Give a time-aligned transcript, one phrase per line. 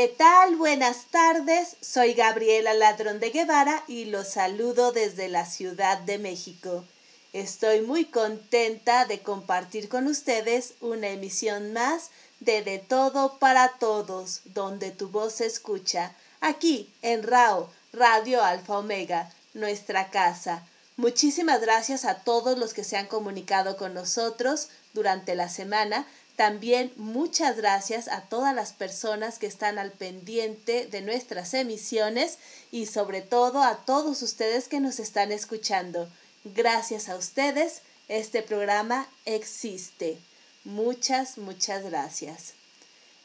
[0.00, 0.56] ¿Qué tal?
[0.56, 1.76] Buenas tardes.
[1.82, 6.86] Soy Gabriela Ladrón de Guevara y los saludo desde la Ciudad de México.
[7.34, 14.40] Estoy muy contenta de compartir con ustedes una emisión más de De Todo para Todos,
[14.46, 20.66] donde tu voz se escucha, aquí en RAO, Radio Alfa Omega, nuestra casa.
[20.96, 26.06] Muchísimas gracias a todos los que se han comunicado con nosotros durante la semana
[26.40, 32.38] también muchas gracias a todas las personas que están al pendiente de nuestras emisiones
[32.72, 36.08] y sobre todo a todos ustedes que nos están escuchando.
[36.44, 40.16] Gracias a ustedes, este programa existe.
[40.64, 42.54] Muchas, muchas gracias.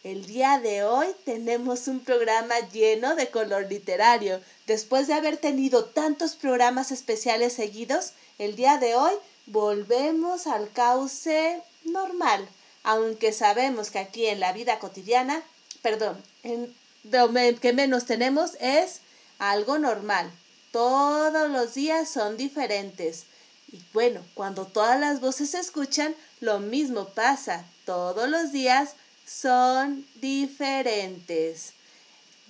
[0.03, 4.41] El día de hoy tenemos un programa lleno de color literario.
[4.67, 9.13] Después de haber tenido tantos programas especiales seguidos, el día de hoy
[9.45, 12.45] volvemos al cauce normal
[12.85, 15.41] aunque sabemos que aquí en la vida cotidiana,
[15.81, 19.01] perdón, en, lo que menos tenemos es
[19.39, 20.31] algo normal.
[20.71, 23.23] Todos los días son diferentes.
[23.71, 27.65] Y bueno, cuando todas las voces se escuchan, lo mismo pasa.
[27.85, 28.91] Todos los días
[29.25, 31.73] son diferentes.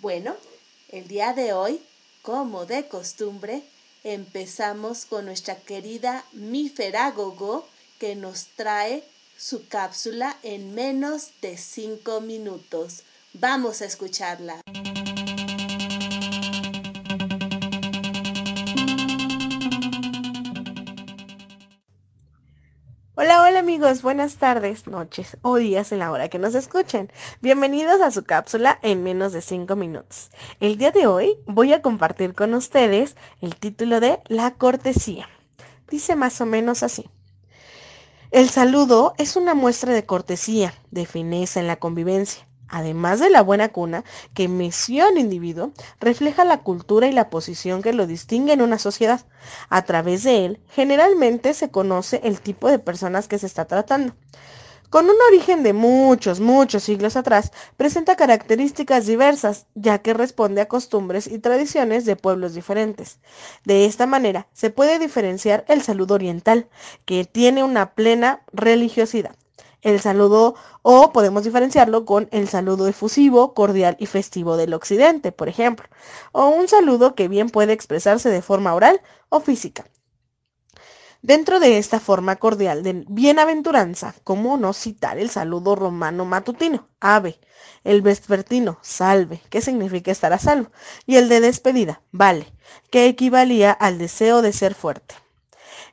[0.02, 0.36] Bueno,
[0.90, 1.82] el día de hoy,
[2.22, 3.64] como de costumbre,
[4.04, 7.66] empezamos con nuestra querida Miferagogo
[8.00, 9.04] que nos trae
[9.38, 13.04] su cápsula en menos de 5 minutos.
[13.34, 14.62] Vamos a escucharla.
[23.18, 27.12] Hola, hola amigos, buenas tardes, noches o días en la hora que nos escuchen.
[27.42, 30.32] Bienvenidos a su cápsula en menos de 5 minutos.
[30.60, 35.28] El día de hoy voy a compartir con ustedes el título de La cortesía.
[35.90, 37.10] Dice más o menos así.
[38.36, 42.46] El saludo es una muestra de cortesía, de fineza en la convivencia.
[42.68, 44.04] Además de la buena cuna
[44.34, 48.78] que meció al individuo, refleja la cultura y la posición que lo distingue en una
[48.78, 49.22] sociedad.
[49.70, 54.14] A través de él, generalmente se conoce el tipo de personas que se está tratando.
[54.96, 60.70] Con un origen de muchos, muchos siglos atrás, presenta características diversas, ya que responde a
[60.70, 63.20] costumbres y tradiciones de pueblos diferentes.
[63.66, 66.70] De esta manera, se puede diferenciar el saludo oriental,
[67.04, 69.36] que tiene una plena religiosidad.
[69.82, 75.50] El saludo, o podemos diferenciarlo con el saludo efusivo, cordial y festivo del occidente, por
[75.50, 75.90] ejemplo,
[76.32, 79.84] o un saludo que bien puede expresarse de forma oral o física.
[81.26, 87.40] Dentro de esta forma cordial de bienaventuranza, ¿cómo no citar el saludo romano matutino, ave,
[87.84, 90.70] el vespertino, salve, que significa estar a salvo,
[91.08, 92.54] y el de despedida, vale,
[92.92, 95.16] que equivalía al deseo de ser fuerte?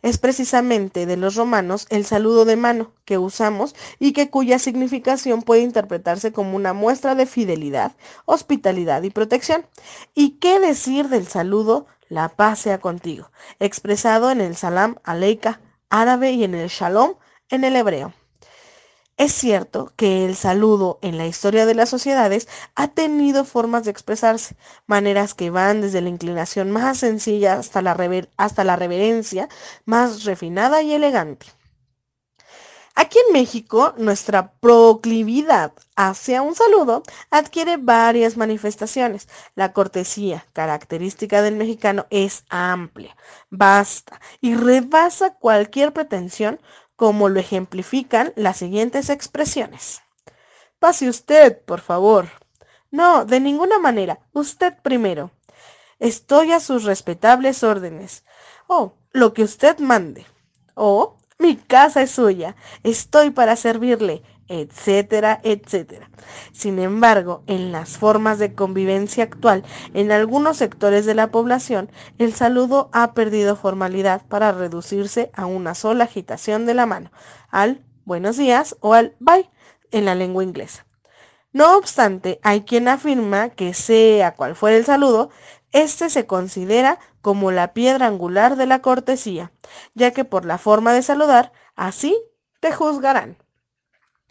[0.02, 5.40] Es precisamente de los romanos el saludo de mano que usamos y que cuya significación
[5.40, 9.64] puede interpretarse como una muestra de fidelidad, hospitalidad y protección.
[10.14, 16.32] ¿Y qué decir del saludo la paz sea contigo, expresado en el salam aleika árabe
[16.32, 17.14] y en el shalom
[17.48, 18.12] en el hebreo.
[19.16, 23.90] Es cierto que el saludo en la historia de las sociedades ha tenido formas de
[23.90, 24.56] expresarse,
[24.86, 27.96] maneras que van desde la inclinación más sencilla hasta la,
[28.36, 29.48] hasta la reverencia
[29.86, 31.46] más refinada y elegante.
[32.94, 39.28] Aquí en México, nuestra proclividad hacia un saludo adquiere varias manifestaciones.
[39.54, 43.16] La cortesía, característica del mexicano, es amplia,
[43.48, 46.60] vasta y rebasa cualquier pretensión,
[46.96, 50.02] como lo ejemplifican las siguientes expresiones.
[50.78, 52.28] Pase usted, por favor.
[52.90, 54.20] No, de ninguna manera.
[54.32, 55.30] Usted primero.
[55.98, 58.24] Estoy a sus respetables órdenes.
[58.66, 60.26] Oh, lo que usted mande.
[60.74, 66.10] O mi casa es suya, estoy para servirle, etcétera, etcétera.
[66.52, 72.32] Sin embargo, en las formas de convivencia actual, en algunos sectores de la población, el
[72.32, 77.10] saludo ha perdido formalidad para reducirse a una sola agitación de la mano,
[77.50, 79.50] al buenos días o al bye
[79.90, 80.86] en la lengua inglesa.
[81.52, 85.30] No obstante, hay quien afirma que sea cual fuera el saludo,
[85.72, 89.52] este se considera como la piedra angular de la cortesía,
[89.94, 92.16] ya que por la forma de saludar, así
[92.60, 93.36] te juzgarán.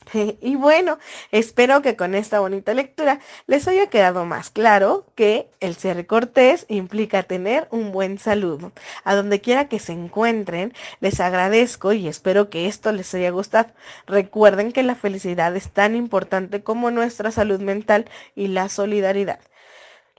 [0.42, 0.98] Y bueno,
[1.32, 6.66] espero que con esta bonita lectura les haya quedado más claro que el ser cortés
[6.70, 8.72] implica tener un buen saludo.
[9.04, 13.72] A donde quiera que se encuentren, les agradezco y espero que esto les haya gustado.
[14.08, 19.40] Recuerden que la felicidad es tan importante como nuestra salud mental y la solidaridad.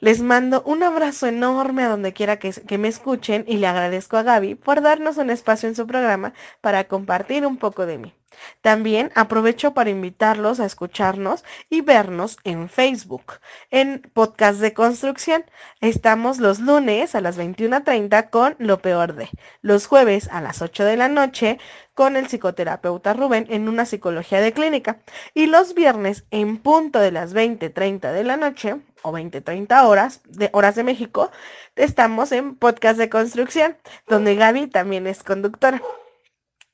[0.02, 4.24] Les mando un abrazo enorme a donde quiera que, me escuchen y le agradezco a
[4.24, 8.12] Gaby por darnos un espacio en su programa para compartir un poco de mí.
[8.60, 13.34] También aprovecho para invitarlos a escucharnos y vernos en Facebook,
[13.70, 15.44] en Podcast de Construcción.
[15.80, 19.28] Estamos los lunes a las 21.30 con Lo Peor de,
[19.60, 21.58] los jueves a las 8 de la noche
[21.94, 24.98] con el psicoterapeuta Rubén en una psicología de clínica
[25.34, 30.48] y los viernes en punto de las 20.30 de la noche o 20.30 horas de
[30.52, 31.30] horas de México,
[31.76, 33.76] estamos en Podcast de Construcción,
[34.06, 35.82] donde Gaby también es conductora.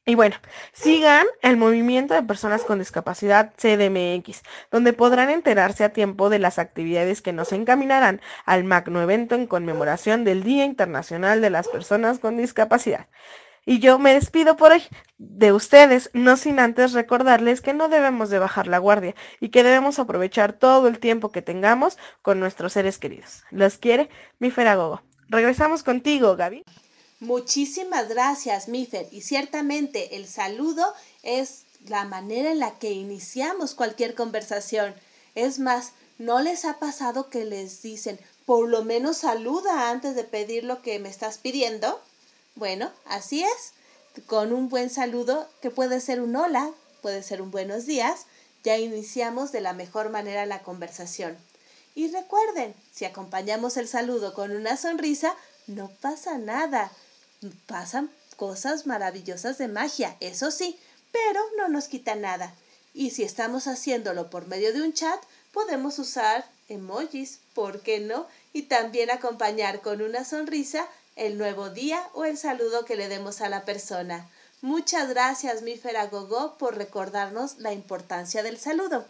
[0.09, 0.37] Y bueno,
[0.73, 6.59] sigan el movimiento de personas con discapacidad CDMX, donde podrán enterarse a tiempo de las
[6.59, 12.21] actividades que nos encaminarán al magno evento en conmemoración del Día Internacional de las Personas
[12.21, 13.09] con Discapacidad.
[13.67, 14.83] Y yo me despido por hoy
[15.19, 19.63] de ustedes, no sin antes recordarles que no debemos de bajar la guardia y que
[19.63, 23.45] debemos aprovechar todo el tiempo que tengamos con nuestros seres queridos.
[23.51, 24.09] Los quiere
[24.39, 25.03] mi Feragogo.
[25.29, 26.65] Regresamos contigo, Gaby.
[27.21, 29.09] Muchísimas gracias, Mifer.
[29.11, 30.95] Y ciertamente el saludo
[31.25, 34.95] es la manera en la que iniciamos cualquier conversación.
[35.35, 40.23] Es más, ¿no les ha pasado que les dicen, por lo menos saluda antes de
[40.23, 42.01] pedir lo que me estás pidiendo?
[42.55, 43.73] Bueno, así es.
[44.27, 46.71] Con un buen saludo, que puede ser un hola,
[47.03, 48.27] puede ser un buenos días,
[48.63, 51.37] ya iniciamos de la mejor manera la conversación.
[51.95, 55.35] Y recuerden, si acompañamos el saludo con una sonrisa,
[55.67, 56.91] no pasa nada
[57.67, 60.79] pasan cosas maravillosas de magia, eso sí,
[61.13, 62.55] pero no nos quita nada.
[62.95, 65.21] Y si estamos haciéndolo por medio de un chat,
[65.53, 68.27] podemos usar emojis, ¿por qué no?
[68.53, 73.41] Y también acompañar con una sonrisa el nuevo día o el saludo que le demos
[73.41, 74.29] a la persona.
[74.61, 79.05] Muchas gracias, Mifer Agogó, por recordarnos la importancia del saludo.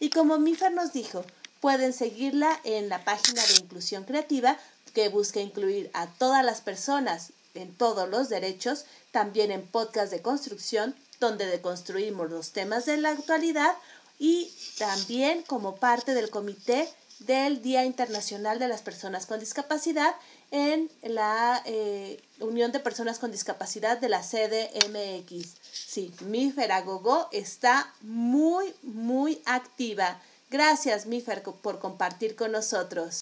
[0.00, 1.24] Y como Mifer nos dijo,
[1.60, 4.58] pueden seguirla en la página de Inclusión Creativa
[4.92, 10.22] que busca incluir a todas las personas en todos los derechos, también en podcast de
[10.22, 13.74] construcción, donde deconstruimos los temas de la actualidad
[14.18, 16.88] y también como parte del comité
[17.20, 20.14] del Día Internacional de las Personas con Discapacidad
[20.50, 25.54] en la eh, Unión de Personas con Discapacidad de la CDMX.
[25.72, 30.20] Sí, mi Feragogo está muy, muy activa.
[30.50, 33.20] Gracias, Mifer, por compartir con nosotros.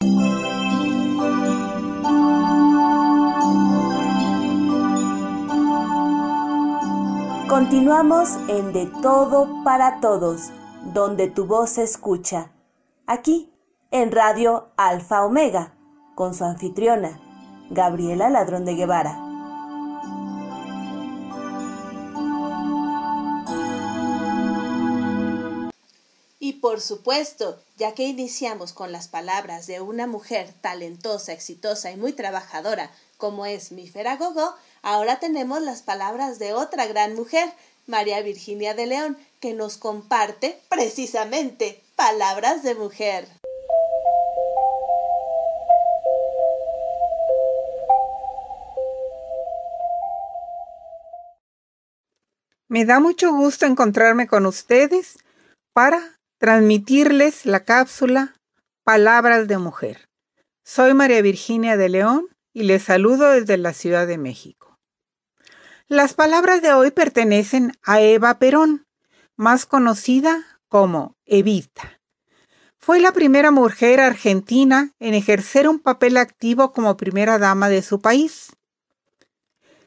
[7.53, 10.49] Continuamos en De Todo para Todos,
[10.95, 12.51] donde tu voz se escucha.
[13.07, 13.53] Aquí,
[13.91, 15.75] en Radio Alfa Omega,
[16.15, 17.21] con su anfitriona,
[17.69, 19.19] Gabriela Ladrón de Guevara.
[26.39, 31.99] Y por supuesto, ya que iniciamos con las palabras de una mujer talentosa, exitosa y
[31.99, 37.49] muy trabajadora, como es mi Feragogo, Ahora tenemos las palabras de otra gran mujer,
[37.87, 43.29] María Virginia de León, que nos comparte precisamente palabras de mujer.
[52.69, 55.19] Me da mucho gusto encontrarme con ustedes
[55.73, 58.35] para transmitirles la cápsula
[58.83, 60.09] Palabras de Mujer.
[60.65, 64.72] Soy María Virginia de León y les saludo desde la Ciudad de México.
[65.89, 68.87] Las palabras de hoy pertenecen a Eva Perón,
[69.37, 72.01] más conocida como Evita.
[72.79, 78.01] Fue la primera mujer argentina en ejercer un papel activo como primera dama de su
[78.01, 78.53] país.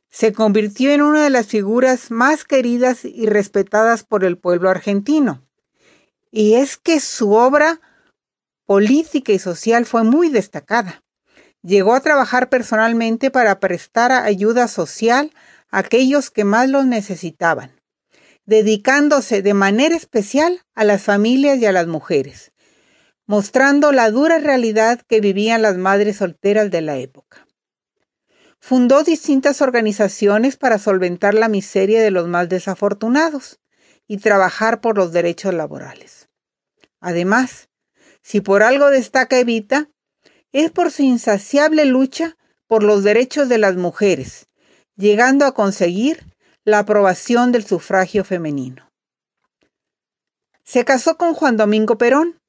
[0.10, 5.44] Se convirtió en una de las figuras más queridas y respetadas por el pueblo argentino.
[6.30, 7.80] Y es que su obra
[8.66, 11.04] política y social fue muy destacada.
[11.64, 15.32] Llegó a trabajar personalmente para prestar ayuda social
[15.76, 17.82] aquellos que más los necesitaban,
[18.46, 22.54] dedicándose de manera especial a las familias y a las mujeres,
[23.26, 27.46] mostrando la dura realidad que vivían las madres solteras de la época.
[28.58, 33.60] Fundó distintas organizaciones para solventar la miseria de los más desafortunados
[34.08, 36.30] y trabajar por los derechos laborales.
[37.02, 37.68] Además,
[38.22, 39.90] si por algo destaca Evita,
[40.54, 44.48] es por su insaciable lucha por los derechos de las mujeres,
[44.96, 46.24] llegando a conseguir
[46.64, 48.90] la aprobación del sufragio femenino.
[50.64, 52.40] Se casó con Juan Domingo Perón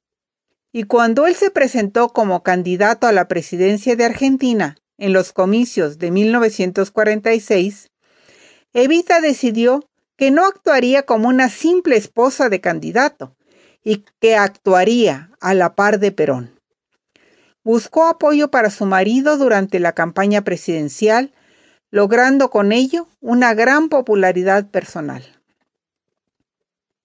[0.71, 5.99] y cuando él se presentó como candidato a la presidencia de Argentina en los comicios
[5.99, 7.91] de 1946,
[8.73, 9.87] Evita decidió
[10.17, 13.35] que no actuaría como una simple esposa de candidato
[13.83, 16.59] y que actuaría a la par de Perón.
[17.63, 21.33] Buscó apoyo para su marido durante la campaña presidencial,
[21.89, 25.23] logrando con ello una gran popularidad personal.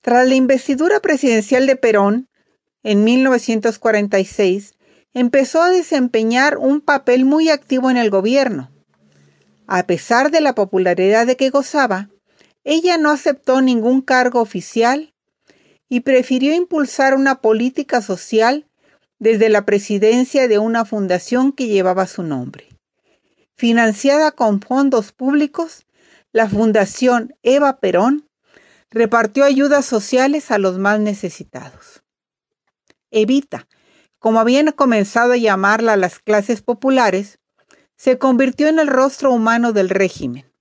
[0.01, 2.29] Tras la investidura presidencial de Perón,
[2.83, 4.75] en 1946,
[5.15, 8.73] empezó a desempeñar un papel muy activo en el gobierno.
[9.67, 12.11] A pesar de la popularidad de que gozaba,
[12.65, 15.15] ella no aceptó ningún cargo oficial
[15.89, 18.67] y prefirió impulsar una política social
[19.19, 22.72] desde la presidencia de una fundación que llevaba su nombre.
[23.63, 25.87] Financiada con fondos públicos,
[26.33, 28.29] la Fundación Eva Perón
[28.91, 32.03] repartió ayudas sociales a los más necesitados.
[33.13, 33.69] Evita,
[34.19, 37.39] como habían comenzado a llamarla las clases populares,
[37.95, 40.53] se convirtió en el rostro humano del régimen.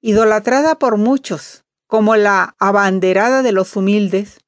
[0.00, 4.38] Idolatrada por muchos como la abanderada de los humildes,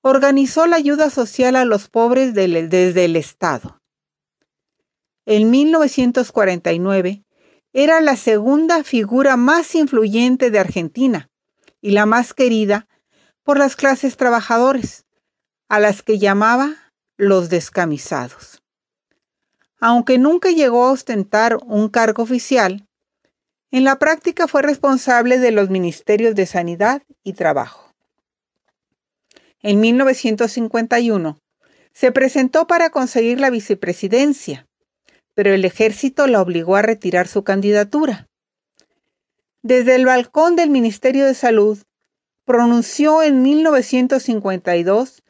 [0.00, 3.79] organizó la ayuda social a los pobres desde el Estado.
[5.26, 7.24] En 1949
[7.72, 11.30] era la segunda figura más influyente de Argentina
[11.80, 12.88] y la más querida
[13.42, 15.06] por las clases trabajadores,
[15.68, 16.74] a las que llamaba
[17.16, 18.62] los descamisados.
[19.78, 22.86] Aunque nunca llegó a ostentar un cargo oficial,
[23.70, 27.94] en la práctica fue responsable de los ministerios de Sanidad y Trabajo.
[29.62, 31.38] En 1951
[31.92, 34.66] se presentó para conseguir la vicepresidencia,
[35.40, 38.28] pero el ejército la obligó a retirar su candidatura.
[39.62, 41.78] Desde el balcón del Ministerio de Salud,
[42.44, 45.22] pronunció en 1952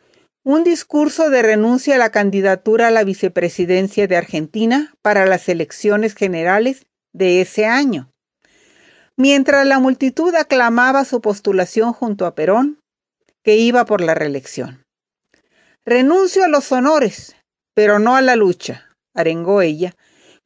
[0.42, 6.16] un discurso de renuncia a la candidatura a la vicepresidencia de Argentina para las elecciones
[6.16, 8.10] generales de ese año.
[9.16, 12.80] Mientras la multitud aclamaba su postulación junto a Perón,
[13.44, 14.84] que iba por la reelección.
[15.84, 17.36] Renuncio a los honores,
[17.74, 19.94] pero no a la lucha, arengó ella,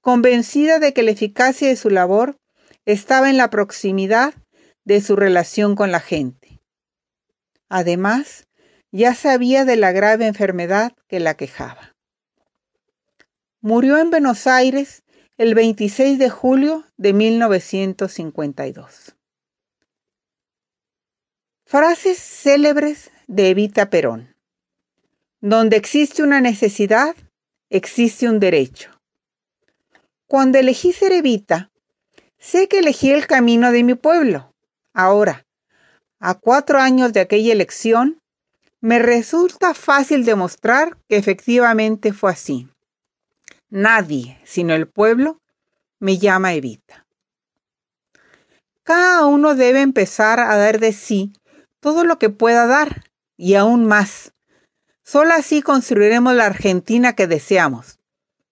[0.01, 2.37] convencida de que la eficacia de su labor
[2.85, 4.35] estaba en la proximidad
[4.85, 6.61] de su relación con la gente.
[7.69, 8.47] Además,
[8.93, 11.95] ya sabía de la grave enfermedad que la quejaba.
[13.61, 15.03] Murió en Buenos Aires
[15.37, 19.17] el 26 de julio de 1952.
[21.65, 24.37] Frases célebres de Evita Perón.
[25.41, 27.17] Donde existe una necesidad,
[27.77, 28.91] existe un derecho.
[30.27, 31.71] Cuando elegí ser Evita,
[32.39, 34.55] sé que elegí el camino de mi pueblo.
[34.93, 35.45] Ahora,
[36.21, 38.21] a cuatro años de aquella elección,
[38.81, 42.69] me resulta fácil demostrar que efectivamente fue así.
[43.71, 45.41] Nadie, sino el pueblo,
[45.99, 47.07] me llama Evita.
[48.85, 51.33] Cada uno debe empezar a dar de sí
[51.81, 53.05] todo lo que pueda dar
[53.37, 54.34] y aún más.
[55.05, 58.01] Solo así construiremos la Argentina que deseamos.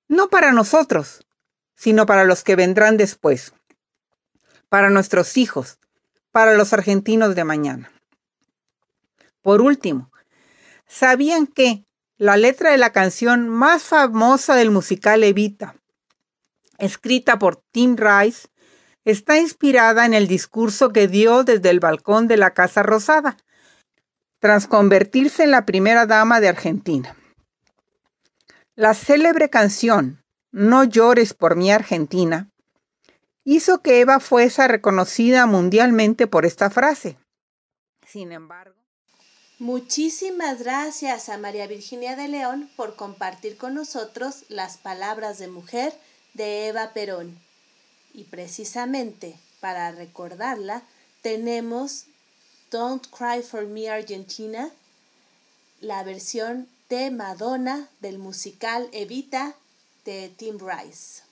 [0.07, 1.27] No para nosotros,
[1.75, 3.53] sino para los que vendrán después.
[4.69, 5.79] Para nuestros hijos,
[6.31, 7.91] para los argentinos de mañana.
[9.43, 10.13] Por último,
[10.93, 11.87] ¿Sabían que
[12.19, 15.75] la letra de la canción más famosa del musical Evita,
[16.77, 18.49] escrita por Tim Rice,
[19.07, 23.39] está inspirada en el discurso que dio desde el balcón de la Casa Rosada,
[24.43, 27.17] tras convertirse en la primera dama de Argentina.
[28.75, 30.21] La célebre canción
[30.51, 32.51] No llores por mi Argentina
[33.45, 37.17] hizo que Eva fuese reconocida mundialmente por esta frase.
[38.05, 38.75] Sin embargo,
[39.61, 45.93] Muchísimas gracias a María Virginia de León por compartir con nosotros las palabras de mujer
[46.35, 47.39] de Eva Perón.
[48.13, 50.83] Y precisamente para recordarla
[51.21, 52.07] tenemos
[52.73, 54.71] Don't Cry for Me Argentina,
[55.83, 59.55] la versión de Madonna del musical Evita
[60.07, 61.23] de Tim Rice.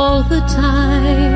[0.00, 1.29] all the time.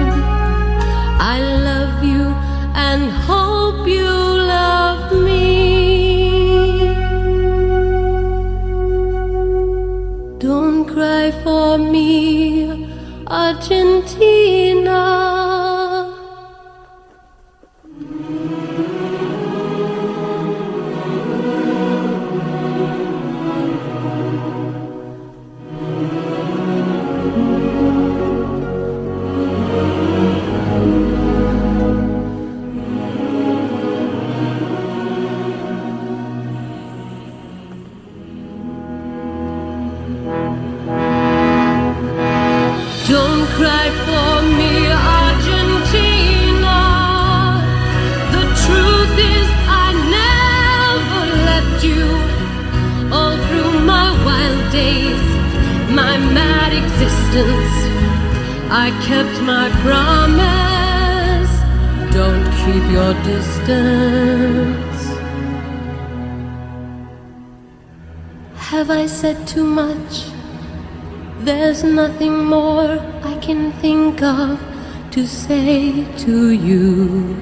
[75.14, 77.36] to say to you.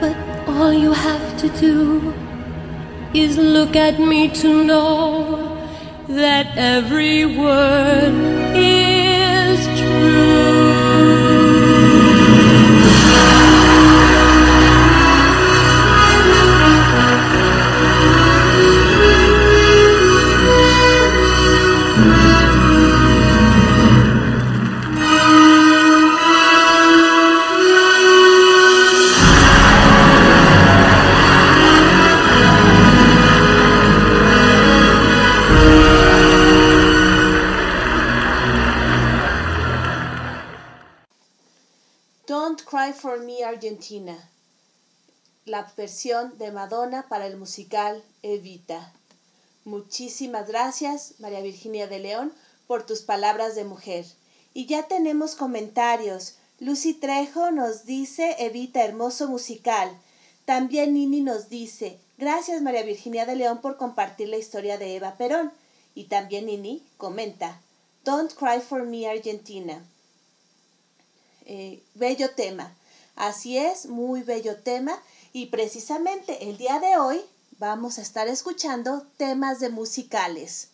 [0.00, 0.16] But
[0.48, 2.14] all you have to do
[3.12, 5.54] is look at me to know
[6.08, 8.14] that every word
[8.56, 10.81] is true.
[43.02, 44.16] for Me Argentina,
[45.44, 48.92] la versión de Madonna para el musical Evita.
[49.64, 52.32] Muchísimas gracias, María Virginia de León,
[52.68, 54.06] por tus palabras de mujer.
[54.54, 56.36] Y ya tenemos comentarios.
[56.60, 59.90] Lucy Trejo nos dice Evita, hermoso musical.
[60.44, 65.16] También Nini nos dice, gracias María Virginia de León por compartir la historia de Eva
[65.16, 65.50] Perón.
[65.96, 67.60] Y también Nini comenta,
[68.04, 69.84] Don't Cry for Me Argentina.
[71.46, 72.72] Eh, bello tema.
[73.14, 75.00] Así es, muy bello tema.
[75.32, 77.20] Y precisamente el día de hoy
[77.58, 80.68] vamos a estar escuchando temas de musicales.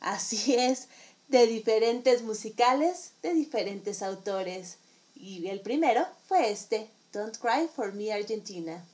[0.00, 0.88] Así es,
[1.28, 4.78] de diferentes musicales, de diferentes autores.
[5.14, 8.84] Y el primero fue este, Don't Cry for Me Argentina.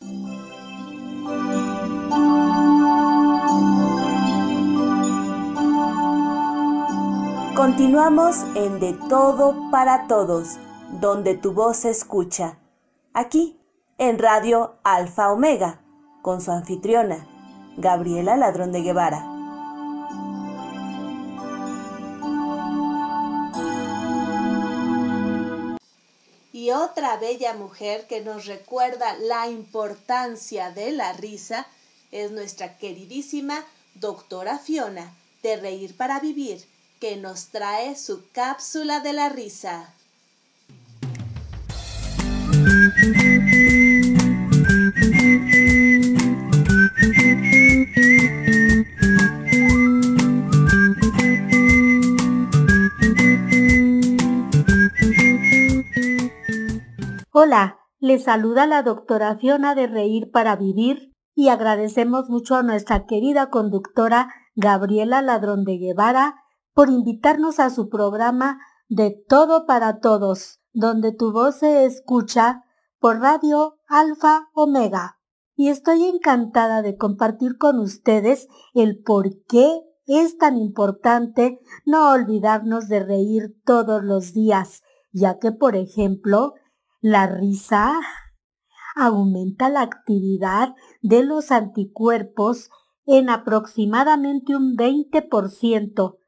[7.57, 10.57] Continuamos en De Todo para Todos,
[11.01, 12.60] donde tu voz se escucha.
[13.13, 13.59] Aquí,
[13.99, 15.81] en Radio Alfa Omega,
[16.23, 17.27] con su anfitriona,
[17.77, 19.27] Gabriela Ladrón de Guevara.
[26.53, 31.67] Y otra bella mujer que nos recuerda la importancia de la risa
[32.13, 36.65] es nuestra queridísima doctora Fiona de Reír para Vivir,
[37.01, 39.95] que nos trae su cápsula de la risa.
[57.33, 63.07] Hola, le saluda la doctora Fiona de Reír para Vivir y agradecemos mucho a nuestra
[63.07, 66.35] querida conductora Gabriela Ladrón de Guevara
[66.75, 68.59] por invitarnos a su programa
[68.91, 72.65] de Todo para Todos, donde tu voz se escucha
[73.01, 75.19] por Radio Alfa Omega.
[75.57, 82.89] Y estoy encantada de compartir con ustedes el por qué es tan importante no olvidarnos
[82.89, 84.83] de reír todos los días,
[85.13, 86.55] ya que, por ejemplo,
[87.01, 87.99] la risa
[88.95, 92.71] aumenta la actividad de los anticuerpos
[93.07, 96.19] en aproximadamente un 20%,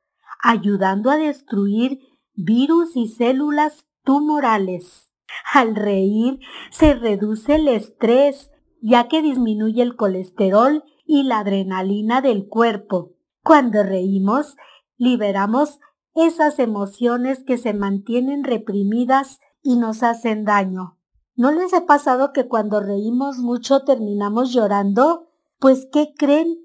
[0.42, 2.00] ayudando a destruir
[2.34, 5.11] virus y células tumorales.
[5.52, 6.40] Al reír
[6.70, 13.12] se reduce el estrés, ya que disminuye el colesterol y la adrenalina del cuerpo.
[13.42, 14.56] Cuando reímos,
[14.96, 15.80] liberamos
[16.14, 20.98] esas emociones que se mantienen reprimidas y nos hacen daño.
[21.34, 25.28] ¿No les ha pasado que cuando reímos mucho terminamos llorando?
[25.58, 26.58] Pues ¿qué creen?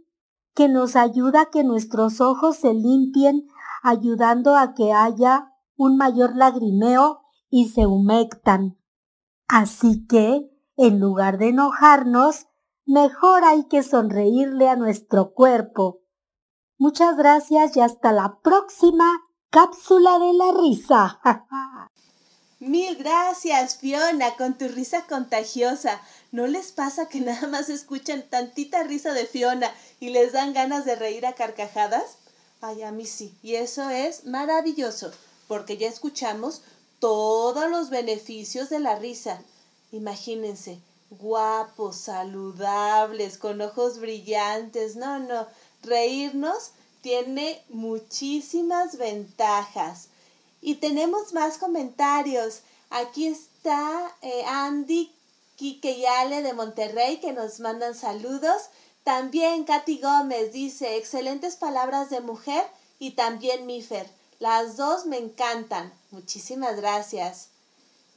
[0.54, 3.48] Que nos ayuda a que nuestros ojos se limpien,
[3.82, 8.78] ayudando a que haya un mayor lagrimeo y se humectan.
[9.48, 12.48] Así que, en lugar de enojarnos,
[12.86, 16.02] mejor hay que sonreírle a nuestro cuerpo.
[16.78, 21.20] Muchas gracias y hasta la próxima cápsula de la risa.
[22.60, 26.02] Mil gracias, Fiona, con tu risa contagiosa.
[26.32, 30.84] ¿No les pasa que nada más escuchan tantita risa de Fiona y les dan ganas
[30.84, 32.18] de reír a carcajadas?
[32.62, 33.38] Ay, a mí sí.
[33.44, 35.12] Y eso es maravilloso,
[35.48, 36.64] porque ya escuchamos
[37.00, 39.42] todos los beneficios de la risa.
[39.92, 40.80] Imagínense,
[41.10, 44.96] guapos, saludables, con ojos brillantes.
[44.96, 45.48] No, no,
[45.84, 50.10] reírnos tiene muchísimas ventajas.
[50.62, 52.62] Y tenemos más comentarios.
[52.90, 55.12] Aquí está eh, Andy
[55.56, 58.64] Kikeyale de Monterrey que nos mandan saludos.
[59.04, 62.66] También Katy Gómez dice, excelentes palabras de mujer
[63.00, 64.10] y también Mifer.
[64.40, 65.94] Las dos me encantan.
[66.12, 67.50] Muchísimas gracias.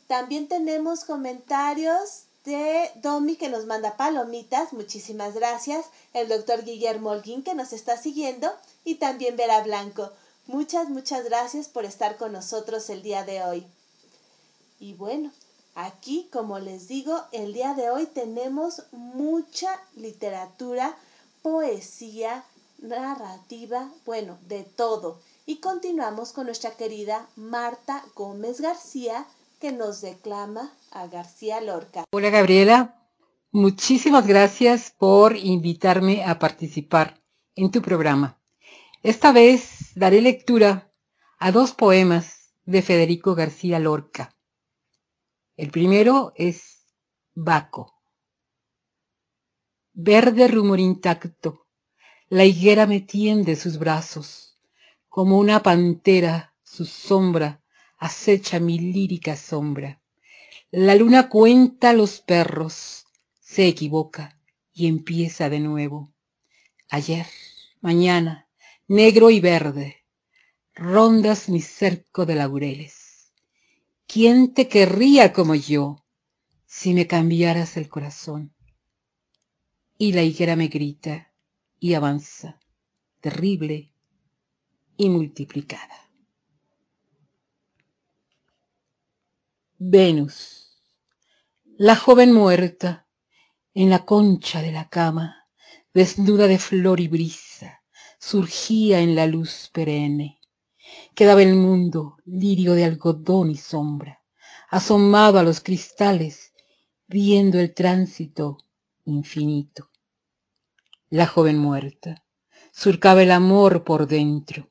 [0.07, 4.73] También tenemos comentarios de Domi que nos manda palomitas.
[4.73, 5.87] Muchísimas gracias.
[6.13, 8.51] El doctor Guillermo Holguín que nos está siguiendo.
[8.85, 10.11] Y también Vera Blanco.
[10.47, 13.67] Muchas, muchas gracias por estar con nosotros el día de hoy.
[14.81, 15.31] Y bueno,
[15.75, 20.97] aquí, como les digo, el día de hoy tenemos mucha literatura,
[21.43, 22.45] poesía,
[22.79, 25.21] narrativa, bueno, de todo.
[25.51, 29.27] Y continuamos con nuestra querida Marta Gómez García,
[29.61, 32.05] que nos declama a García Lorca.
[32.13, 33.03] Hola Gabriela,
[33.51, 37.21] muchísimas gracias por invitarme a participar
[37.57, 38.41] en tu programa.
[39.03, 40.93] Esta vez daré lectura
[41.41, 44.33] a dos poemas de Federico García Lorca.
[45.57, 46.95] El primero es
[47.35, 47.93] Baco.
[49.95, 51.67] Verde rumor intacto,
[52.29, 54.50] la higuera me tiende sus brazos,
[55.11, 57.61] como una pantera su sombra
[57.99, 60.01] acecha mi lírica sombra.
[60.71, 63.05] La luna cuenta los perros,
[63.39, 64.41] se equivoca
[64.73, 66.15] y empieza de nuevo.
[66.89, 67.27] Ayer,
[67.83, 68.49] mañana,
[68.89, 70.07] negro y verde,
[70.73, 73.35] rondas mi cerco de laureles.
[74.07, 76.03] ¿Quién te querría como yo
[76.65, 78.55] si me cambiaras el corazón?
[80.03, 81.31] y la higuera me grita
[81.79, 82.59] y avanza,
[83.21, 83.93] terrible
[85.01, 86.11] y multiplicada.
[89.79, 90.81] Venus,
[91.79, 93.07] la joven muerta,
[93.73, 95.49] en la concha de la cama,
[95.95, 97.83] desnuda de flor y brisa,
[98.19, 100.41] surgía en la luz perenne.
[101.15, 104.23] Quedaba el mundo lirio de algodón y sombra,
[104.69, 106.53] asomado a los cristales,
[107.07, 108.59] viendo el tránsito
[109.05, 109.91] infinito
[111.11, 112.25] la joven muerta,
[112.73, 114.69] surcaba el amor por dentro,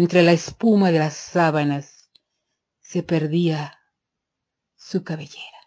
[0.00, 2.08] entre la espuma de las sábanas
[2.80, 3.80] se perdía
[4.76, 5.58] su cabellera.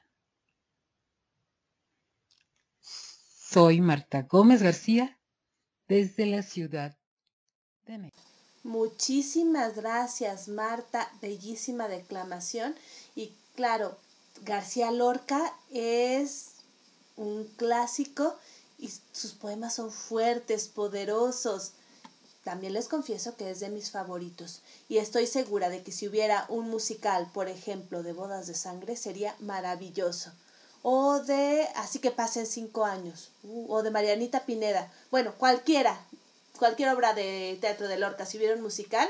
[2.80, 5.20] Soy Marta Gómez García
[5.90, 6.98] desde la ciudad
[7.86, 8.22] de México.
[8.64, 11.12] Muchísimas gracias, Marta.
[11.22, 12.74] Bellísima declamación.
[13.18, 13.98] Y claro,
[14.46, 16.52] García Lorca es
[17.18, 18.40] un clásico
[18.80, 21.74] y sus poemas son fuertes, poderosos.
[22.44, 26.46] También les confieso que es de mis favoritos y estoy segura de que si hubiera
[26.50, 30.32] un musical, por ejemplo, de Bodas de Sangre, sería maravilloso.
[30.82, 34.92] O de Así que pasen cinco años, uh, o de Marianita Pineda.
[35.12, 36.04] Bueno, cualquiera,
[36.58, 39.08] cualquier obra de teatro de Lorca, si hubiera un musical,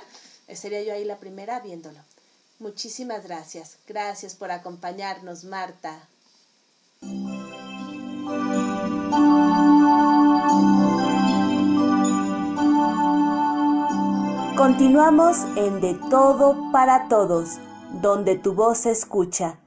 [0.48, 2.00] eh, sería yo ahí la primera viéndolo.
[2.60, 3.78] Muchísimas gracias.
[3.88, 6.08] Gracias por acompañarnos, Marta.
[14.62, 17.58] Continuamos en De Todo para Todos,
[18.00, 19.60] donde tu voz se escucha.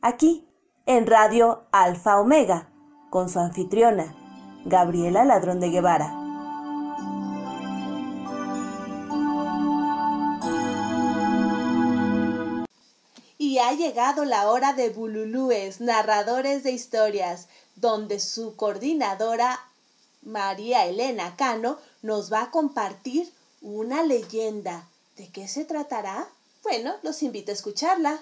[0.00, 0.48] Aquí,
[0.86, 2.70] en Radio Alfa Omega,
[3.10, 4.16] con su anfitriona,
[4.64, 6.14] Gabriela Ladrón de Guevara.
[13.36, 19.60] Y ha llegado la hora de Bululúes, narradores de historias, donde su coordinadora,
[20.22, 24.88] María Elena Cano, nos va a compartir una leyenda.
[25.16, 26.28] ¿De qué se tratará?
[26.62, 28.20] Bueno, los invito a escucharla.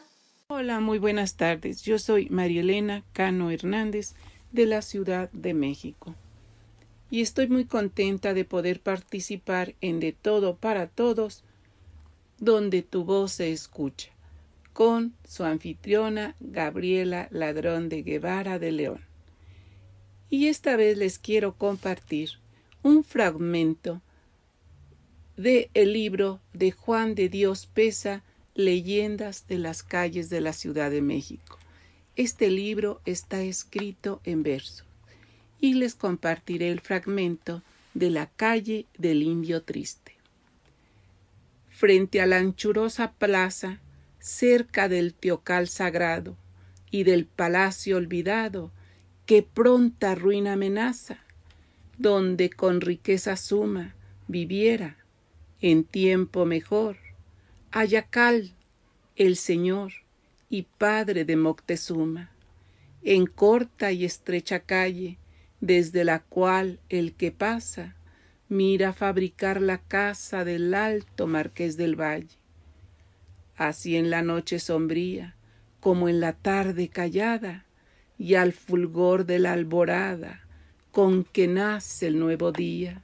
[0.49, 1.83] Hola, muy buenas tardes.
[1.83, 4.15] Yo soy María Elena Cano Hernández
[4.53, 6.15] de la Ciudad de México.
[7.11, 11.45] Y estoy muy contenta de poder participar en De Todo para Todos,
[12.39, 14.11] donde tu voz se escucha,
[14.73, 19.05] con su anfitriona Gabriela Ladrón de Guevara de León.
[20.31, 22.31] Y esta vez les quiero compartir
[22.83, 24.01] un fragmento
[25.37, 28.23] de el libro de Juan de Dios Pesa,
[28.55, 31.59] Leyendas de las calles de la Ciudad de México.
[32.17, 34.85] Este libro está escrito en verso
[35.61, 40.13] y les compartiré el fragmento de la calle del Indio Triste.
[41.69, 43.81] Frente a la anchurosa plaza,
[44.19, 46.37] cerca del teocal sagrado
[46.91, 48.71] y del palacio olvidado,
[49.27, 51.19] que pronta ruina amenaza,
[51.99, 53.95] donde con riqueza suma
[54.29, 54.97] viviera
[55.61, 56.97] en tiempo mejor,
[57.73, 58.53] Ayacal,
[59.17, 59.93] el Señor
[60.49, 62.31] y Padre de Moctezuma,
[63.03, 65.19] en corta y estrecha calle,
[65.61, 67.97] desde la cual el que pasa
[68.49, 72.37] mira fabricar la casa del alto marqués del valle.
[73.57, 75.35] Así en la noche sombría,
[75.81, 77.65] como en la tarde callada,
[78.19, 80.43] y al fulgor de la alborada,
[80.91, 83.03] con que nace el nuevo día,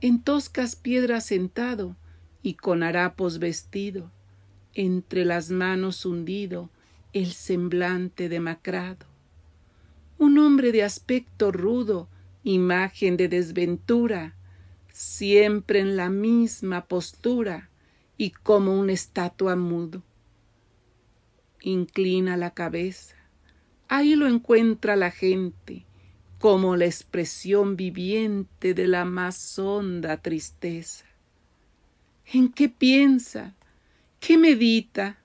[0.00, 1.96] en toscas piedras sentado
[2.42, 4.10] y con harapos vestido,
[4.74, 6.70] entre las manos hundido
[7.14, 9.06] el semblante demacrado.
[10.18, 12.08] Un hombre de aspecto rudo,
[12.44, 14.34] imagen de desventura,
[14.92, 17.70] siempre en la misma postura
[18.18, 20.02] y como una estatua mudo.
[21.62, 23.16] Inclina la cabeza,
[23.88, 25.85] ahí lo encuentra la gente,
[26.38, 31.04] como la expresión viviente de la más honda tristeza.
[32.26, 33.54] ¿En qué piensa?
[34.20, 35.18] ¿Qué medita?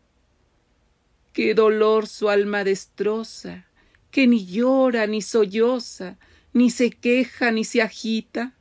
[1.34, 3.66] ¿Qué dolor su alma destroza?
[4.12, 6.18] que ni llora ni solloza,
[6.54, 8.54] ni se queja ni se agita.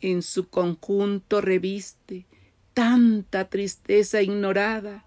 [0.00, 2.26] En su conjunto reviste
[2.74, 5.04] tanta tristeza ignorada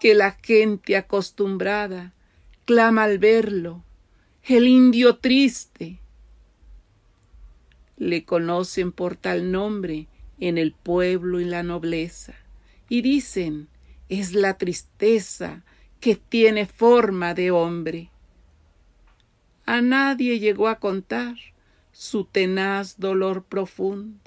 [0.00, 2.12] que la gente acostumbrada
[2.64, 3.84] clama al verlo
[4.56, 6.00] el indio triste.
[7.96, 10.08] Le conocen por tal nombre
[10.40, 12.34] en el pueblo y la nobleza,
[12.88, 13.68] y dicen,
[14.08, 15.62] es la tristeza
[16.00, 18.10] que tiene forma de hombre.
[19.66, 21.36] A nadie llegó a contar
[21.92, 24.18] su tenaz dolor profundo.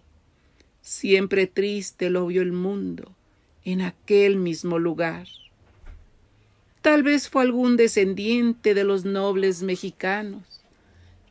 [0.81, 3.12] Siempre triste lo vio el mundo
[3.65, 5.27] en aquel mismo lugar.
[6.84, 10.43] Tal vez fue algún descendiente de los nobles mexicanos,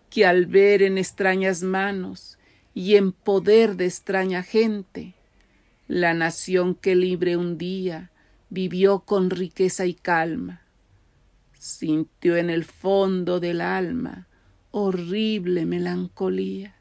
[0.09, 2.38] que al ver en extrañas manos
[2.73, 5.12] y en poder de extraña gente,
[5.88, 8.11] la nación que libre un día
[8.49, 10.62] vivió con riqueza y calma,
[11.59, 14.29] sintió en el fondo del alma
[14.71, 16.77] horrible melancolía.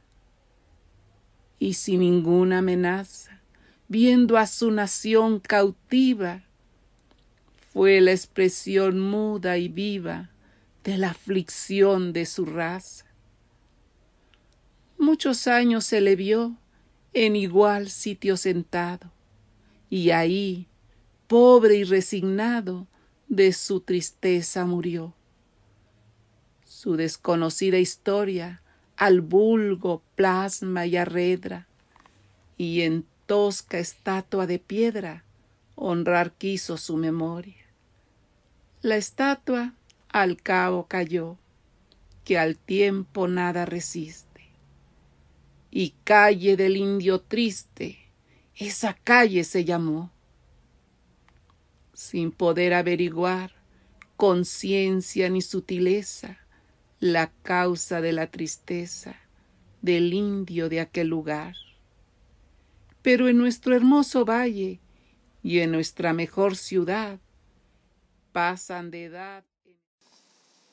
[1.60, 3.42] Y sin ninguna amenaza,
[3.90, 6.46] viendo a su nación cautiva,
[7.72, 10.30] fue la expresión muda y viva
[10.84, 13.06] de la aflicción de su raza.
[14.98, 16.58] Muchos años se le vio
[17.14, 19.12] en igual sitio sentado,
[19.90, 20.68] y ahí,
[21.28, 22.88] pobre y resignado,
[23.30, 25.14] de su tristeza murió.
[26.66, 28.62] Su desconocida historia
[28.98, 31.68] al vulgo plasma y arredra,
[32.58, 35.24] y en tosca estatua de piedra
[35.76, 37.61] honrar quiso su memoria.
[38.84, 39.76] La estatua
[40.10, 41.38] al cabo cayó,
[42.24, 44.50] que al tiempo nada resiste.
[45.70, 48.00] Y calle del indio triste,
[48.56, 50.12] esa calle se llamó.
[51.94, 53.52] Sin poder averiguar
[54.18, 56.40] con ciencia ni sutileza
[57.00, 59.16] la causa de la tristeza
[59.84, 61.56] del indio de aquel lugar.
[63.04, 64.80] Pero en nuestro hermoso valle
[65.44, 67.20] y en nuestra mejor ciudad
[68.32, 69.44] pasan de edad.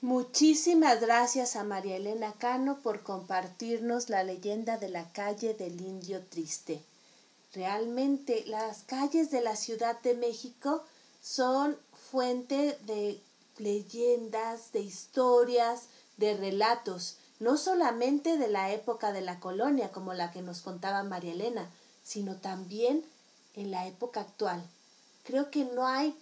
[0.00, 6.24] Muchísimas gracias a María Elena Cano por compartirnos la leyenda de la calle del Indio
[6.24, 6.80] Triste.
[7.52, 10.84] Realmente las calles de la Ciudad de México
[11.20, 11.76] son
[12.10, 13.20] fuente de
[13.56, 20.30] leyendas, de historias, de relatos, no solamente de la época de la colonia, como la
[20.30, 21.68] que nos contaba María Elena,
[22.04, 23.04] sino también
[23.54, 24.62] en la época actual.
[25.24, 26.16] Creo que no hay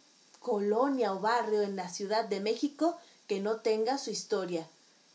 [0.47, 4.65] colonia o barrio en la Ciudad de México que no tenga su historia.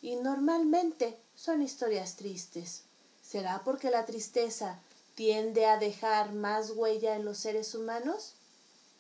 [0.02, 2.84] Y normalmente son historias tristes.
[3.24, 4.78] ¿Será porque la tristeza
[5.16, 8.34] tiende a dejar más huella en los seres humanos?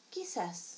[0.09, 0.77] Quizás.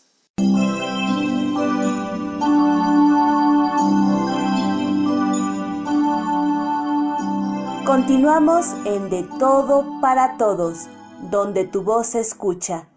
[7.86, 10.88] Continuamos en De Todo para Todos,
[11.30, 12.88] donde tu voz se escucha.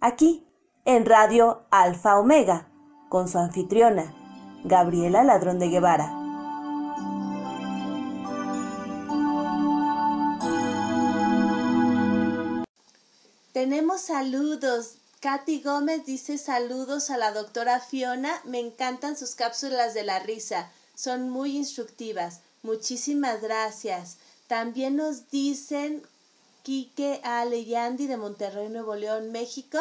[0.00, 0.44] Aquí,
[0.84, 2.68] en Radio Alfa Omega,
[3.08, 4.14] con su anfitriona,
[4.64, 6.16] Gabriela Ladrón de Guevara.
[13.52, 14.94] Tenemos saludos.
[15.20, 18.40] Katy Gómez dice saludos a la doctora Fiona.
[18.44, 20.70] Me encantan sus cápsulas de la risa.
[20.94, 22.40] Son muy instructivas.
[22.62, 24.16] Muchísimas gracias.
[24.46, 26.02] También nos dicen
[26.62, 29.78] Quique Ale Yandy de Monterrey, Nuevo León, México.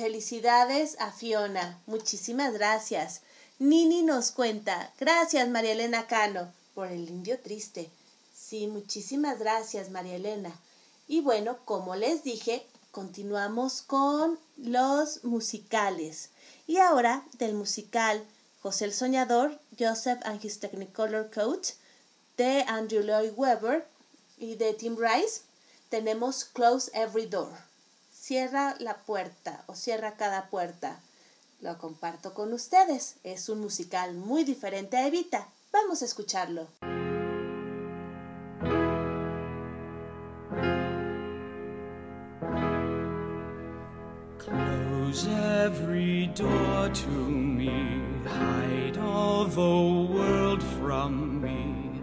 [0.00, 1.78] Felicidades a Fiona.
[1.84, 3.20] Muchísimas gracias.
[3.58, 7.90] Nini nos cuenta, gracias María Elena Cano por el indio triste.
[8.34, 10.58] Sí, muchísimas gracias María Elena.
[11.06, 16.30] Y bueno, como les dije, continuamos con los musicales.
[16.66, 18.24] Y ahora del musical
[18.62, 21.72] José el Soñador, Joseph and His Technicolor Coat,
[22.38, 23.86] de Andrew Lloyd Webber
[24.38, 25.42] y de Tim Rice,
[25.90, 27.69] tenemos Close Every Door.
[28.30, 31.00] Cierra la puerta o cierra cada puerta
[31.62, 33.16] lo comparto con ustedes.
[33.24, 35.48] Es un musical muy diferente a Evita.
[35.72, 36.68] Vamos a escucharlo.
[44.38, 45.26] Close
[45.66, 52.00] every door to me, hide all the world from me,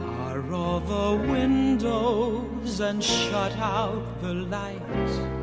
[0.00, 5.39] bar all the windows and shut out the lights.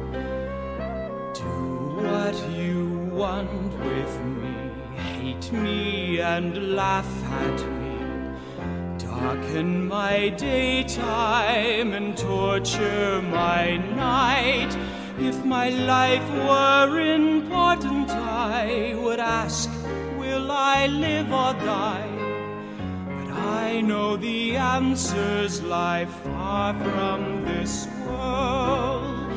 [2.27, 4.55] Do what you want with me,
[4.95, 14.75] hate me and laugh at me, darken my daytime and torture my night.
[15.19, 19.69] If my life were important, I would ask,
[20.17, 22.09] Will I live or die?
[23.07, 29.31] But I know the answers lie far from this world.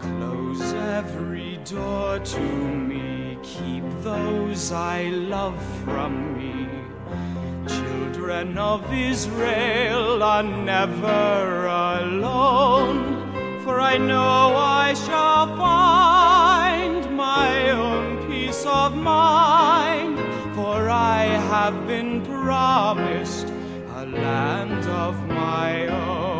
[0.00, 1.31] Close every
[1.64, 6.68] door to me keep those I love from me.
[7.68, 18.64] Children of Israel are never alone, for I know I shall find my own peace
[18.66, 20.18] of mind,
[20.56, 23.48] for I have been promised
[23.94, 26.31] a land of my own.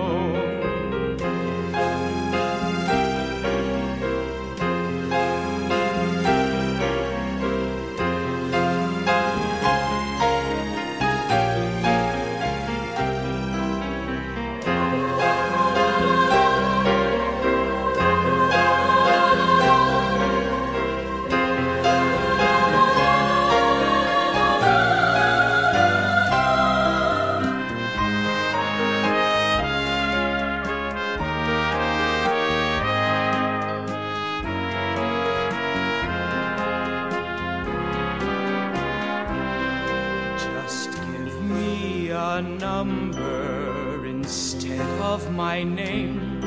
[42.42, 46.40] Number instead of my name.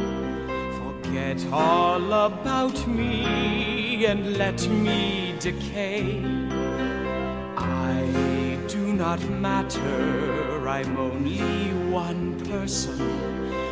[0.82, 6.22] Forget all about me and let me decay.
[7.58, 11.40] I do not matter, I'm only
[11.92, 13.00] one person.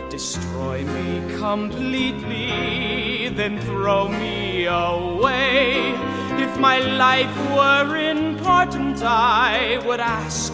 [0.09, 5.95] Destroy me completely, then throw me away.
[6.45, 10.53] If my life were important, I would ask,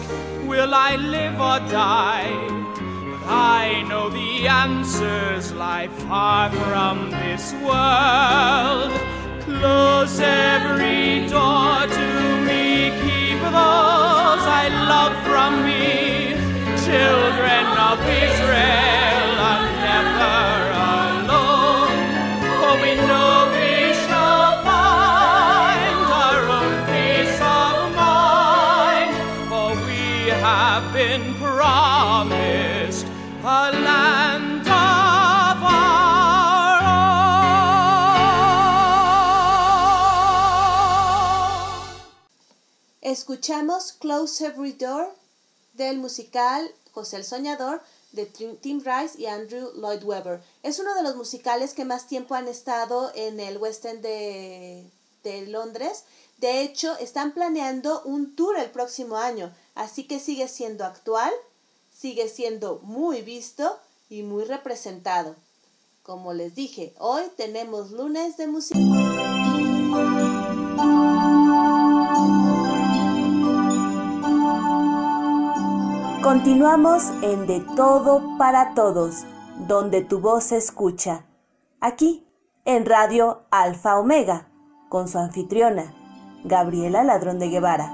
[0.50, 2.28] Will I live or die?
[3.24, 8.90] I know the answers lie far from this world.
[9.46, 12.06] Close every door to
[12.48, 16.34] me, keep those I love from me.
[16.84, 18.99] Children of Israel
[43.20, 45.14] Escuchamos Close Every Door
[45.74, 50.40] del musical José el Soñador de Tim Rice y Andrew Lloyd Webber.
[50.62, 54.90] Es uno de los musicales que más tiempo han estado en el West End de,
[55.22, 56.04] de Londres.
[56.38, 61.30] De hecho, están planeando un tour el próximo año, así que sigue siendo actual,
[61.94, 65.36] sigue siendo muy visto y muy representado.
[66.02, 68.78] Como les dije, hoy tenemos lunes de música.
[76.22, 79.24] Continuamos en De Todo para Todos,
[79.66, 81.24] donde tu voz se escucha.
[81.80, 82.26] Aquí,
[82.66, 84.46] en Radio Alfa Omega,
[84.90, 85.94] con su anfitriona,
[86.44, 87.90] Gabriela Ladrón de Guevara.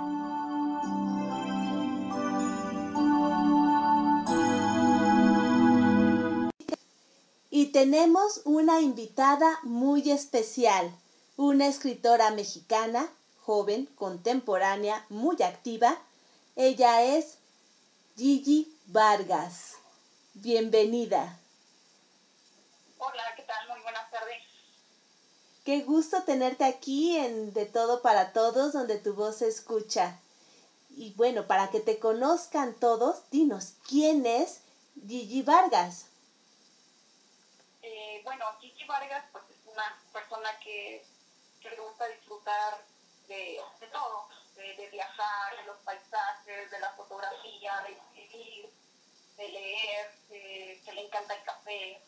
[7.49, 10.91] Y tenemos una invitada muy especial,
[11.37, 13.07] una escritora mexicana,
[13.45, 15.97] joven, contemporánea, muy activa.
[16.57, 17.39] Ella es
[18.17, 19.75] Gigi Vargas.
[20.33, 21.39] Bienvenida.
[22.97, 23.69] Hola, ¿qué tal?
[23.69, 24.43] Muy buenas tardes.
[25.67, 30.19] Qué gusto tenerte aquí en De Todo para Todos, donde tu voz se escucha.
[30.97, 34.63] Y bueno, para que te conozcan todos, dinos, ¿quién es
[35.07, 36.07] Gigi Vargas?
[37.83, 41.05] Eh, bueno, Gigi Vargas pues, es una persona que,
[41.61, 42.83] que le gusta disfrutar
[43.29, 44.27] de, de todo,
[44.67, 48.71] de, de viajar, de los paisajes, de la fotografía, de escribir,
[49.37, 52.01] de leer, de- que le encanta el café.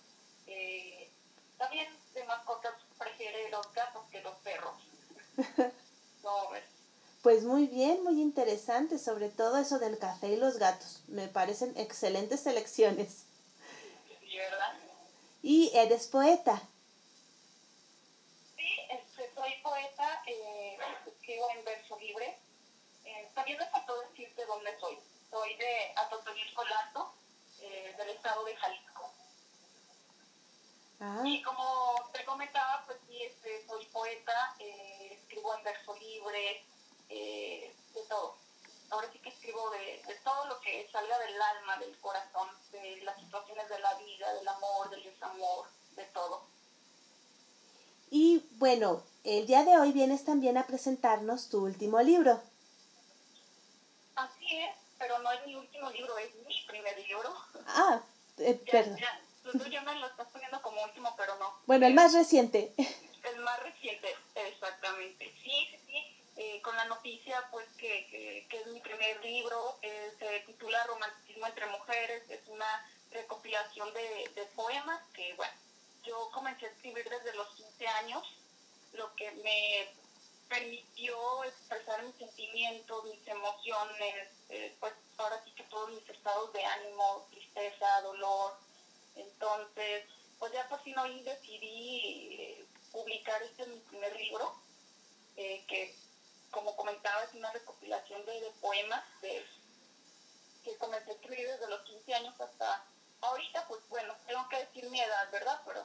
[0.46, 1.10] eh,
[1.58, 4.74] también de mascotas prefiere los gatos que los perros.
[6.22, 6.64] No, es-
[7.22, 11.02] Pues muy bien, muy interesante, sobre todo eso del café y los gatos.
[11.08, 13.24] Me parecen excelentes selecciones.
[14.20, 14.74] sí, ¿verdad?
[15.42, 16.60] Y eres poeta.
[18.56, 22.38] Sí, este, soy poeta, eh, escribo en verso libre.
[23.38, 24.98] También me faltó decirte dónde soy.
[25.30, 27.14] Soy de Atotonilco Lato,
[27.60, 29.12] eh, del estado de Jalisco.
[30.98, 36.66] Ah, Y como te comentaba, pues sí, este, soy poeta, eh, escribo en verso libre,
[37.10, 38.38] eh, de todo.
[38.90, 42.96] Ahora sí que escribo de, de todo lo que salga del alma, del corazón, de
[43.02, 46.48] las situaciones de la vida, del amor, del desamor, de todo.
[48.10, 52.42] y bueno, el día de hoy vienes también a presentarnos tu último libro.
[54.16, 57.32] Así es, pero no es mi último libro, es mi primer libro.
[57.80, 58.02] Ah,
[58.38, 58.96] eh, Ya, perdón.
[58.98, 61.54] ya, tú ya me lo estás poniendo como último, pero no.
[61.66, 62.74] Bueno, el más reciente.
[62.76, 65.32] El más reciente, exactamente.
[65.42, 66.14] Sí, sí, sí.
[66.36, 70.82] Eh, con la noticia, pues, que, que, que es mi primer libro, eh, se titula
[70.86, 75.52] Romanticismo entre Mujeres, es una recopilación de, de poemas que, bueno,
[76.04, 78.22] yo comencé a escribir desde los 15 años,
[78.92, 79.88] lo que me
[80.48, 86.64] permitió expresar mis sentimientos, mis emociones, eh, pues ahora sí que todos mis estados de
[86.64, 88.56] ánimo, tristeza, dolor.
[89.16, 90.04] Entonces,
[90.38, 94.54] pues ya por fin hoy decidí eh, publicar este mi primer libro,
[95.36, 95.94] eh, que
[96.50, 99.44] como comentaba es una recopilación de, de poemas de,
[100.64, 102.84] que comencé a escribir desde los 15 años hasta
[103.20, 105.60] ahorita, pues bueno, tengo que decir mi edad, ¿verdad?
[105.66, 105.84] Pero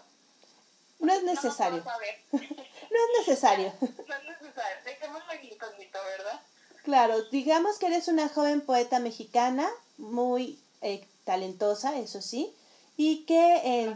[1.00, 1.84] No es no necesario.
[1.90, 2.22] a ver.
[2.94, 3.74] No es necesario.
[3.82, 6.42] no es necesario, dejémoslo incógnito, ¿verdad?
[6.84, 12.54] Claro, digamos que eres una joven poeta mexicana, muy eh, talentosa, eso sí,
[12.98, 13.96] y que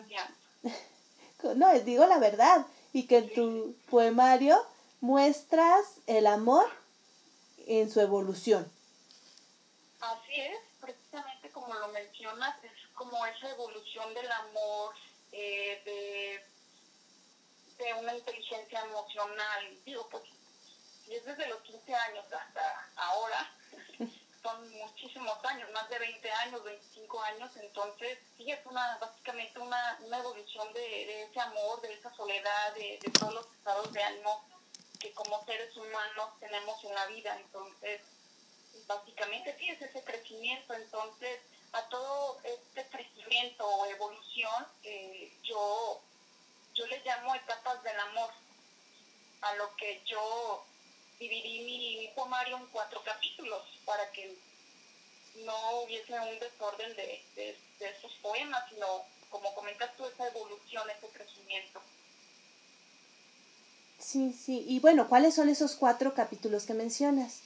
[1.56, 4.66] no, digo la verdad, y que en tu poemario
[5.02, 6.66] muestras el amor
[7.68, 8.72] en su evolución.
[10.00, 14.96] Así es, precisamente como como lo mencionas, es como esa evolución del amor,
[15.34, 16.42] eh, de,
[17.78, 19.78] de una inteligencia emocional.
[19.86, 20.24] Digo, pues,
[21.08, 23.52] y es desde los 15 años hasta ahora,
[24.42, 30.00] son muchísimos años, más de 20 años, 25 años, entonces sí es una básicamente una,
[30.02, 34.04] una evolución de, de ese amor, de esa soledad, de, de todos los estados de
[34.04, 34.46] ánimo
[35.00, 38.02] que como seres humanos tenemos en la vida, entonces
[38.88, 41.40] básicamente sí es ese crecimiento, entonces
[41.74, 46.02] a todo este crecimiento o evolución eh, yo,
[46.78, 48.30] yo le llamo etapas del amor,
[49.42, 50.66] a lo que yo
[51.20, 54.36] dividí mi, poemario en cuatro capítulos para que
[55.44, 60.90] no hubiese un desorden de, de, de esos poemas, sino como comentas tú, esa evolución,
[60.90, 61.82] ese crecimiento.
[64.00, 64.64] Sí, sí.
[64.68, 67.42] Y bueno, ¿cuáles son esos cuatro capítulos que mencionas?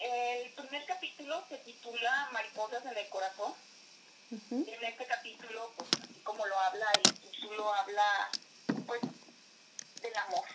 [0.00, 3.54] El primer capítulo se titula Mariposas en el corazón.
[4.32, 5.90] En este capítulo, pues,
[6.24, 8.30] como lo habla el título, habla
[8.86, 9.02] pues
[10.00, 10.46] del amor.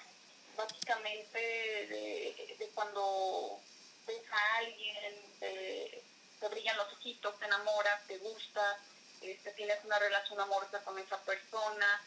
[0.55, 3.61] Básicamente de, de cuando
[4.07, 6.03] ves a alguien, te,
[6.39, 8.79] te brillan los ojitos, te enamoras, te gusta,
[9.21, 12.01] este, tienes una relación amorosa con esa persona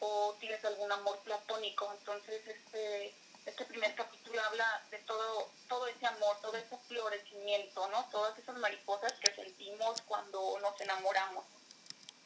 [0.00, 1.94] o tienes algún amor platónico.
[2.00, 3.14] Entonces, este,
[3.46, 8.04] este primer capítulo habla de todo, todo ese amor, todo ese florecimiento, ¿no?
[8.10, 11.44] Todas esas mariposas que sentimos cuando nos enamoramos.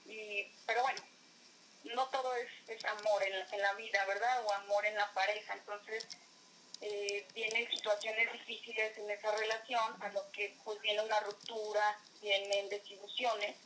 [0.07, 1.03] Y, pero bueno,
[1.95, 4.45] no todo es, es amor en, en la vida, ¿verdad?
[4.45, 5.55] O amor en la pareja.
[5.55, 6.07] Entonces,
[6.81, 12.69] eh, vienen situaciones difíciles en esa relación, a lo que pues viene una ruptura, vienen
[12.69, 13.57] desilusiones.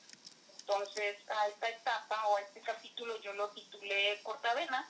[0.61, 4.89] Entonces, a esta etapa o a este capítulo yo lo titulé Cortavena.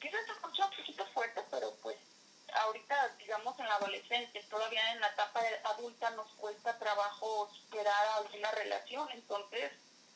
[0.00, 1.96] Quizás se escucha un poquito fuerte, pero pues
[2.54, 8.50] ahorita, digamos, en la adolescencia, todavía en la etapa adulta nos cuesta trabajo superar alguna
[8.52, 9.08] relación.
[9.10, 9.72] Entonces,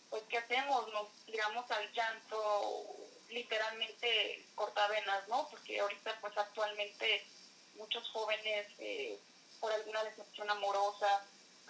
[0.09, 0.91] pues, ¿qué hacemos?
[0.93, 2.87] Nos tiramos al llanto,
[3.31, 5.49] literalmente cortavenas, ¿no?
[5.49, 7.27] Porque ahorita, pues, actualmente
[7.75, 9.19] muchos jóvenes, eh,
[9.61, 11.25] por alguna decepción amorosa,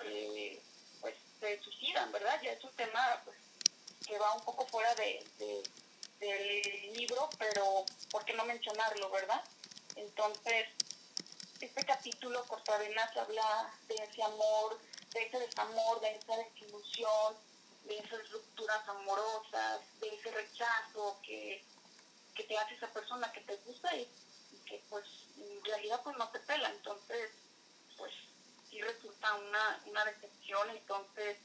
[0.05, 0.61] eh,
[1.01, 2.41] pues, se suicidan, ¿verdad?
[2.43, 3.37] Ya es un tema, pues,
[4.07, 5.25] que va un poco fuera de-
[6.23, 9.43] del libro, pero ¿por qué no mencionarlo, verdad?
[9.97, 10.69] Entonces,
[11.61, 14.79] este capítulo, Cortavenas, habla de ese amor,
[15.13, 17.37] de ese desamor, de esa desilusión,
[17.85, 21.65] de esas rupturas amorosas, de ese rechazo que,
[22.35, 24.09] que te hace esa persona que te gusta y,
[24.67, 25.05] que pues
[25.37, 27.31] en realidad pues no te pela, entonces
[27.99, 28.13] pues
[28.71, 31.37] sí resulta una, una decepción, entonces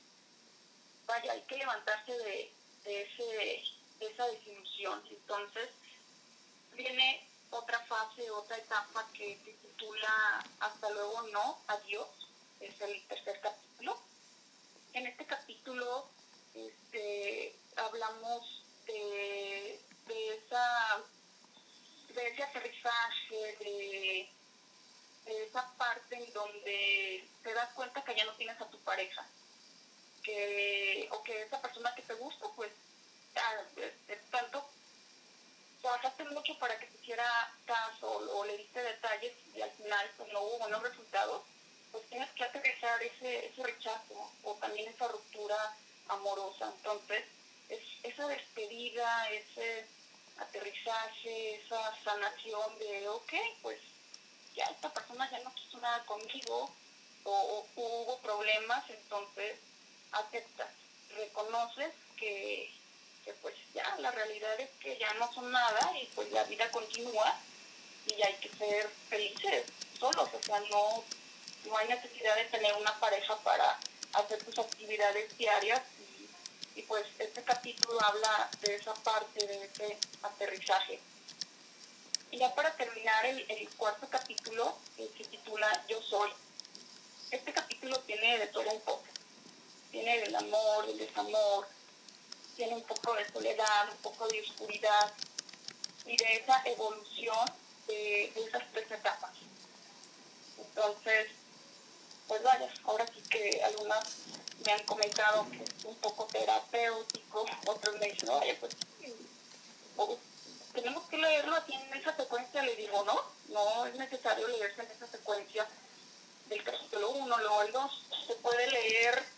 [1.06, 2.54] vaya, hay que levantarse de,
[2.84, 3.64] de, ese,
[4.00, 5.70] esa desilusión, entonces
[6.74, 12.08] viene otra fase, otra etapa que se titula Hasta luego no, adiós,
[12.60, 13.98] es el tercer capítulo.
[14.94, 16.10] En este capítulo
[16.54, 21.04] este, hablamos de, esa,
[22.14, 24.30] de ese aterrizaje, de,
[25.26, 29.26] de esa parte en donde te das cuenta que ya no tienes a tu pareja,
[30.24, 32.87] que, o que esa persona que te gusta, pues, es- es
[34.32, 34.70] tanto
[35.82, 40.32] trabajaste mucho para que te hiciera caso o le diste detalles y al final pues
[40.34, 41.44] no hubo buenos resultados,
[41.92, 45.76] pues tienes que aterrizar ese, ese rechazo o también esa ruptura
[46.10, 46.72] amorosa.
[46.76, 47.24] Entonces,
[47.70, 49.88] es esa despedida, ese
[50.38, 53.80] aterrizaje, esa sanación de, ok, pues
[54.56, 56.74] ya esta persona ya no quiso nada conmigo
[57.24, 59.60] o hubo problemas, entonces
[60.12, 60.70] aceptas,
[61.18, 62.77] reconoces que
[63.28, 66.72] que pues ya la realidad es que ya no son nada y pues la vida
[66.72, 67.38] continúa
[68.06, 69.66] y hay que ser felices
[70.00, 71.04] solos, o sea, no,
[71.66, 73.78] no hay necesidad de tener una pareja para
[74.14, 75.82] hacer tus actividades diarias
[76.74, 81.02] y, pues este capítulo habla de esa parte, de ese aterrizaje.
[82.32, 86.32] Y ya para terminar el, el cuarto capítulo, que se titula Yo Soy,
[87.32, 89.04] este capítulo tiene de todo un poco,
[89.92, 91.68] tiene del amor, del desamor,
[92.58, 95.14] tiene un poco de soledad, un poco de oscuridad
[96.06, 97.46] y de esa evolución
[97.86, 99.32] de, esas tres etapas.
[100.58, 101.28] Entonces,
[102.28, 104.04] pues vaya, ahora sí que algunas
[104.66, 108.76] me han comentado que es un poco terapéutico, otros me dicen, oye, pues
[110.74, 114.92] tenemos que leerlo así en esa secuencia, le digo, no, no es necesario leerse en
[114.92, 115.68] esa secuencia
[116.48, 119.37] del capítulo 1, luego el 2, se puede leer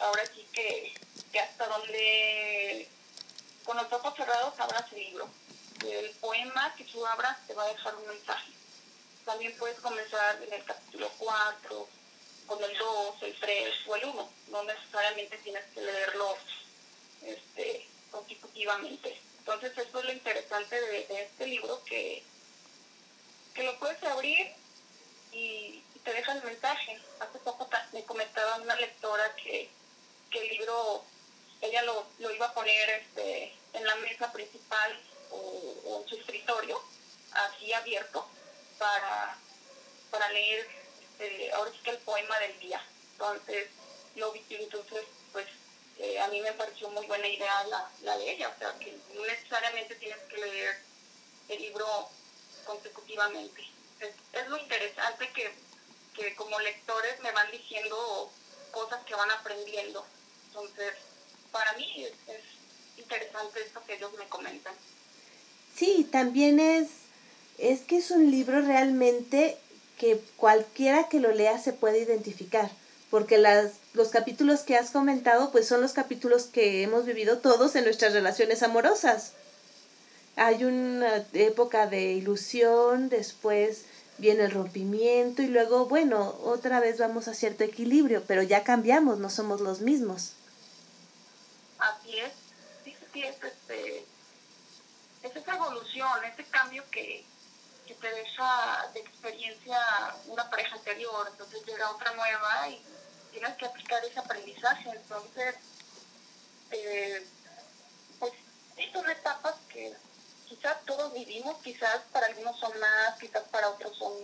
[0.00, 0.94] ahora sí que,
[1.32, 2.88] que hasta donde
[3.64, 5.28] con los ojos cerrados abras el libro.
[5.84, 8.50] El poema que tú abras te va a dejar un mensaje.
[9.24, 11.88] También puedes comenzar en el capítulo 4
[12.46, 14.30] con el 2, el 3 o el 1.
[14.48, 16.36] No necesariamente tienes que leerlo
[17.22, 19.20] este, consecutivamente.
[19.38, 22.22] Entonces eso es lo interesante de, este libro, que,
[23.54, 24.52] que lo puedes abrir
[25.32, 27.00] y, y te deja el mensaje.
[27.20, 29.70] Hace poco me comentaba una lectora que,
[30.30, 31.04] que el libro,
[31.60, 35.00] ella lo, lo iba a poner este, en la mesa principal
[35.30, 36.80] o, en su escritorio,
[37.32, 38.26] así abierto,
[38.78, 39.36] para,
[40.10, 40.68] para leer
[41.18, 42.82] este, ahora sí que el poema del día.
[43.12, 43.68] Entonces,
[44.16, 45.46] lo vi, entonces, pues
[45.98, 48.96] eh, a mí me pareció muy buena idea la, la de ella, o sea, que
[49.14, 50.82] no necesariamente tienes que leer
[51.48, 52.08] el libro
[52.64, 53.62] consecutivamente.
[54.00, 55.52] Es, es lo interesante que,
[56.14, 58.32] que como lectores me van diciendo
[58.70, 60.06] cosas que van aprendiendo.
[60.50, 60.92] Entonces,
[61.52, 62.42] para mí es, es
[62.98, 64.74] interesante esto que ellos me comentan.
[65.76, 66.88] Sí, también es,
[67.58, 69.56] es que es un libro realmente
[69.96, 72.70] que cualquiera que lo lea se puede identificar,
[73.10, 77.76] porque las, los capítulos que has comentado pues son los capítulos que hemos vivido todos
[77.76, 79.32] en nuestras relaciones amorosas.
[80.36, 83.82] Hay una época de ilusión, después
[84.18, 89.18] viene el rompimiento y luego, bueno, otra vez vamos a cierto equilibrio, pero ya cambiamos,
[89.18, 90.32] no somos los mismos.
[92.10, 92.32] Así es,
[92.82, 94.04] sí, sí, es, este,
[95.22, 97.24] es esa evolución, ese cambio que,
[97.86, 99.78] que te deja de experiencia
[100.26, 102.82] una pareja anterior, entonces llega otra nueva y
[103.30, 105.54] tienes que aplicar ese aprendizaje, entonces,
[106.72, 107.24] eh,
[108.18, 108.32] pues
[108.74, 109.94] sí son etapas que
[110.48, 114.14] quizás todos vivimos, quizás para algunos son más, quizás para otros son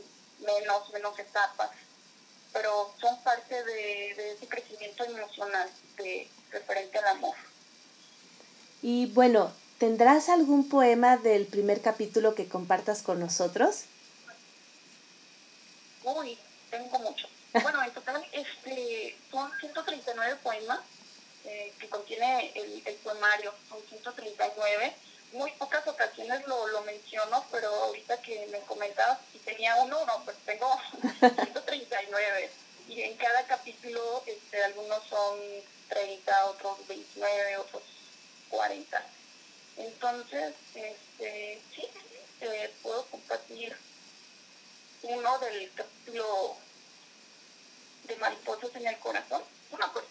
[0.41, 1.71] menos, menos etapas,
[2.53, 7.46] pero son parte de, de ese crecimiento emocional de referente al amor.
[8.89, 13.81] Y bueno, ¿tendrás algún poema del primer capítulo que compartas con nosotros?
[16.05, 16.39] Uy,
[16.71, 17.27] tengo mucho.
[17.53, 20.79] Bueno, en total este, son 139 poemas
[21.47, 24.95] eh, que contiene el, el poemario, son 139.
[25.33, 30.25] Muy pocas ocasiones lo, lo menciono, pero ahorita que me comentabas si tenía uno, no,
[30.25, 30.69] pues tengo
[31.19, 32.51] 139.
[32.91, 35.41] Y en cada capítulo este, algunos son
[35.89, 37.83] 30, otros 29, otros
[38.51, 39.05] 40.
[39.77, 41.83] Entonces, este, sí,
[42.41, 43.77] eh, puedo compartir
[45.03, 46.57] uno del capítulo
[48.05, 49.43] de Mariposas en el Corazón.
[49.71, 50.05] Una pues,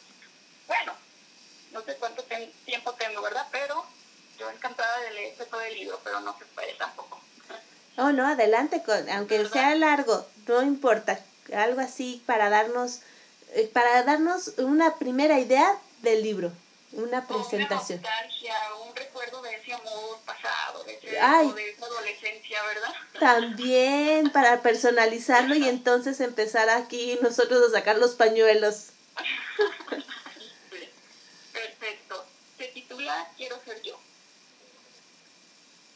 [0.68, 0.94] bueno,
[1.72, 3.48] no sé cuánto ten- tiempo tengo, ¿verdad?
[3.52, 3.86] Pero
[4.38, 7.20] yo encantada de leer todo el libro, pero no se puede tampoco.
[7.98, 9.54] Oh, no, adelante, con, aunque ¿Verdad?
[9.54, 11.18] sea largo, no importa.
[11.56, 13.00] Algo así para darnos,
[13.54, 16.52] eh, para darnos una primera idea del libro,
[16.96, 18.00] una presentación.
[18.00, 18.56] Una nostalgia,
[18.88, 21.52] un recuerdo de ese amor pasado, de, ese, Ay.
[21.52, 22.94] de esa adolescencia, ¿verdad?
[23.20, 28.88] También para personalizarlo y entonces empezar aquí nosotros a sacar los pañuelos.
[31.54, 32.26] Perfecto.
[32.58, 34.00] Se titula Quiero ser yo.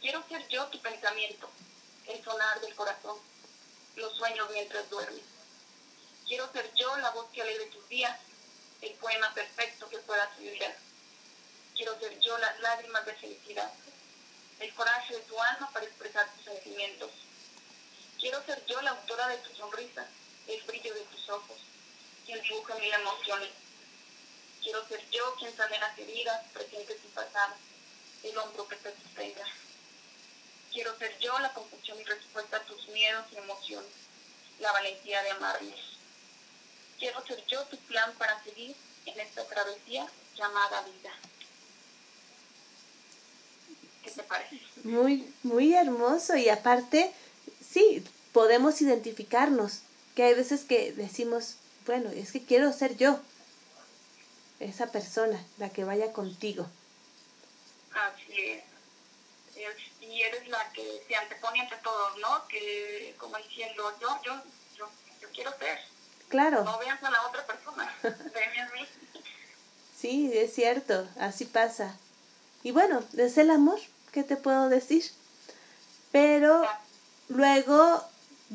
[0.01, 1.49] Quiero ser yo tu pensamiento,
[2.07, 3.17] el sonar del corazón,
[3.95, 5.23] los sueños mientras duermes.
[6.25, 8.17] Quiero ser yo la voz que alegre tus días,
[8.81, 10.73] el poema perfecto que puedas vibrar.
[11.79, 13.71] Quiero ser yo las lágrimas de felicidad,
[14.59, 17.09] el coraje de tu alma para expresar tus sentimientos.
[18.19, 20.05] Quiero ser yo la autora de tu sonrisa,
[20.47, 21.57] el brillo de tus ojos,
[22.25, 23.51] quien dibuja mil emociones.
[24.61, 27.57] Quiero ser yo quien sane las heridas, presentes y pasadas,
[28.23, 29.45] el hombro que te sostenga.
[30.73, 33.93] Quiero ser yo la confusión y respuesta a tus miedos y emociones,
[34.59, 35.97] la valentía de amarnos.
[36.99, 38.75] Quiero ser yo tu plan para seguir
[39.05, 40.05] en esta travesía
[40.35, 41.17] llamada vida.
[44.09, 44.59] ¿Qué te parece?
[44.83, 47.11] Muy, muy hermoso y aparte,
[47.67, 48.03] sí,
[48.33, 49.79] podemos identificarnos,
[50.15, 51.55] que hay veces que decimos,
[51.85, 53.19] bueno, es que quiero ser yo,
[54.59, 56.67] esa persona, la que vaya contigo.
[57.93, 58.63] Así es.
[59.55, 62.47] Es- Y eres la que se antepone ante todos, ¿no?
[62.47, 64.33] Que como diciendo, yo, yo,
[64.77, 64.89] yo,
[65.21, 65.77] yo quiero ser.
[66.29, 66.63] Claro.
[66.63, 68.87] No veas a la otra persona, veme a mí.
[69.97, 71.95] Sí, es cierto, así pasa.
[72.63, 73.79] Y bueno, es el amor,
[74.11, 75.03] ¿qué te puedo decir?
[76.11, 76.63] Pero
[77.27, 78.03] luego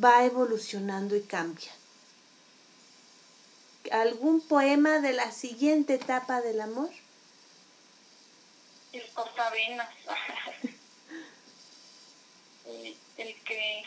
[0.02, 1.70] va evolucionando y cambia.
[3.92, 6.90] ¿Algún poema de la siguiente etapa del amor?
[8.92, 9.88] El cortavenas.
[12.66, 13.84] el, el que,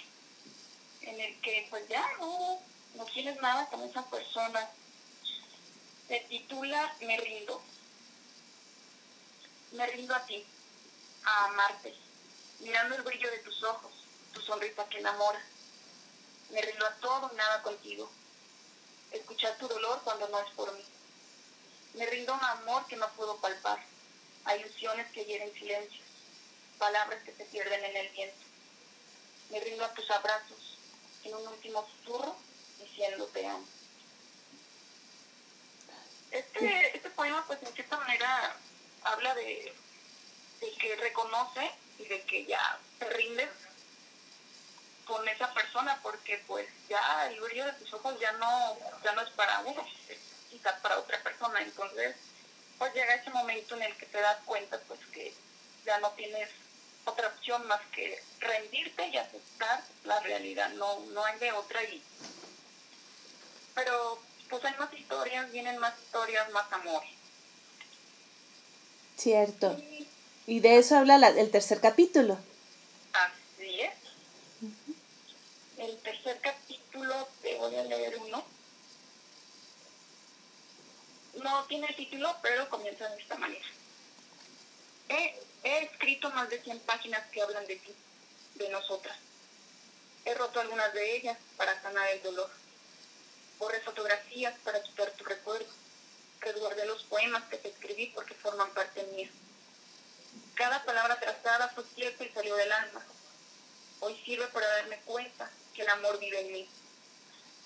[1.01, 2.59] en el que pues ya no,
[2.95, 4.69] no tienes nada con esa persona.
[6.07, 7.61] Se titula Me rindo.
[9.71, 10.45] Me rindo a ti,
[11.23, 11.95] a amarte,
[12.59, 13.91] mirando el brillo de tus ojos,
[14.33, 15.41] tu sonrisa que enamora.
[16.51, 18.09] Me rindo a todo y nada contigo.
[19.11, 20.83] escuchar tu dolor cuando no es por mí.
[21.93, 23.79] Me rindo a un amor que no puedo palpar,
[24.45, 26.03] a ilusiones que hieren silencio,
[26.77, 28.45] palabras que se pierden en el viento.
[29.49, 30.77] Me rindo a tus abrazos,
[31.23, 32.35] en un último susurro,
[32.79, 33.65] diciendo te amo.
[36.31, 38.55] Este, este poema, pues en cierta manera,
[39.03, 39.73] habla de,
[40.59, 43.47] de que reconoce y de que ya se rinde
[45.05, 49.21] con esa persona porque pues ya el brillo de tus ojos ya no ya no
[49.21, 50.17] es para uno es
[50.49, 51.61] quizás para otra persona.
[51.61, 52.15] Entonces
[52.77, 55.33] pues llega ese momento en el que te das cuenta pues que
[55.85, 56.49] ya no tienes
[57.05, 60.69] otra opción más que rendirte y aceptar la realidad.
[60.71, 62.03] No no hay de otra y
[63.73, 67.03] pero pues hay más historias vienen más historias más amor.
[69.17, 69.71] Cierto.
[69.79, 70.07] Y
[70.47, 72.37] de eso habla la, el tercer capítulo
[73.13, 73.93] así es
[75.77, 78.43] el tercer capítulo, te voy a leer uno.
[81.35, 83.65] No tiene título, pero comienza de esta manera.
[85.09, 87.93] He, he escrito más de 100 páginas que hablan de ti,
[88.55, 89.17] de nosotras.
[90.25, 92.49] He roto algunas de ellas para sanar el dolor.
[93.59, 95.71] Borré fotografías para quitar tu recuerdo.
[96.39, 99.29] Resguardé los poemas que te escribí porque forman parte mía.
[100.57, 103.05] Cada palabra trazada fue cierta y salió del alma.
[103.99, 106.69] Hoy sirve para darme cuenta que el amor vive en mí.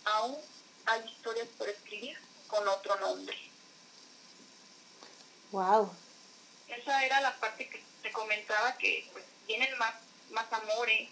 [0.03, 0.37] Aún
[0.85, 2.17] hay historias por escribir
[2.47, 3.37] con otro nombre.
[5.51, 5.89] Wow.
[6.67, 9.93] Esa era la parte que te comentaba que pues, tienen más,
[10.31, 11.09] más amores.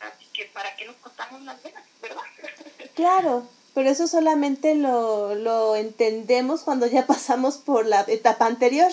[0.00, 2.22] Así que para qué nos cortamos las venas, ¿verdad?
[2.94, 8.92] Claro, pero eso solamente lo, lo entendemos cuando ya pasamos por la etapa anterior.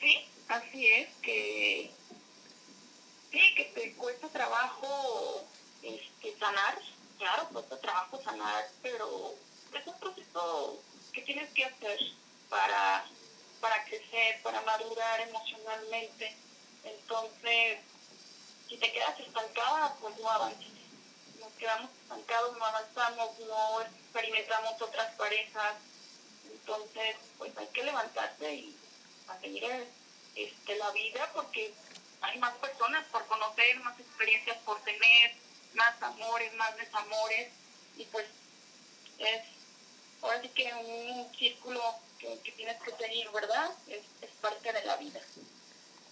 [0.00, 1.90] Sí, así es, que
[3.30, 5.44] sí, que te cuesta trabajo
[5.82, 6.78] este, sanar,
[7.18, 9.34] claro, cuesta trabajo sanar, pero
[9.72, 10.82] es un proceso
[11.12, 11.98] que tienes que hacer
[12.48, 13.04] para,
[13.60, 16.34] para crecer, para madurar emocionalmente.
[16.84, 17.78] Entonces,
[18.68, 20.64] si te quedas estancada, pues no avanzas.
[21.40, 25.74] Nos quedamos estancados, no avanzamos, no experimentamos otras parejas.
[26.50, 28.76] Entonces, pues hay que levantarse y
[29.28, 29.64] a seguir
[30.38, 31.72] este, la vida porque
[32.20, 35.34] hay más personas por conocer, más experiencias por tener,
[35.74, 37.48] más amores, más desamores,
[37.96, 38.26] y pues
[39.18, 39.42] es
[40.22, 41.82] ahora sí que un círculo
[42.18, 43.70] que, que tienes que seguir, ¿verdad?
[43.88, 45.20] Es, es, parte de la vida.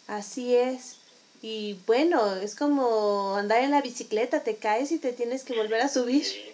[0.08, 0.96] Así es.
[1.42, 5.80] Y bueno, es como andar en la bicicleta, te caes y te tienes que volver
[5.80, 6.24] a subir.
[6.24, 6.52] Sí,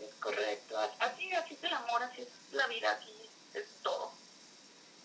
[0.00, 0.78] es correcto.
[1.00, 3.19] Así, así es el amor, así es la vida, así.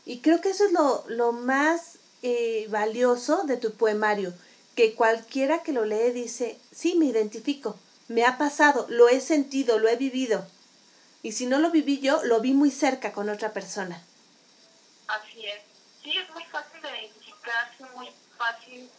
[0.06, 4.34] Y creo que eso es lo, lo más eh, valioso de tu poemario,
[4.76, 9.80] que cualquiera que lo lee dice, sí, me identifico, me ha pasado, lo he sentido,
[9.80, 10.46] lo he vivido.
[11.24, 14.04] Y si no lo viví yo, lo vi muy cerca con otra persona.
[15.08, 15.62] Así es.
[16.04, 18.90] Sí, es muy fácil de identificarse, muy fácil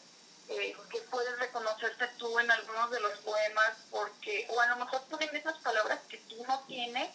[0.49, 5.03] eh, que puedes reconocerte tú en algunos de los poemas, porque, o a lo mejor
[5.05, 7.11] ponen esas palabras que tú no tienes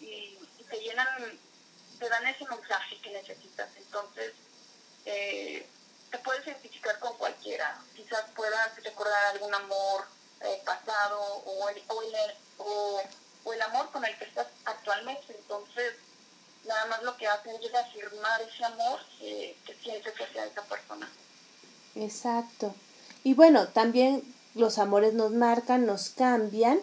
[0.00, 1.06] y, y te llenan,
[2.04, 3.68] te dan ese mensaje que necesitas.
[3.78, 4.32] Entonces,
[5.06, 5.66] eh,
[6.10, 7.80] te puedes identificar con cualquiera.
[7.96, 10.04] Quizás puedas recordar algún amor
[10.42, 12.14] eh, pasado o el, o, el,
[12.58, 15.34] o, el amor con el que estás actualmente.
[15.34, 15.94] Entonces,
[16.66, 21.08] nada más lo que hacen es afirmar ese amor que sientes hacia esa persona.
[21.94, 22.74] Exacto.
[23.22, 24.22] Y bueno, también
[24.54, 26.80] los amores nos marcan, nos cambian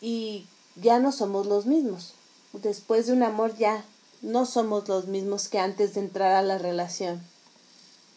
[0.00, 0.46] y
[0.76, 2.14] ya no somos los mismos.
[2.54, 3.84] Después de un amor ya
[4.22, 7.24] no somos los mismos que antes de entrar a la relación.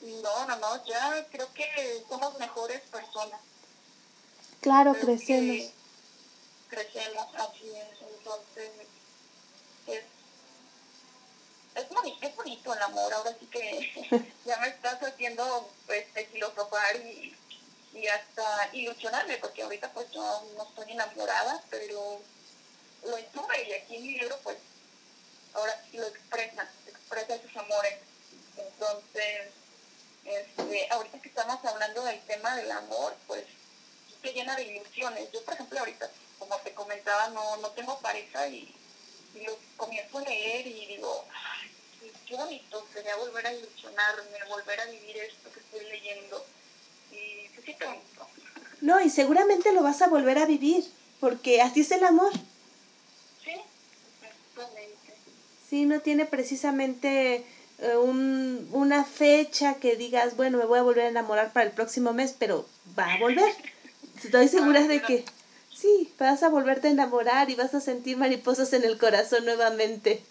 [0.02, 3.40] No, no, no, ya creo que somos mejores personas.
[4.62, 5.72] Claro, Creo crecemos.
[6.70, 8.02] Crecemos, así es.
[8.18, 8.72] Entonces,
[9.88, 10.04] es,
[11.76, 13.14] es, boni- es bonito el amor.
[13.14, 17.36] Ahora sí que ya me estás haciendo pues, filosofar y,
[17.94, 22.20] y hasta ilusionarme, porque ahorita pues yo no estoy enamorada, pero
[23.06, 24.58] lo estuve y aquí en mi libro pues
[25.54, 27.96] ahora sí lo expresa, expresa esos amores.
[28.58, 29.48] Entonces,
[30.26, 33.44] este, ahorita que estamos hablando del tema del amor, pues
[34.22, 35.32] se llena de ilusiones.
[35.32, 38.74] Yo, por ejemplo, ahorita, como te comentaba, no, no tengo pareja y,
[39.36, 41.72] y lo comienzo a leer y digo, ay,
[42.28, 46.46] qué- bonito sería volver a ilusionarme, volver a vivir esto que estoy leyendo.
[47.12, 48.28] Y se siente bonito.
[48.82, 50.84] No, y seguramente lo vas a volver a vivir,
[51.20, 52.32] porque así es el amor.
[53.44, 53.62] Sí,
[54.24, 54.98] exactamente.
[55.72, 57.46] Sí, no tiene precisamente
[57.80, 61.72] eh, un, una fecha que digas, bueno, me voy a volver a enamorar para el
[61.72, 62.68] próximo mes, pero
[63.00, 63.52] va a volver.
[64.24, 65.26] Estoy segura de que
[65.74, 70.22] Sí, vas a volverte a enamorar y vas a sentir mariposas en el corazón nuevamente.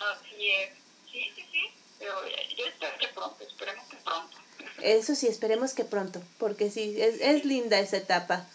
[0.00, 0.70] Así es.
[1.10, 1.60] Sí, sí, sí.
[1.98, 2.12] Pero
[2.58, 4.36] yo espero que pronto, esperemos que pronto.
[4.82, 8.46] Eso sí, esperemos que pronto, porque sí, es, es linda esa etapa.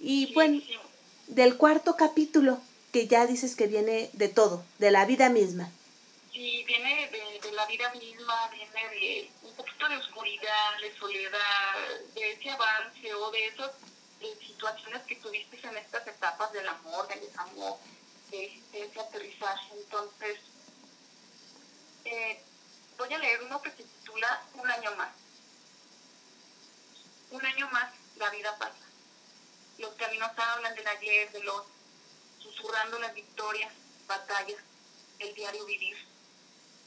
[0.00, 0.74] Y Sí, bueno, sí.
[1.28, 2.58] del cuarto capítulo,
[2.92, 5.70] que ya dices que viene de todo, de la vida misma.
[6.30, 11.74] Sí, viene de, la vida misma, viene de un poquito de oscuridad, de soledad,
[12.14, 13.70] de ese avance o de esas
[14.40, 17.78] situaciones que tuviste en estas etapas del amor, del desamor,
[18.30, 19.74] de, ese aterrizaje.
[19.74, 20.38] Entonces,
[22.04, 22.42] eh,
[22.98, 25.12] voy a leer uno que se titula Un año más.
[27.30, 28.74] Un año más, la vida pasa.
[29.78, 31.64] Los caminos hablan del ayer, del hoy,
[32.42, 33.72] susurrando las victorias,
[34.06, 34.60] batallas,
[35.18, 36.12] el diario vivir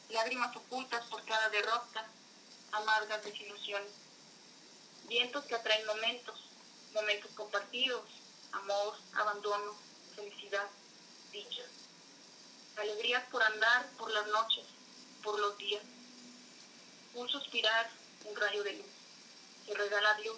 [0.09, 2.07] lágrimas ocultas por cada derrota,
[2.71, 3.91] amargas desilusiones,
[5.07, 6.39] vientos que atraen momentos,
[6.93, 8.03] momentos compartidos,
[8.51, 9.75] amor, abandono,
[10.15, 10.67] felicidad,
[11.31, 11.63] dicha,
[12.77, 14.65] alegrías por andar por las noches,
[15.23, 15.83] por los días,
[17.15, 17.89] un suspirar,
[18.25, 18.87] un rayo de luz,
[19.65, 20.37] que regala Dios,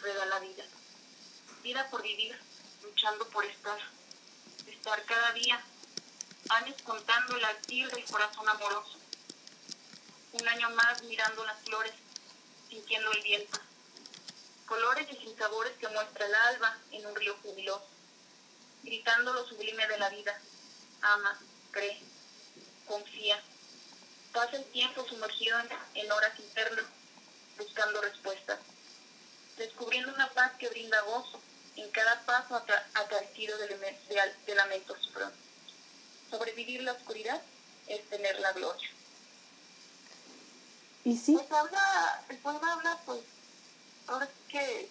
[0.00, 0.64] regala vida,
[1.62, 2.38] vida por vivir,
[2.82, 3.78] luchando por estar,
[4.70, 5.62] estar cada día
[6.50, 8.98] años contando el latir del corazón amoroso.
[10.32, 11.92] Un año más mirando las flores,
[12.68, 13.58] sintiendo el viento.
[14.66, 17.86] Colores y sinsabores que muestra el alba en un río jubiloso.
[18.82, 20.40] Gritando lo sublime de la vida.
[21.02, 21.38] Ama,
[21.72, 22.00] cree,
[22.86, 23.42] confía.
[24.32, 25.58] Pasa el tiempo sumergido
[25.94, 26.84] en, horas internas,
[27.58, 28.60] buscando respuestas.
[29.56, 31.40] Descubriendo una paz que brinda gozo
[31.76, 32.62] en cada paso
[32.94, 33.68] acaricido de,
[34.46, 34.98] de, lamentos.
[36.30, 37.40] Sobrevivir la oscuridad
[37.86, 38.88] es tener la gloria.
[41.04, 43.20] Y sí, Pues habla, el poema habla, pues,
[44.06, 44.88] ahora sí que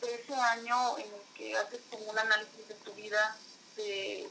[0.00, 3.36] de ese año en el que haces como un análisis de tu vida,
[3.76, 4.28] de,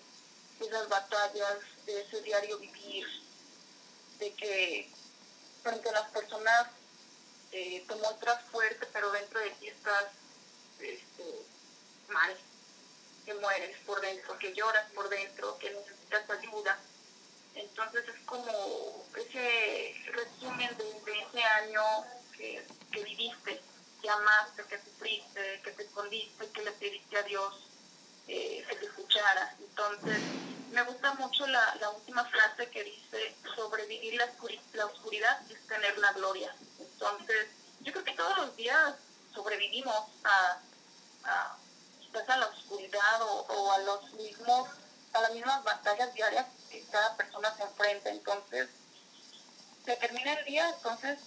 [0.59, 3.07] de las batallas, de ese diario vivir,
[4.19, 4.91] de que
[5.63, 6.67] frente a las personas
[7.51, 10.05] eh, te muestras fuerte, pero dentro de ti estás
[10.79, 11.45] este,
[12.13, 12.37] mal,
[13.25, 16.79] que mueres por dentro, que lloras por dentro, que necesitas ayuda.
[17.55, 21.83] Entonces es como ese resumen de, ese año
[22.35, 23.61] que, que viviste,
[24.01, 27.67] que amaste, que sufriste, que te escondiste, que le pediste a Dios
[28.27, 29.55] eh, que te escuchara.
[29.59, 30.19] Entonces
[30.71, 35.65] me gusta mucho la, la última frase que dice, sobrevivir la, oscuri- la oscuridad es
[35.67, 36.53] tener la gloria.
[36.79, 37.47] Entonces
[37.81, 38.95] yo creo que todos los días
[39.33, 40.61] sobrevivimos a,
[42.13, 44.69] quizás a la oscuridad o, o a los mismos
[45.13, 48.09] a las mismas batallas diarias que cada persona se enfrenta.
[48.09, 48.69] Entonces,
[49.85, 51.19] se termina el día, entonces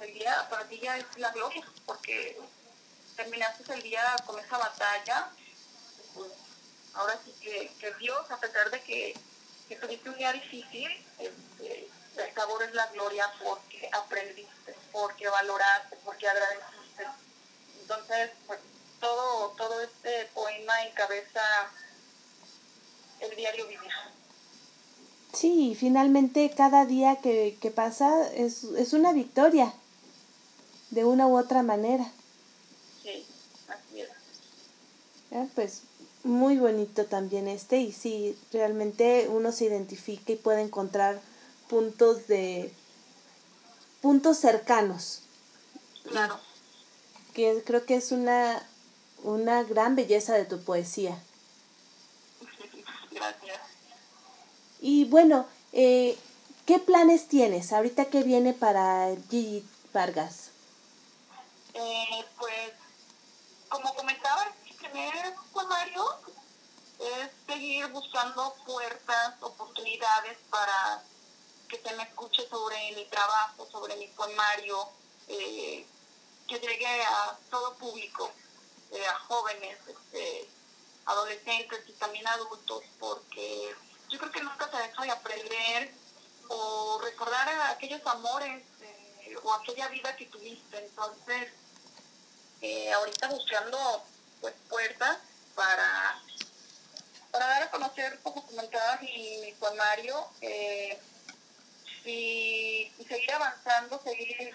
[0.00, 2.40] el día para ti ya es la gloria, porque
[3.16, 5.30] terminaste el día con esa batalla.
[6.14, 6.30] Pues,
[6.94, 9.14] ahora sí que, que Dios, a pesar de que,
[9.68, 15.96] que tuviste un día difícil, este, el sabor es la gloria porque aprendiste, porque valoraste,
[16.04, 17.06] porque agradeciste.
[17.80, 18.60] Entonces, pues
[19.00, 21.42] todo, todo este poema encabeza
[23.20, 23.90] el diario vivir.
[25.32, 29.72] sí, finalmente cada día que, que pasa es, es una victoria,
[30.90, 32.10] de una u otra manera.
[33.02, 33.26] Sí,
[33.68, 34.08] así es.
[35.32, 35.48] ¿eh?
[35.54, 35.82] Pues
[36.24, 41.20] muy bonito también este y sí, realmente uno se identifica y puede encontrar
[41.68, 42.72] puntos de
[44.00, 45.22] puntos cercanos,
[46.04, 46.38] Claro,
[47.34, 48.66] que creo que es una
[49.22, 51.18] una gran belleza de tu poesía.
[53.10, 53.60] gracias.
[54.80, 56.16] Y bueno, eh,
[56.66, 60.50] ¿qué planes tienes ahorita que viene para Gigi Vargas?
[61.74, 62.72] Eh, pues,
[63.68, 66.04] como comentaba, mi primer poemario
[66.98, 71.02] es seguir buscando puertas, oportunidades para
[71.68, 74.88] que se me escuche sobre mi trabajo, sobre mi poemario,
[75.28, 75.86] eh,
[76.48, 78.32] que llegue a todo público,
[78.92, 80.48] eh, a jóvenes, este,
[81.04, 83.74] adolescentes y también adultos, porque
[84.08, 85.92] yo creo que nunca se deja de aprender
[86.48, 90.78] o recordar a aquellos amores eh, o aquella vida que tuviste.
[90.78, 91.48] Entonces,
[92.60, 94.04] eh, ahorita buscando
[94.40, 95.18] pues puertas
[95.54, 96.20] para,
[97.30, 100.98] para dar a conocer, como comentaba mi, poemario, eh,
[102.04, 104.54] y, y seguir avanzando, seguir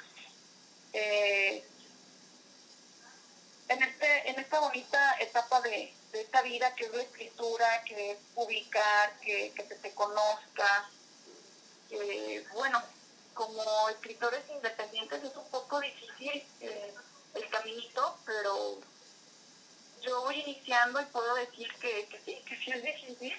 [3.73, 8.11] en, este, en esta bonita etapa de, de esta vida que es la escritura, que
[8.11, 10.89] es publicar, que, que se te conozca.
[11.89, 12.81] que, bueno,
[13.33, 16.93] como escritores independientes es un poco difícil eh,
[17.33, 18.79] el caminito, pero
[20.01, 23.33] yo voy iniciando y puedo decir que, que sí, que sí es difícil,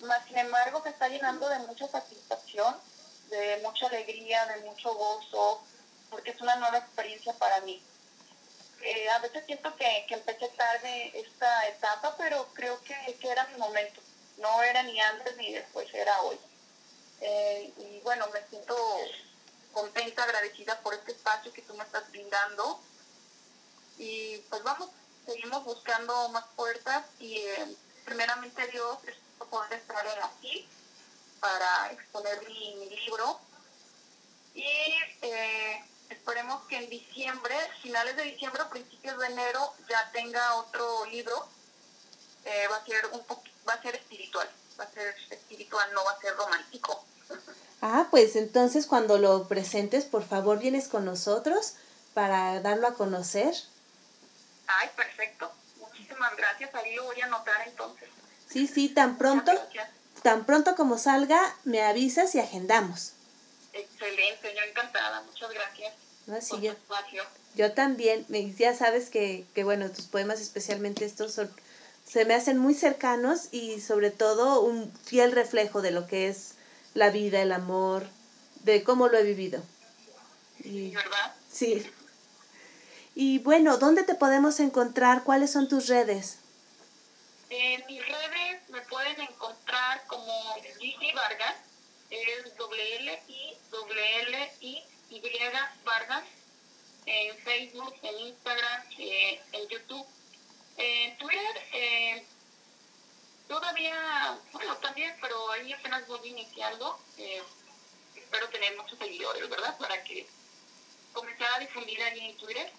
[0.00, 2.76] más sin embargo me está llenando de mucha satisfacción,
[3.30, 5.64] de mucha alegría, de mucho gozo,
[6.10, 7.82] porque es una nueva experiencia para mí.
[8.82, 13.46] Eh, a veces siento que, que, empecé tarde esta etapa, pero creo que, que, era
[13.48, 14.00] mi momento.
[14.38, 16.38] No era ni antes ni después, era hoy.
[17.20, 18.76] Eh, y bueno, me siento
[19.72, 22.80] contenta, agradecida por este espacio que tú me estás brindando.
[23.98, 24.90] Y pues vamos,
[25.26, 29.16] seguimos buscando más puertas y eh, primeramente Dios es
[29.50, 30.68] poder estar aquí
[31.40, 33.40] para exponer mi, mi libro.
[34.54, 34.64] Y
[36.10, 41.48] esperemos que en diciembre, finales de diciembre o principios de enero, ya tenga otro libro.
[42.44, 43.22] Eh, va a ser un
[43.68, 44.48] va a ser espiritual,
[44.78, 47.04] va a ser espiritual, no va a ser romántico.
[47.82, 51.74] Ah, pues entonces cuando lo presentes, por favor, vienes con nosotros
[52.14, 53.54] para darlo a conocer.
[54.66, 55.52] Ay, perfecto.
[55.78, 56.74] Muchísimas gracias.
[56.74, 58.08] Ahí lo voy a anotar entonces.
[58.48, 59.52] Sí, sí, tan pronto,
[60.22, 63.12] tan pronto como salga, me avisas y agendamos.
[63.78, 65.22] Excelente, yo encantada.
[65.22, 65.94] Muchas gracias.
[66.26, 66.74] No, sí, yo,
[67.54, 68.26] yo también.
[68.56, 71.50] Ya sabes que, que, bueno, tus poemas, especialmente estos, son,
[72.06, 76.54] se me hacen muy cercanos y sobre todo un fiel reflejo de lo que es
[76.94, 78.06] la vida, el amor,
[78.64, 79.62] de cómo lo he vivido.
[80.64, 81.34] Y, ¿Verdad?
[81.50, 81.90] Sí.
[83.14, 85.24] Y bueno, ¿dónde te podemos encontrar?
[85.24, 86.38] ¿Cuáles son tus redes?
[87.50, 91.54] En mis redes me pueden encontrar como Gigi Vargas,
[92.10, 95.22] es doble L I L I Y
[95.84, 96.24] Vargas,
[97.06, 100.06] en Facebook, en Instagram, eh, en YouTube,
[100.76, 102.26] en Twitter, eh,
[103.48, 107.00] todavía, bueno, también, pero ahí apenas voy iniciando.
[107.16, 107.42] Eh,
[108.14, 109.76] espero tener muchos seguidores, ¿verdad?
[109.78, 110.26] Para que
[111.12, 112.70] comenzar a difundir ahí en Twitter.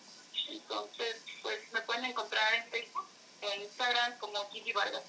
[0.48, 3.08] Entonces, pues me pueden encontrar en Facebook,
[3.42, 5.04] en Instagram como Kiki Vargas.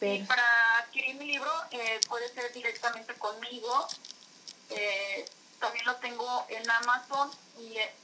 [0.00, 3.88] Y para adquirir mi libro eh, puede ser directamente conmigo.
[4.70, 5.24] Eh,
[5.60, 7.94] también lo tengo en Amazon y eh,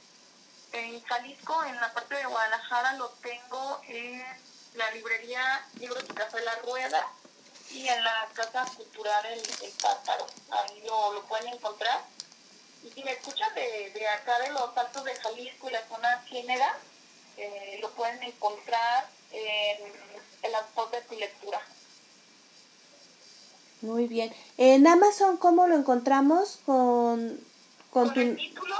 [0.73, 4.23] en Jalisco, en la parte de Guadalajara, lo tengo en
[4.75, 7.05] la librería Libros de Café La Rueda
[7.69, 10.27] y en la Casa Cultural El, el Pátaro.
[10.51, 12.01] Ahí lo, lo pueden encontrar.
[12.83, 16.23] Y si me escuchan de, de acá de los altos de Jalisco y la zona
[16.27, 16.77] Ciénega,
[17.37, 19.93] eh, lo pueden encontrar en
[20.41, 21.61] el autor de tu lectura.
[23.81, 24.31] Muy bien.
[24.57, 26.59] En Amazon, ¿cómo lo encontramos?
[26.65, 27.39] Con,
[27.89, 28.19] con, con tu...
[28.19, 28.75] el título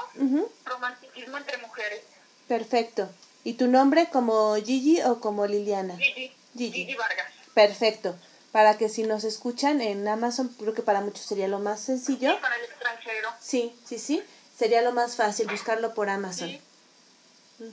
[0.66, 2.02] Romanticismo entre mujeres.
[2.48, 3.10] Perfecto.
[3.44, 5.98] ¿Y tu nombre como Gigi o como Liliana?
[5.98, 6.32] Gigi.
[6.56, 6.72] Gigi.
[6.72, 7.28] Gigi Vargas.
[7.54, 8.16] Perfecto
[8.52, 12.32] para que si nos escuchan en Amazon, creo que para muchos sería lo más sencillo.
[12.32, 13.30] Sí, para el extranjero.
[13.40, 14.24] Sí, sí, sí,
[14.58, 16.50] sería lo más fácil buscarlo por Amazon.
[16.50, 16.62] Sí,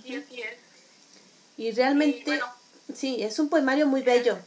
[0.05, 0.57] sí así es.
[1.57, 2.41] Y realmente,
[2.95, 4.39] sí, es un poemario muy bello.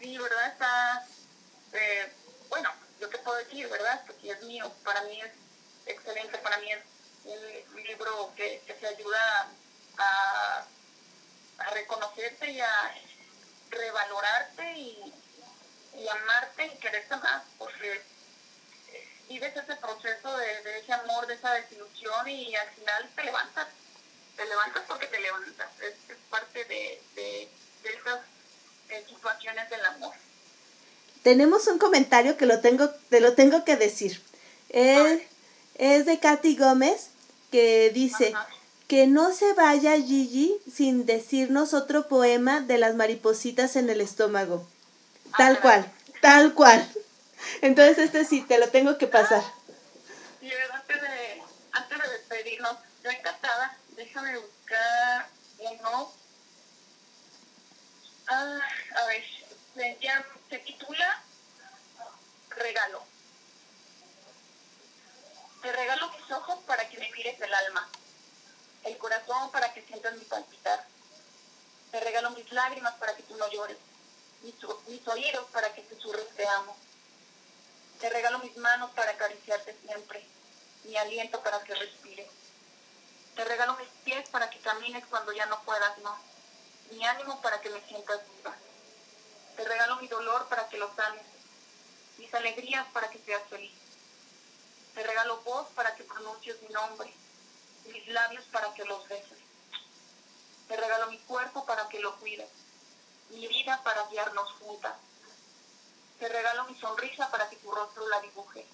[0.00, 0.48] Sí, ¿verdad?
[0.52, 1.06] Está,
[1.72, 2.12] eh,
[2.48, 2.70] bueno,
[3.00, 4.02] yo te puedo decir, ¿verdad?
[4.06, 5.32] Porque es mío, para mí es
[5.86, 6.80] excelente, para mí es
[7.24, 9.48] un libro que, que te ayuda
[9.98, 10.64] a,
[11.58, 12.94] a reconocerte y a
[13.70, 15.14] revalorarte y,
[15.94, 18.02] y amarte y quererte más, porque
[19.28, 23.68] vives ese proceso de, de, ese amor, de esa desilusión y al final te levantas.
[24.36, 25.68] Te levantas porque te levantas.
[25.80, 27.48] Es, es parte de, de,
[27.82, 28.20] de esas
[28.88, 30.14] eh, situaciones del amor.
[31.22, 34.20] Tenemos un comentario que lo tengo, te lo tengo que decir.
[34.68, 35.20] Es,
[35.76, 37.08] es de Katy Gómez
[37.50, 38.48] que dice, Ajá
[38.92, 44.68] que no se vaya Gigi sin decirnos otro poema de las maripositas en el estómago.
[45.38, 46.86] Tal cual, tal cual.
[47.62, 49.42] Entonces este sí, te lo tengo que pasar.
[50.42, 51.42] Y antes de,
[51.72, 55.26] antes de despedirnos, yo encantada, déjame buscar
[55.58, 56.12] uno.
[58.26, 58.60] Ah,
[58.94, 59.24] a ver,
[59.74, 61.22] se, llama, se titula
[62.50, 63.02] Regalo.
[65.62, 67.88] Te regalo mis ojos para que me mires el alma
[68.84, 70.84] el corazón para que sientas mi palpitar.
[71.90, 73.78] Te regalo mis lágrimas para que tú no llores,
[74.42, 76.76] mis, oídos para que susurres te amo.
[78.00, 80.22] Te regalo mis manos para acariciarte siempre,
[80.84, 82.28] mi aliento para que respires.
[83.36, 86.20] Te regalo mis pies para que camines cuando ya no puedas más,
[86.90, 88.54] mi ánimo para que me sientas viva.
[89.56, 91.24] Te regalo mi dolor para que lo sanes,
[92.18, 93.72] mis alegrías para que seas feliz.
[94.94, 97.12] Te regalo voz para que pronuncies mi nombre,
[97.92, 99.38] mis labios para que los beses.
[100.68, 102.48] Te regalo mi cuerpo para que lo cuides,
[103.30, 104.94] mi vida para guiarnos juntas.
[106.18, 108.66] Te regalo mi sonrisa para que tu rostro la dibuje,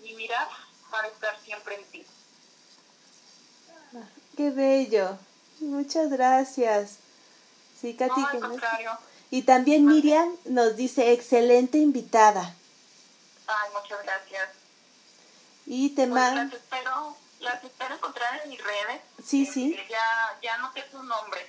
[0.00, 0.48] mi mirar
[0.90, 2.06] para estar siempre en ti.
[4.36, 5.18] Qué bello.
[5.60, 6.98] Muchas gracias.
[7.80, 8.20] Sí, Katy.
[8.20, 8.98] No, al contrario.
[9.30, 12.54] Y también Miriam nos dice, excelente invitada.
[13.46, 14.48] Ay, muchas gracias.
[15.66, 19.00] Y te Pues las espero, las espero encontrar en mis redes.
[19.24, 19.74] Sí, sí.
[19.74, 21.44] Este, Ya, ya no sé sus nombres.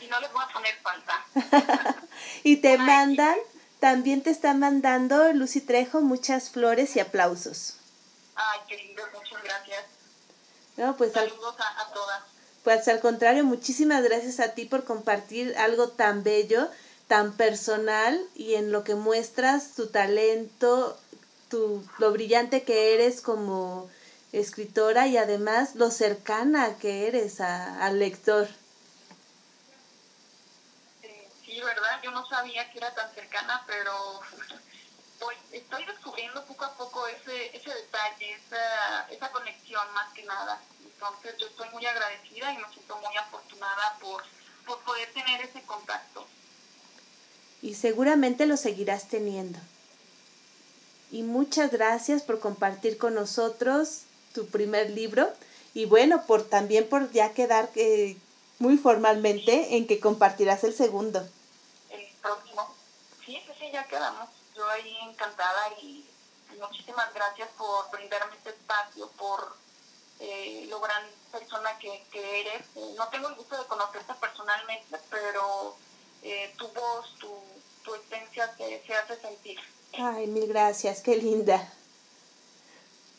[0.00, 1.24] Y no les voy a poner falta.
[2.44, 2.78] y te Ay.
[2.78, 3.36] mandan,
[3.80, 7.74] también te están mandando Lucy Trejo muchas flores y aplausos.
[8.34, 9.84] Ay, qué lindo, muchas gracias.
[10.76, 12.22] No, pues al, Saludos a, a todas.
[12.62, 16.68] pues al contrario, muchísimas gracias a ti por compartir algo tan bello,
[17.08, 20.98] tan personal y en lo que muestras tu talento,
[21.48, 23.90] tu, lo brillante que eres como
[24.32, 28.46] escritora y además lo cercana que eres a- al lector.
[31.02, 32.00] Eh, sí, ¿verdad?
[32.02, 33.92] Yo no sabía que era tan cercana, pero
[35.52, 40.60] estoy descubriendo poco a poco ese, ese detalle, esa, esa conexión más que nada.
[40.84, 44.22] Entonces yo estoy muy agradecida y me siento muy afortunada por,
[44.66, 46.26] por poder tener ese contacto.
[47.62, 49.58] Y seguramente lo seguirás teniendo.
[51.10, 54.02] Y muchas gracias por compartir con nosotros
[54.34, 55.28] tu primer libro
[55.74, 58.16] y bueno, por también por ya quedar eh,
[58.58, 61.26] muy formalmente en que compartirás el segundo.
[61.90, 62.74] El próximo.
[63.24, 64.28] Sí, sí, sí, ya quedamos.
[64.54, 66.04] Yo ahí encantada y
[66.60, 69.56] muchísimas gracias por brindarme este espacio, por
[70.20, 72.62] eh, lo gran persona que, que eres.
[72.74, 75.76] Eh, no tengo el gusto de conocerte personalmente, pero
[76.22, 77.28] eh, tu voz, tu,
[77.84, 79.58] tu esencia se, se hace sentir.
[79.94, 81.72] Ay, mil gracias, qué linda.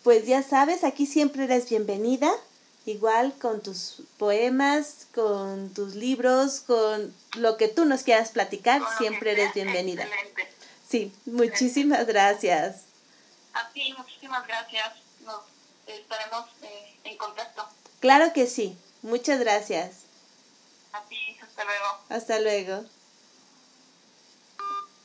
[0.04, 2.32] Pues ya sabes, aquí siempre eres bienvenida,
[2.86, 8.98] igual con tus poemas, con tus libros, con lo que tú nos quieras platicar, Con
[8.98, 10.04] siempre eres bienvenida.
[10.04, 10.48] Excelente.
[10.88, 12.84] Sí, muchísimas gracias.
[13.54, 14.94] A ti, muchísimas gracias.
[15.26, 15.42] Nos
[15.86, 17.68] estaremos eh, en contacto.
[18.00, 20.04] Claro que sí, muchas gracias.
[20.94, 21.29] A ti,
[21.60, 21.86] hasta luego.
[22.10, 22.86] Hasta luego.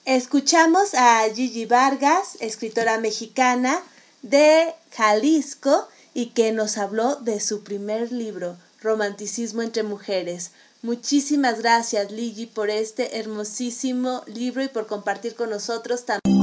[0.05, 3.81] Escuchamos a Gigi Vargas, escritora mexicana
[4.23, 10.53] de Jalisco y que nos habló de su primer libro, Romanticismo entre Mujeres.
[10.83, 16.34] Muchísimas gracias, Ligi, por este hermosísimo libro y por compartir con nosotros también.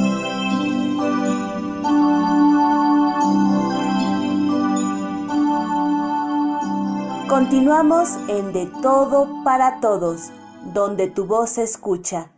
[7.41, 10.29] Continuamos en De Todo para Todos,
[10.75, 12.29] donde tu voz se escucha.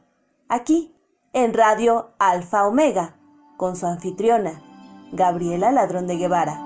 [0.48, 0.96] Aquí,
[1.34, 3.14] en Radio Alfa Omega,
[3.58, 4.64] con su anfitriona,
[5.12, 6.58] Gabriela Ladrón de Guevara.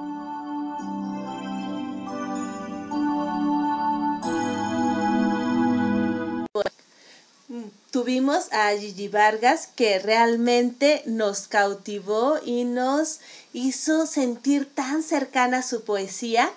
[7.89, 13.19] Tuvimos a Gigi Vargas que realmente nos cautivó y nos
[13.51, 16.51] hizo sentir tan cercana su poesía.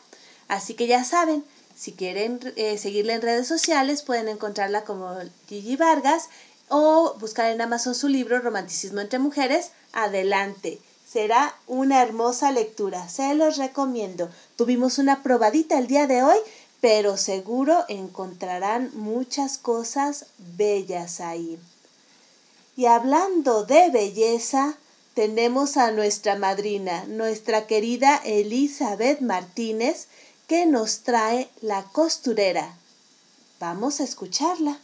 [0.46, 1.42] Así que ya saben,
[1.80, 5.16] si quieren eh, seguirla en redes sociales, pueden encontrarla como
[5.48, 6.28] Gigi Vargas
[6.68, 9.70] o buscar en Amazon su libro Romanticismo entre Mujeres.
[9.94, 10.78] Adelante.
[11.10, 13.08] Será una hermosa lectura.
[13.08, 14.28] Se los recomiendo.
[14.56, 16.36] Tuvimos una probadita el día de hoy,
[16.82, 21.58] pero seguro encontrarán muchas cosas bellas ahí.
[22.76, 24.76] Y hablando de belleza,
[25.14, 30.08] tenemos a nuestra madrina, nuestra querida Elizabeth Martínez,
[30.50, 32.74] que nos trae La costurera.
[33.60, 34.78] Vamos a escucharla.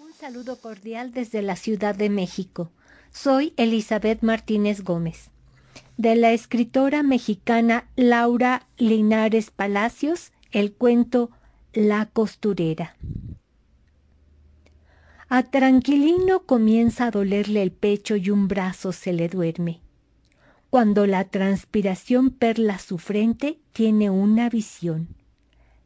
[0.00, 2.70] Un saludo cordial desde la Ciudad de México.
[3.12, 5.30] Soy Elizabeth Martínez Gómez.
[5.96, 11.30] De la escritora mexicana Laura Linares Palacios, el cuento
[11.72, 12.94] La costurera.
[15.28, 19.80] A Tranquilino comienza a dolerle el pecho y un brazo se le duerme.
[20.70, 25.08] Cuando la transpiración perla su frente, tiene una visión.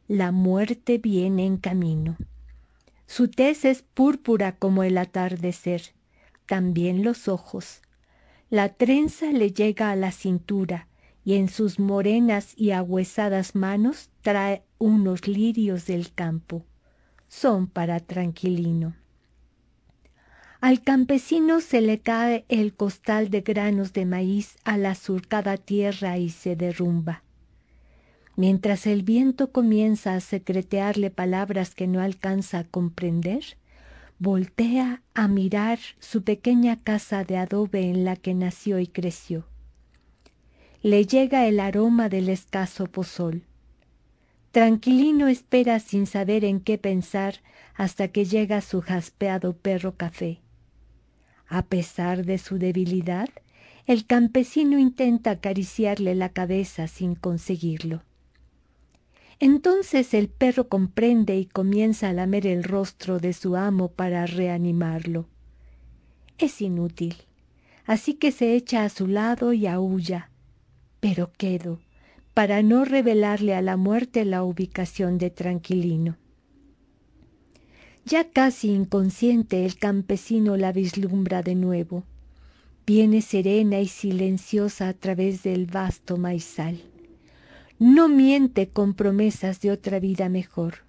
[0.09, 2.17] La muerte viene en camino.
[3.07, 5.93] Su tez es púrpura como el atardecer,
[6.45, 7.81] también los ojos.
[8.49, 10.89] La trenza le llega a la cintura
[11.23, 16.65] y en sus morenas y ahuesadas manos trae unos lirios del campo.
[17.29, 18.95] Son para Tranquilino.
[20.63, 26.17] Al campesino se le cae el costal de granos de maíz a la surcada tierra
[26.17, 27.21] y se derrumba.
[28.37, 33.43] Mientras el viento comienza a secretearle palabras que no alcanza a comprender,
[34.19, 39.45] voltea a mirar su pequeña casa de adobe en la que nació y creció.
[40.81, 43.43] Le llega el aroma del escaso pozol.
[44.53, 47.41] Tranquilino espera sin saber en qué pensar
[47.75, 50.39] hasta que llega su jaspeado perro café.
[51.53, 53.29] A pesar de su debilidad,
[53.85, 58.01] el campesino intenta acariciarle la cabeza sin conseguirlo.
[59.39, 65.27] Entonces el perro comprende y comienza a lamer el rostro de su amo para reanimarlo.
[66.39, 67.17] Es inútil,
[67.85, 70.31] así que se echa a su lado y aúlla.
[71.01, 71.81] Pero quedo,
[72.33, 76.17] para no revelarle a la muerte la ubicación de Tranquilino.
[78.05, 82.03] Ya casi inconsciente el campesino la vislumbra de nuevo.
[82.85, 86.81] Viene serena y silenciosa a través del vasto maizal
[87.83, 90.85] no miente con promesas de otra vida mejor.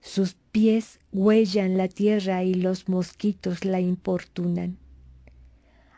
[0.00, 4.78] Sus pies huellan la tierra y los mosquitos la importunan.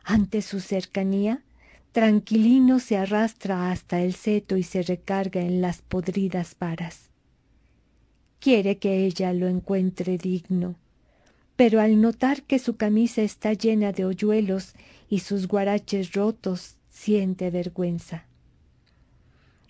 [0.05, 1.43] Ante su cercanía,
[1.93, 7.10] tranquilino se arrastra hasta el seto y se recarga en las podridas varas.
[8.41, 10.77] Quiere que ella lo encuentre digno,
[11.57, 14.73] pero al notar que su camisa está llena de hoyuelos
[15.11, 18.25] y sus guaraches rotos, siente vergüenza.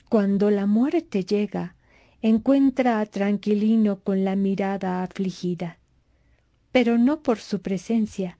[0.08, 1.74] Cuando la muerte llega,
[2.22, 5.78] encuentra a Tranquilino con la mirada afligida,
[6.70, 8.38] pero no por su presencia,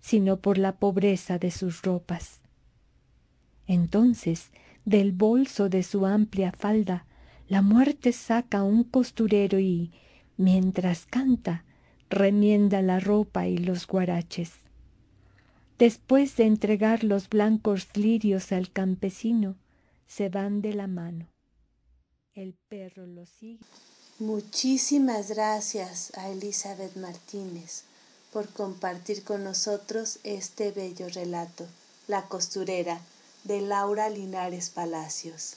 [0.00, 2.40] sino por la pobreza de sus ropas.
[3.66, 4.50] Entonces,
[4.84, 7.06] del bolso de su amplia falda,
[7.50, 9.90] la muerte saca un costurero y,
[10.36, 11.64] mientras canta,
[12.08, 14.52] remienda la ropa y los guaraches.
[15.76, 19.56] Después de entregar los blancos lirios al campesino,
[20.06, 21.26] se van de la mano.
[22.34, 23.64] El perro lo sigue.
[24.20, 27.82] Muchísimas gracias a Elizabeth Martínez
[28.32, 31.66] por compartir con nosotros este bello relato,
[32.06, 33.00] La costurera,
[33.42, 35.56] de Laura Linares Palacios.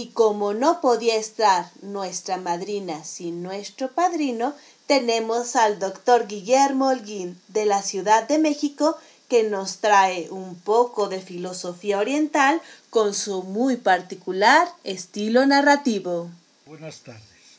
[0.00, 4.54] Y como no podía estar nuestra madrina sin nuestro padrino,
[4.86, 8.96] tenemos al doctor Guillermo Holguín de la Ciudad de México
[9.28, 16.30] que nos trae un poco de filosofía oriental con su muy particular estilo narrativo.
[16.64, 17.58] Buenas tardes.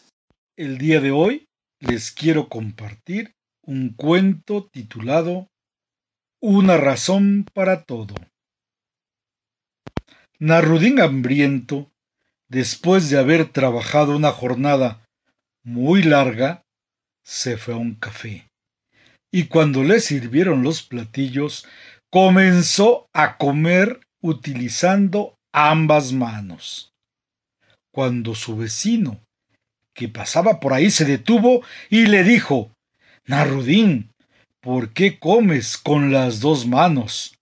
[0.55, 1.45] El día de hoy
[1.81, 3.33] les quiero compartir
[3.63, 5.49] un cuento titulado
[6.41, 8.15] Una razón para todo.
[10.39, 11.91] Narudín hambriento,
[12.49, 15.05] después de haber trabajado una jornada
[15.63, 16.63] muy larga,
[17.23, 18.49] se fue a un café
[19.31, 21.67] y cuando le sirvieron los platillos,
[22.11, 26.91] comenzó a comer utilizando ambas manos.
[27.91, 29.19] Cuando su vecino,
[29.93, 32.71] que pasaba por ahí, se detuvo y le dijo
[33.25, 34.11] Narudín,
[34.61, 37.35] ¿por qué comes con las dos manos?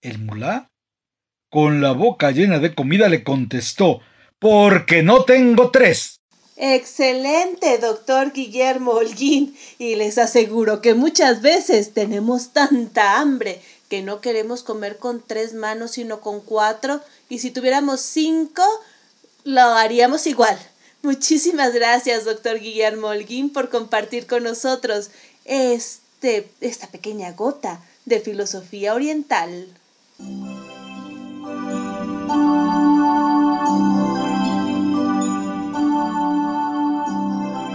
[0.00, 0.68] El mulá,
[1.50, 4.00] con la boca llena de comida, le contestó
[4.38, 6.20] Porque no tengo tres.
[6.56, 14.20] Excelente, doctor Guillermo Holguín, y les aseguro que muchas veces tenemos tanta hambre que no
[14.20, 18.62] queremos comer con tres manos sino con cuatro, y si tuviéramos cinco,
[19.44, 20.58] lo haríamos igual.
[21.02, 25.10] Muchísimas gracias, doctor Guillermo Holguín, por compartir con nosotros
[25.44, 29.68] este, esta pequeña gota de filosofía oriental.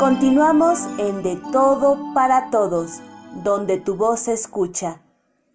[0.03, 2.99] Continuamos en De Todo para Todos,
[3.41, 4.99] donde tu voz se escucha.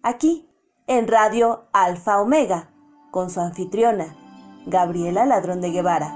[0.01, 0.49] Aquí,
[0.87, 2.71] en Radio Alfa Omega,
[3.11, 4.17] con su anfitriona,
[4.65, 6.15] Gabriela Ladrón de Guevara.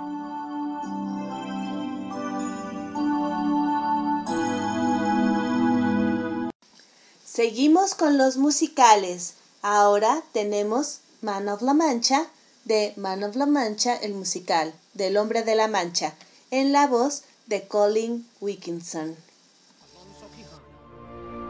[7.24, 9.36] Seguimos con los musicales.
[9.62, 12.26] Ahora tenemos Man of la Mancha,
[12.66, 16.16] de Man of la Mancha, el musical, del hombre de la Mancha,
[16.50, 19.18] en la voz de Colin Wilkinson.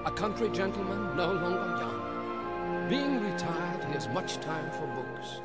[0.06, 2.90] A country gentleman no longer young.
[2.90, 5.40] Being retired, he has much time for books.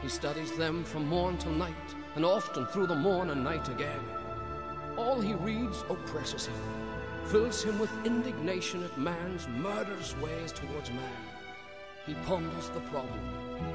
[0.00, 1.74] He studies them from morn till night,
[2.14, 4.00] and often through the morn and night again.
[4.96, 6.62] All he reads oppresses him,
[7.24, 11.22] fills him with indignation at man's murderous ways towards man.
[12.06, 13.18] He ponders the problem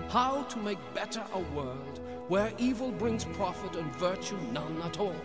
[0.10, 5.16] how to make better a world where evil brings profit and virtue none at all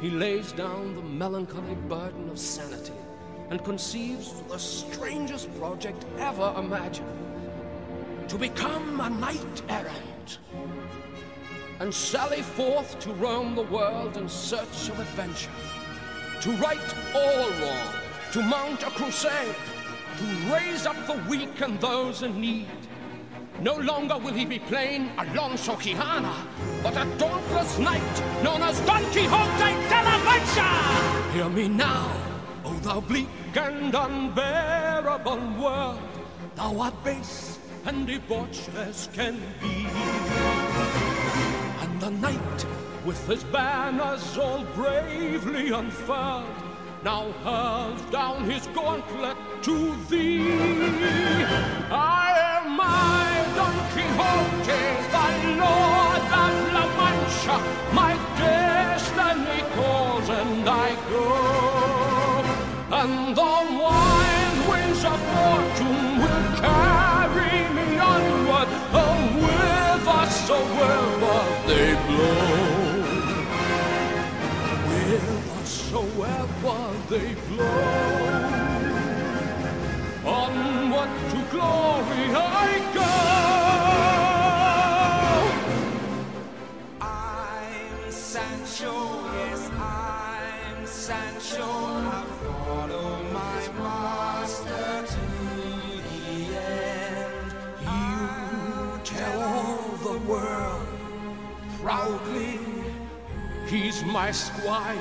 [0.00, 2.92] he lays down the melancholy burden of sanity
[3.50, 7.08] and conceives the strangest project ever imagined
[8.28, 10.38] to become a knight errant.
[11.80, 15.50] and sally forth to roam the world in search of adventure,
[16.40, 17.94] to right all wrong,
[18.32, 19.56] to mount a crusade,
[20.16, 22.83] to raise up the weak and those in need.
[23.60, 26.34] No longer will he be plain Alonso Quijana,
[26.82, 31.32] but a dauntless knight known as Don Quixote de la Mancha!
[31.32, 32.10] Hear me now,
[32.64, 36.00] O thou bleak and unbearable world,
[36.56, 39.86] thou art base and debauched as can be.
[41.80, 42.66] And the knight,
[43.04, 46.73] with his banners all bravely unfurled,
[47.04, 51.44] now hurls down his gauntlet to thee.
[51.92, 54.80] I am my Don Quixote,
[55.14, 55.28] the
[55.60, 57.56] Lord of La Mancha,
[57.92, 61.28] my destiny calls and I go.
[63.00, 71.88] And the wild winds of fortune will carry me onward, oh, and whithersoever oh, they
[72.06, 72.63] blow.
[75.94, 78.34] Whithersoever they blow.
[80.26, 83.12] Onward to glory I go.
[87.00, 88.94] I'm Sancho,
[89.34, 91.62] yes, I'm Sancho.
[91.62, 95.26] I follow my master to
[96.08, 97.52] the end.
[97.82, 98.18] You
[99.04, 100.86] tell the world
[101.80, 102.58] proudly,
[103.68, 104.98] he's my squire,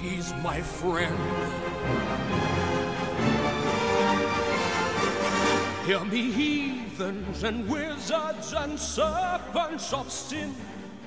[0.00, 1.16] he's my friend.
[5.84, 10.54] Hear me, heathens and wizards and serpents of sin.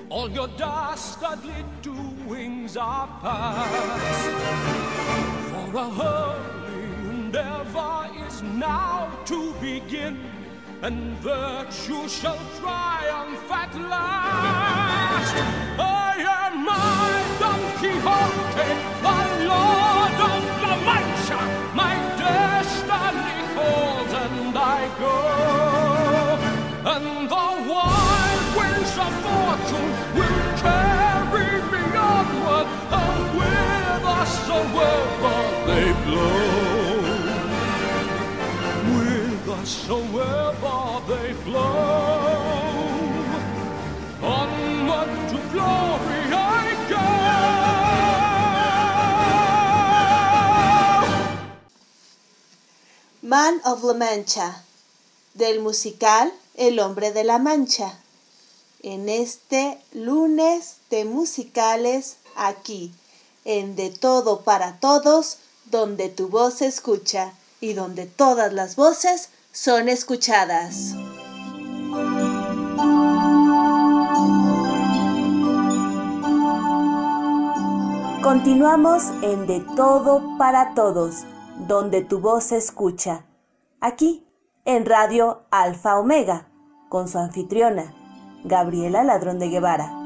[0.10, 4.30] All your dastardly doings are past.
[5.50, 10.20] For a holy endeavor is now to begin,
[10.82, 15.36] and virtue shall triumph at last.
[15.80, 16.16] I
[16.48, 17.31] am my
[17.82, 18.70] Quixote,
[19.02, 19.18] the
[19.50, 21.42] Lord of La Mancha.
[21.74, 24.60] My destiny calls, and I
[25.00, 25.18] go.
[26.94, 32.68] And the wild winds of fortune will carry me onward,
[33.02, 37.02] and whithersoever they blow.
[38.94, 42.21] Whithersoever they blow.
[53.32, 54.62] Man of La Mancha,
[55.36, 57.98] del musical El hombre de la Mancha.
[58.84, 62.92] En este lunes de musicales aquí,
[63.46, 65.38] en De Todo para Todos,
[65.68, 67.32] donde tu voz se escucha
[67.62, 70.92] y donde todas las voces son escuchadas.
[78.22, 81.24] Continuamos en De Todo para Todos,
[81.60, 83.26] donde tu voz se escucha.
[83.80, 84.26] Aquí,
[84.66, 86.48] en Radio Alfa Omega,
[86.90, 87.94] con su anfitriona,
[88.44, 89.98] Gabriela Ladrón de Guevara.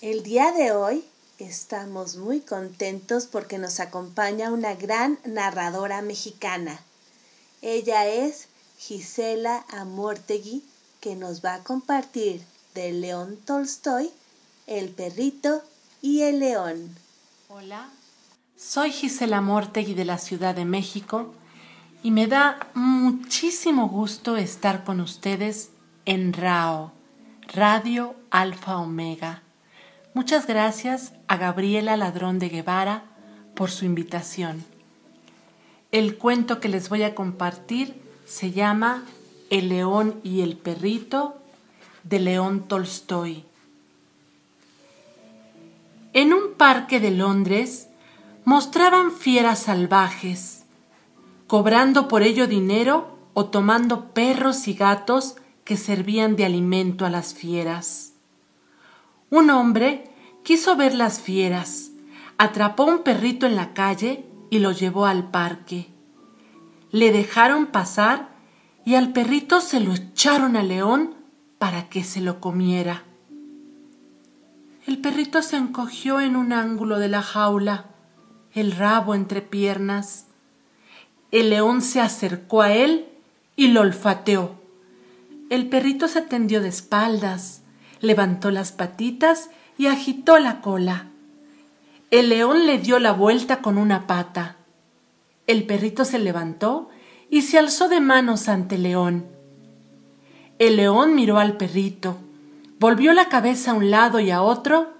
[0.00, 1.04] El día de hoy
[1.38, 6.80] estamos muy contentos porque nos acompaña una gran narradora mexicana.
[7.62, 8.48] Ella es
[8.78, 10.64] Gisela Amortegui,
[11.00, 12.42] que nos va a compartir
[12.74, 14.10] de León Tolstoy,
[14.66, 15.62] El perrito
[16.00, 16.94] y el león.
[17.48, 17.88] Hola,
[18.56, 21.34] soy Gisela Mortegui de la Ciudad de México
[22.02, 25.70] y me da muchísimo gusto estar con ustedes
[26.04, 26.92] en RAO,
[27.52, 29.42] Radio Alfa Omega.
[30.14, 33.04] Muchas gracias a Gabriela Ladrón de Guevara
[33.54, 34.64] por su invitación.
[35.90, 39.04] El cuento que les voy a compartir se llama
[39.50, 41.39] El león y el perrito
[42.04, 43.44] de León Tolstoy.
[46.12, 47.88] En un parque de Londres
[48.44, 50.64] mostraban fieras salvajes,
[51.46, 57.34] cobrando por ello dinero o tomando perros y gatos que servían de alimento a las
[57.34, 58.14] fieras.
[59.30, 60.10] Un hombre
[60.42, 61.92] quiso ver las fieras,
[62.38, 65.86] atrapó un perrito en la calle y lo llevó al parque.
[66.90, 68.30] Le dejaron pasar
[68.84, 71.19] y al perrito se lo echaron al león
[71.60, 73.04] para que se lo comiera.
[74.86, 77.84] El perrito se encogió en un ángulo de la jaula,
[78.54, 80.24] el rabo entre piernas.
[81.30, 83.08] El león se acercó a él
[83.56, 84.54] y lo olfateó.
[85.50, 87.60] El perrito se tendió de espaldas,
[88.00, 91.08] levantó las patitas y agitó la cola.
[92.10, 94.56] El león le dio la vuelta con una pata.
[95.46, 96.88] El perrito se levantó
[97.28, 99.39] y se alzó de manos ante el león.
[100.60, 102.18] El león miró al perrito,
[102.78, 104.92] volvió la cabeza a un lado y a otro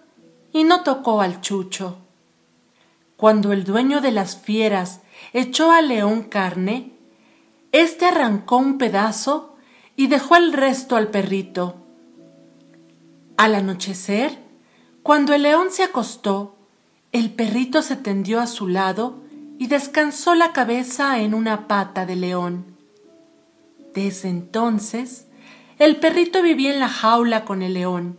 [0.55, 1.99] y no tocó al chucho.
[3.19, 5.03] Cuando el dueño de las fieras
[5.35, 6.93] echó al león carne,
[7.73, 9.55] éste arrancó un pedazo
[9.97, 11.77] y dejó el resto al perrito.
[13.37, 14.39] Al anochecer,
[15.03, 16.57] cuando el león se acostó,
[17.13, 19.21] el perrito se tendió a su lado
[19.59, 22.65] y descansó la cabeza en una pata de león.
[23.93, 25.27] Desde entonces,
[25.81, 28.19] el perrito vivía en la jaula con el león.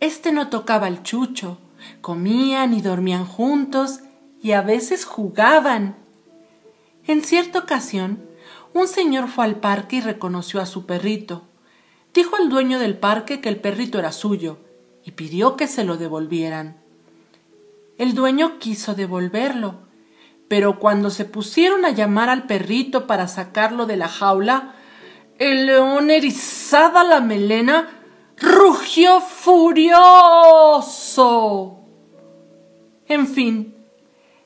[0.00, 1.58] Este no tocaba al chucho,
[2.00, 4.00] comían y dormían juntos
[4.42, 5.94] y a veces jugaban.
[7.06, 8.24] En cierta ocasión,
[8.72, 11.42] un señor fue al parque y reconoció a su perrito.
[12.14, 14.56] Dijo al dueño del parque que el perrito era suyo
[15.04, 16.78] y pidió que se lo devolvieran.
[17.98, 19.80] El dueño quiso devolverlo,
[20.48, 24.76] pero cuando se pusieron a llamar al perrito para sacarlo de la jaula,
[25.38, 27.88] el león erizada la melena
[28.38, 30.00] rugió furioso.
[33.06, 33.74] En fin,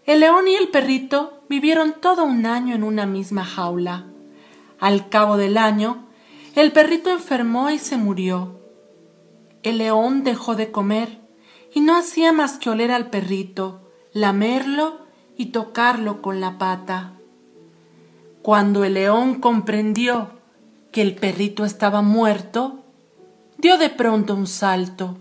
[0.06, 4.06] el león y el perrito vivieron todo un año en una misma jaula.
[4.80, 6.06] Al cabo del año,
[6.54, 8.58] el perrito enfermó y se murió.
[9.62, 11.20] El león dejó de comer
[11.74, 15.00] y no hacía más que oler al perrito, lamerlo
[15.36, 17.12] y tocarlo con la pata.
[18.42, 20.37] Cuando el león comprendió
[20.98, 22.80] que el perrito estaba muerto,
[23.56, 25.16] dio de pronto un salto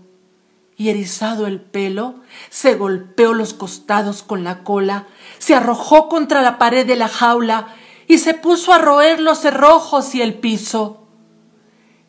[0.76, 2.16] y erizado el pelo,
[2.50, 5.06] se golpeó los costados con la cola,
[5.38, 7.76] se arrojó contra la pared de la jaula
[8.08, 11.06] y se puso a roer los cerrojos y el piso.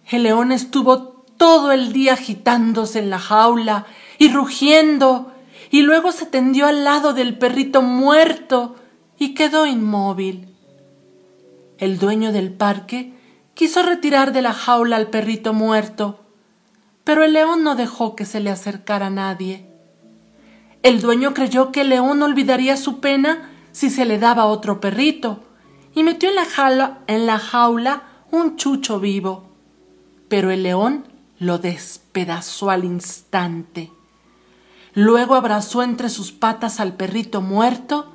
[0.09, 3.85] El león estuvo todo el día agitándose en la jaula
[4.17, 5.31] y rugiendo,
[5.69, 8.77] y luego se tendió al lado del perrito muerto
[9.19, 10.55] y quedó inmóvil.
[11.77, 13.18] El dueño del parque
[13.59, 16.21] quiso retirar de la jaula al perrito muerto,
[17.03, 19.69] pero el león no dejó que se le acercara nadie.
[20.81, 25.43] El dueño creyó que el león olvidaría su pena si se le daba otro perrito,
[25.93, 29.49] y metió en la jaula, en la jaula un chucho vivo.
[30.29, 31.03] Pero el león
[31.37, 33.91] lo despedazó al instante.
[34.93, 38.09] Luego abrazó entre sus patas al perrito muerto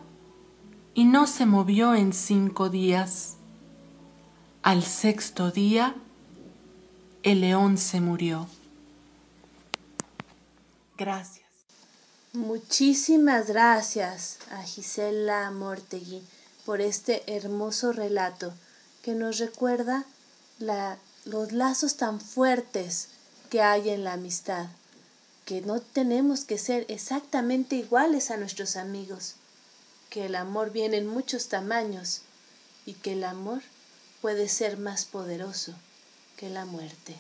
[0.95, 3.34] y no se movió en cinco días.
[4.65, 5.95] Al sexto día,
[7.23, 8.49] el león se murió.
[10.97, 11.45] Gracias.
[12.33, 16.23] Muchísimas gracias a Gisela Mortegui
[16.65, 18.55] por este hermoso relato
[19.03, 20.07] que nos recuerda
[21.27, 23.09] los lazos tan fuertes
[23.51, 24.69] que hay en la amistad,
[25.45, 29.35] que no tenemos que ser exactamente iguales a nuestros amigos,
[30.09, 32.23] que el amor viene en muchos tamaños
[32.87, 33.61] y que el amor
[34.25, 35.75] puede ser más poderoso
[36.39, 37.15] que la muerte.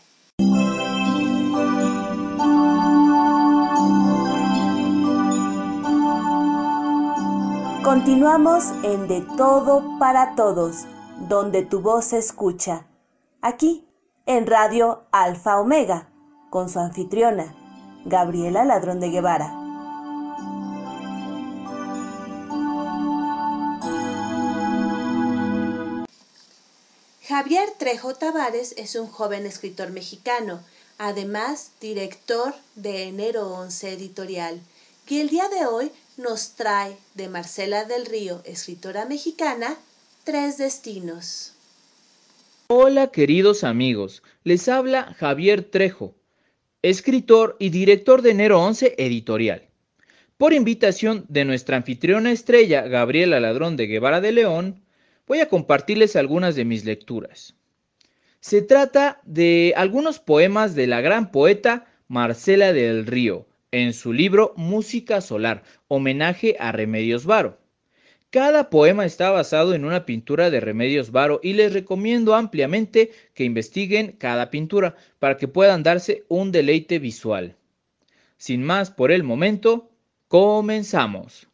[7.85, 10.86] Continuamos en De Todo para Todos,
[11.28, 12.86] donde tu voz se escucha.
[13.43, 13.86] Aquí,
[14.24, 16.09] en Radio Alfa Omega,
[16.48, 17.55] con su anfitriona,
[18.06, 19.63] Gabriela Ladrón de Guevara.
[27.36, 30.62] Javier Trejo Tavares es un joven escritor mexicano,
[30.98, 34.61] además director de Enero 11 Editorial,
[35.05, 39.74] que el día de hoy nos trae de Marcela del Río, escritora mexicana,
[40.23, 41.55] Tres Destinos.
[42.69, 46.15] Hola queridos amigos, les habla Javier Trejo,
[46.82, 49.69] escritor y director de Enero 11 Editorial.
[50.39, 54.84] Por invitación de nuestra anfitriona estrella Gabriela Ladrón de Guevara de León,
[55.26, 57.55] voy a compartirles algunas de mis lecturas.
[58.40, 64.52] Se trata de algunos poemas de la gran poeta Marcela del Río, en su libro
[64.56, 67.59] Música Solar, homenaje a Remedios Varo.
[68.30, 73.44] Cada poema está basado en una pintura de Remedios Varo y les recomiendo ampliamente que
[73.44, 77.56] investiguen cada pintura para que puedan darse un deleite visual.
[78.36, 79.90] Sin más por el momento,
[80.28, 81.48] comenzamos.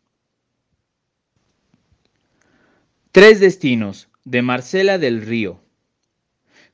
[3.12, 5.60] Tres destinos, de Marcela del Río.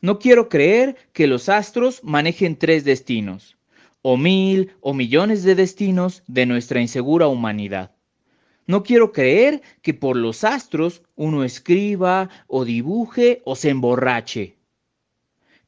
[0.03, 3.57] No quiero creer que los astros manejen tres destinos,
[4.03, 7.93] o mil o millones de destinos de nuestra insegura humanidad.
[8.67, 14.59] No quiero creer que por los astros uno escriba o dibuje o se emborrache.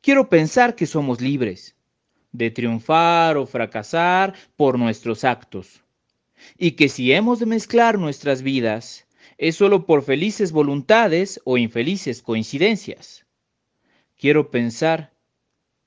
[0.03, 1.77] Quiero pensar que somos libres
[2.33, 5.83] de triunfar o fracasar por nuestros actos,
[6.59, 9.08] y que si hemos de mezclar nuestras vidas,
[9.39, 13.25] es solo por felices voluntades o infelices coincidencias.
[14.19, 15.13] Quiero pensar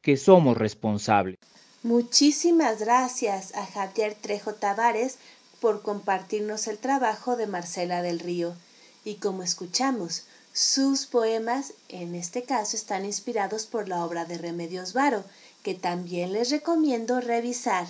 [0.02, 1.38] que somos responsables.
[1.84, 5.18] Muchísimas gracias a Javier Trejo Tavares
[5.60, 8.56] por compartirnos el trabajo de Marcela del Río.
[9.04, 14.94] Y como escuchamos, sus poemas, en este caso, están inspirados por la obra de Remedios
[14.94, 15.24] Varo,
[15.64, 17.88] que también les recomiendo revisar.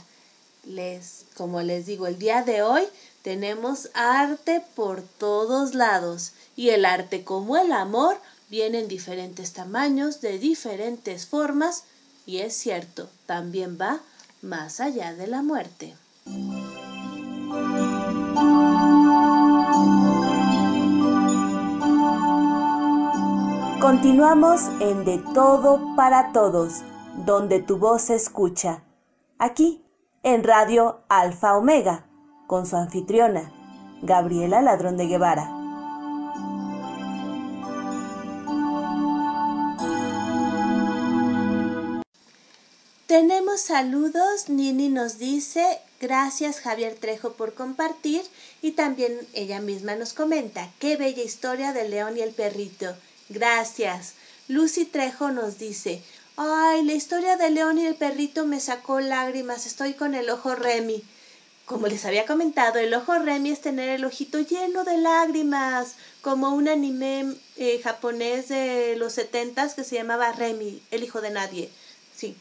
[0.66, 2.84] Les, como les digo, el día de hoy
[3.22, 8.18] tenemos arte por todos lados y el arte como el amor
[8.50, 11.86] viene en diferentes tamaños, de diferentes formas
[12.26, 14.00] y es cierto, también va
[14.42, 15.96] más allá de la muerte.
[23.80, 26.82] Continuamos en De Todo para Todos,
[27.26, 28.84] donde tu voz se escucha.
[29.40, 29.84] Aquí,
[30.24, 32.06] en Radio Alfa Omega,
[32.52, 33.50] con su anfitriona,
[34.02, 35.50] Gabriela Ladrón de Guevara.
[43.08, 48.22] Tenemos saludos, Nini nos dice, gracias Javier Trejo por compartir
[48.62, 52.94] y también ella misma nos comenta, qué bella historia del león y el perrito.
[53.30, 54.16] Gracias.
[54.50, 56.04] Lucy Trejo nos dice,
[56.36, 60.54] ay, la historia del león y el perrito me sacó lágrimas, estoy con el ojo
[60.54, 61.02] Remy.
[61.72, 66.50] Como les había comentado, el ojo Remy es tener el ojito lleno de lágrimas, como
[66.50, 71.70] un anime eh, japonés de los setentas que se llamaba Remy, el hijo de nadie.
[72.14, 72.36] Sí,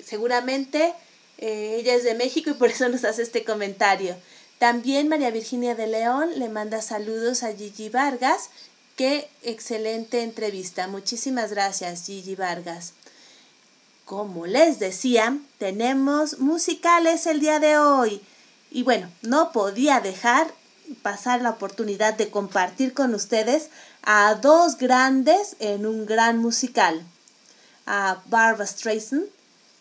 [0.00, 0.94] seguramente
[1.38, 4.14] eh, ella es de México y por eso nos hace este comentario.
[4.60, 8.48] También María Virginia de León le manda saludos a Gigi Vargas
[8.94, 10.86] Qué excelente entrevista.
[10.86, 12.92] Muchísimas gracias, Gigi Vargas.
[14.04, 18.22] Como les decía, tenemos musicales el día de hoy.
[18.70, 20.52] Y bueno, no podía dejar
[21.02, 23.68] pasar la oportunidad de compartir con ustedes
[24.02, 27.02] a dos grandes en un gran musical.
[27.86, 29.24] A Barbara Streisand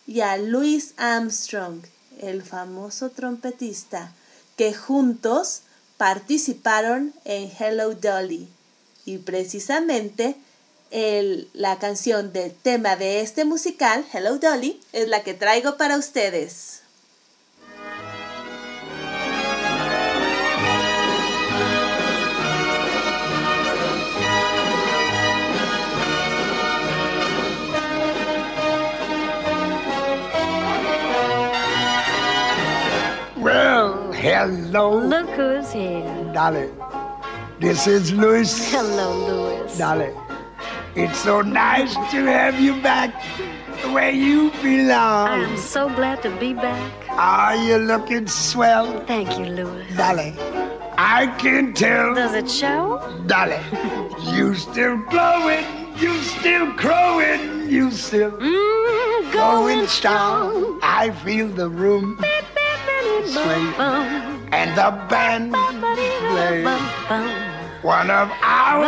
[0.06, 1.82] y a Louis Armstrong,
[2.20, 4.14] el famoso trompetista,
[4.56, 5.62] que juntos
[5.98, 8.48] participaron en Hello Dolly
[9.06, 10.36] y precisamente
[10.92, 15.98] el, la canción del tema de este musical, Hello Dolly, es la que traigo para
[15.98, 16.82] ustedes.
[34.18, 35.00] Hello.
[35.00, 36.04] Look who's here.
[36.34, 36.70] Dolly.
[37.60, 38.50] This is Louis.
[38.72, 39.78] Hello, Louis.
[39.78, 40.12] Dolly.
[40.96, 43.14] It's so nice to have you back
[43.94, 45.30] where you belong.
[45.30, 47.10] I am so glad to be back.
[47.12, 49.06] Are you looking swell?
[49.06, 49.86] Thank you, Louis.
[49.96, 50.34] Dolly,
[50.98, 52.16] I can tell.
[52.16, 53.00] Does it show?
[53.28, 53.62] Dolly,
[54.34, 55.66] you still glowing,
[55.98, 60.80] you still crowing, you still mm, going strong.
[60.82, 62.18] I feel the room
[63.26, 63.64] sway
[64.52, 66.64] and the band play.
[67.82, 68.86] One of our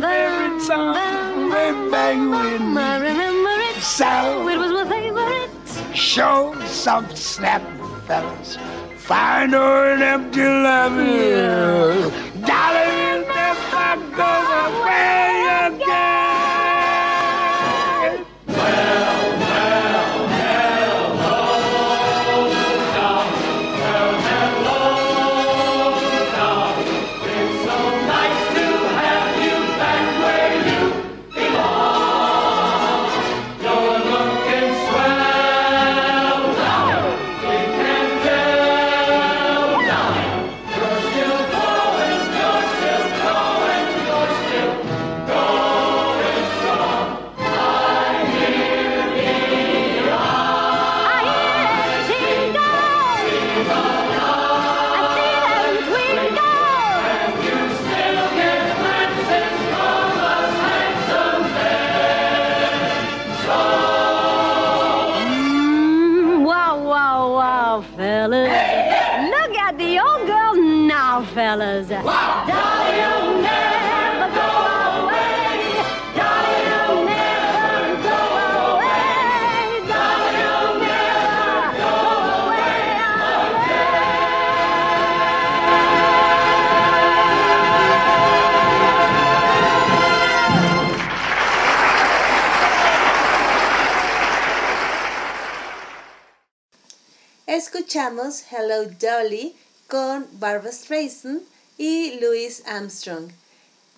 [0.00, 2.76] favorite songs way back when.
[2.78, 4.48] I remember it so.
[4.48, 5.50] It was my favorite.
[5.96, 7.62] Show some snap,
[8.06, 8.56] fellas.
[8.96, 12.10] Find her an empty love here.
[12.46, 14.32] Darling, never go
[14.66, 16.29] away again.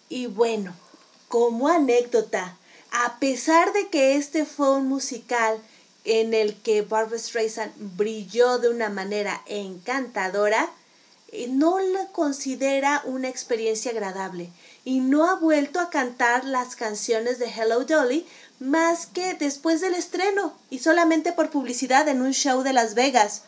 [0.08, 0.74] Y bueno,
[1.28, 2.56] como anécdota,
[2.90, 5.58] a pesar de que este fue un musical
[6.04, 10.70] en el que Barbara Streisand brilló de una manera encantadora,
[11.34, 14.50] eh, no lo considera una experiencia agradable
[14.84, 18.26] y no ha vuelto a cantar las canciones de Hello Dolly
[18.60, 23.42] más que después del estreno y solamente por publicidad en un show de Las Vegas.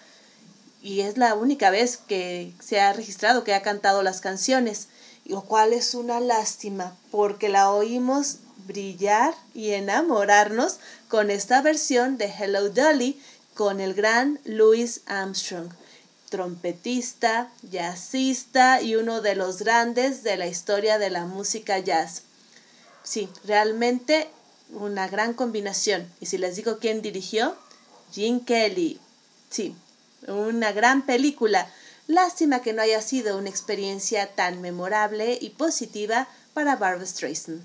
[0.82, 4.88] Y es la única vez que se ha registrado que ha cantado las canciones,
[5.24, 10.78] lo cual es una lástima porque la oímos brillar y enamorarnos
[11.08, 13.20] con esta versión de Hello Dolly
[13.54, 15.70] con el gran Louis Armstrong,
[16.28, 22.22] trompetista, jazzista y uno de los grandes de la historia de la música jazz.
[23.02, 24.28] Sí, realmente
[24.72, 26.10] una gran combinación.
[26.20, 27.54] Y si les digo quién dirigió,
[28.12, 28.98] Gene Kelly.
[29.50, 29.76] Sí,
[30.26, 31.70] una gran película.
[32.06, 37.62] Lástima que no haya sido una experiencia tan memorable y positiva para Barbara Streisand.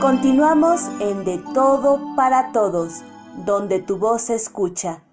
[0.00, 3.02] Continuamos en De Todo para Todos,
[3.44, 5.04] donde tu voz se escucha.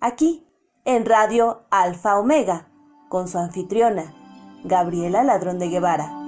[0.00, 0.46] Aquí,
[0.84, 2.68] en Radio Alfa Omega,
[3.08, 4.14] con su anfitriona,
[4.64, 6.19] Gabriela Ladrón de Guevara.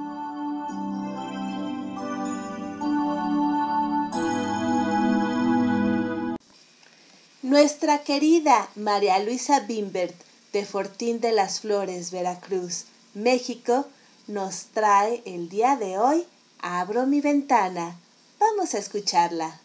[7.53, 10.15] Nuestra querida María Luisa Bimbert
[10.55, 13.87] de Fortín de las Flores, Veracruz, México,
[14.27, 16.27] nos trae el día de hoy
[16.61, 18.01] Abro mi ventana.
[18.39, 19.61] Vamos a escucharla.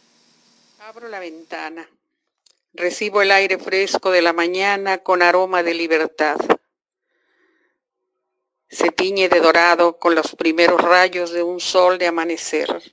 [0.79, 1.89] Abro la ventana.
[2.73, 6.35] Recibo el aire fresco de la mañana con aroma de libertad.
[8.69, 12.83] Se tiñe de dorado con los primeros rayos de un sol de amanecer.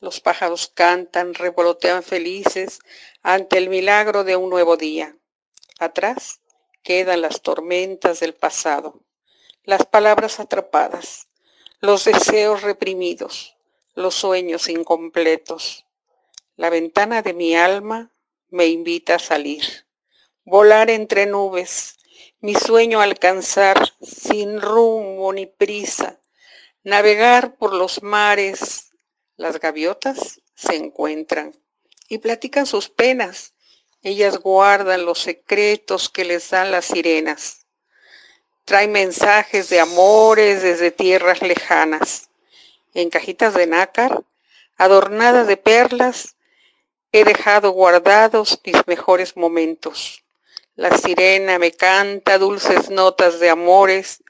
[0.00, 2.80] Los pájaros cantan, revolotean felices
[3.28, 5.14] ante el milagro de un nuevo día.
[5.78, 6.40] Atrás
[6.82, 9.02] quedan las tormentas del pasado,
[9.64, 11.28] las palabras atrapadas,
[11.78, 13.54] los deseos reprimidos,
[13.92, 15.84] los sueños incompletos.
[16.56, 18.14] La ventana de mi alma
[18.48, 19.86] me invita a salir,
[20.44, 21.98] volar entre nubes,
[22.40, 26.18] mi sueño alcanzar sin rumbo ni prisa,
[26.82, 28.90] navegar por los mares.
[29.36, 31.52] Las gaviotas se encuentran
[32.08, 33.52] y platican sus penas.
[34.02, 37.66] Ellas guardan los secretos que les dan las sirenas.
[38.64, 42.30] Traen mensajes de amores desde tierras lejanas.
[42.94, 44.22] En cajitas de nácar,
[44.76, 46.36] adornadas de perlas,
[47.12, 50.24] he dejado guardados mis mejores momentos.
[50.74, 54.22] La sirena me canta dulces notas de amores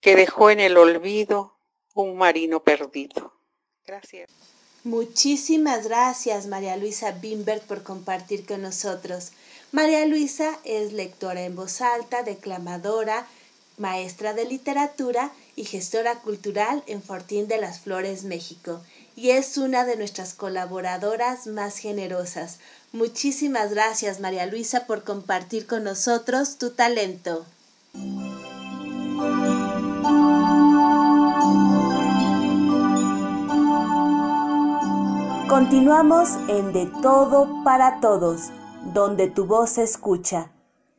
[0.00, 1.56] que dejó en el olvido
[1.94, 3.32] un marino perdido.
[3.84, 4.30] Gracias.
[4.84, 9.30] Muchísimas gracias María Luisa Bimbert por compartir con nosotros.
[9.70, 13.26] María Luisa es lectora en voz alta, declamadora,
[13.78, 18.82] maestra de literatura y gestora cultural en Fortín de las Flores, México,
[19.14, 22.58] y es una de nuestras colaboradoras más generosas.
[22.92, 27.46] Muchísimas gracias María Luisa por compartir con nosotros tu talento.
[35.52, 38.44] Continuamos en De Todo para Todos,
[38.94, 40.50] donde tu voz se escucha.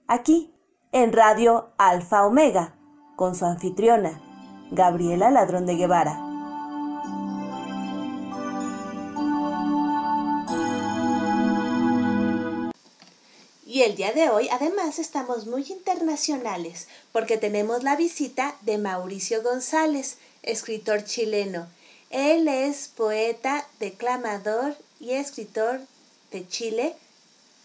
[0.05, 0.53] Aquí,
[0.91, 2.75] en Radio Alfa Omega,
[3.15, 4.21] con su anfitriona,
[4.69, 6.19] Gabriela Ladrón de Guevara.
[13.65, 19.41] Y el día de hoy además estamos muy internacionales porque tenemos la visita de Mauricio
[19.41, 21.65] González, escritor chileno.
[22.13, 25.81] Él es poeta, declamador y escritor
[26.31, 26.95] de Chile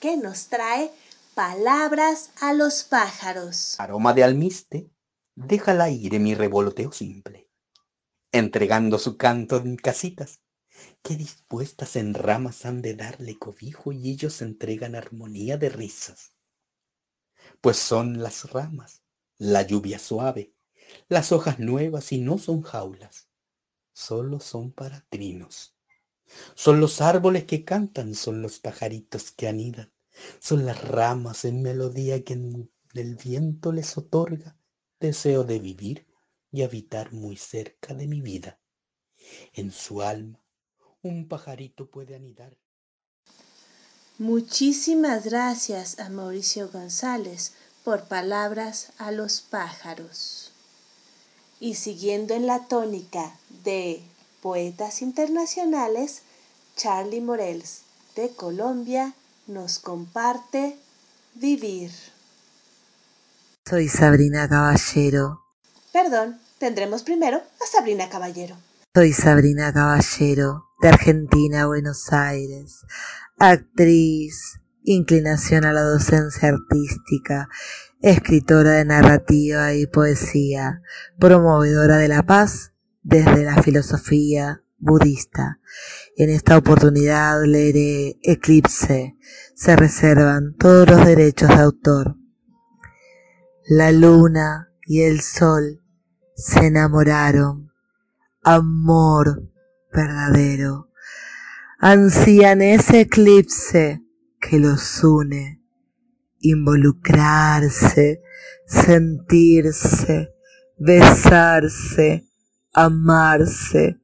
[0.00, 0.90] que nos trae
[1.34, 3.78] palabras a los pájaros.
[3.78, 4.90] Aroma de almiste,
[5.34, 7.50] deja al aire mi revoloteo simple,
[8.32, 10.40] entregando su canto en casitas,
[11.02, 16.32] que dispuestas en ramas han de darle cobijo y ellos entregan armonía de risas.
[17.60, 19.02] Pues son las ramas,
[19.36, 20.54] la lluvia suave,
[21.08, 23.27] las hojas nuevas y no son jaulas
[23.98, 25.74] solo son para trinos.
[26.54, 29.92] Son los árboles que cantan, son los pajaritos que anidan,
[30.38, 34.56] son las ramas en melodía que el viento les otorga
[35.00, 36.06] deseo de vivir
[36.52, 38.60] y habitar muy cerca de mi vida.
[39.52, 40.40] En su alma
[41.02, 42.56] un pajarito puede anidar.
[44.18, 47.54] Muchísimas gracias a Mauricio González
[47.84, 50.47] por palabras a los pájaros
[51.60, 54.02] y siguiendo en la tónica de
[54.42, 56.22] poetas internacionales,
[56.76, 57.82] Charlie Morels
[58.14, 59.14] de Colombia
[59.46, 60.76] nos comparte
[61.34, 61.90] Vivir.
[63.68, 65.42] Soy Sabrina Caballero.
[65.92, 68.56] Perdón, tendremos primero a Sabrina Caballero.
[68.94, 72.80] Soy Sabrina Caballero, de Argentina, Buenos Aires,
[73.36, 77.48] actriz, inclinación a la docencia artística,
[78.00, 80.82] escritora de narrativa y poesía,
[81.18, 82.72] promovedora de la paz
[83.02, 85.60] desde la filosofía budista.
[86.16, 89.16] En esta oportunidad leeré Eclipse.
[89.54, 92.16] Se reservan todos los derechos de autor.
[93.66, 95.82] La luna y el sol
[96.34, 97.72] se enamoraron.
[98.42, 99.50] Amor
[99.92, 100.90] verdadero.
[101.80, 104.02] Ansían ese eclipse
[104.40, 105.57] que los une.
[106.40, 108.22] Involucrarse,
[108.66, 110.34] sentirse,
[110.76, 112.28] besarse,
[112.72, 114.00] amarse.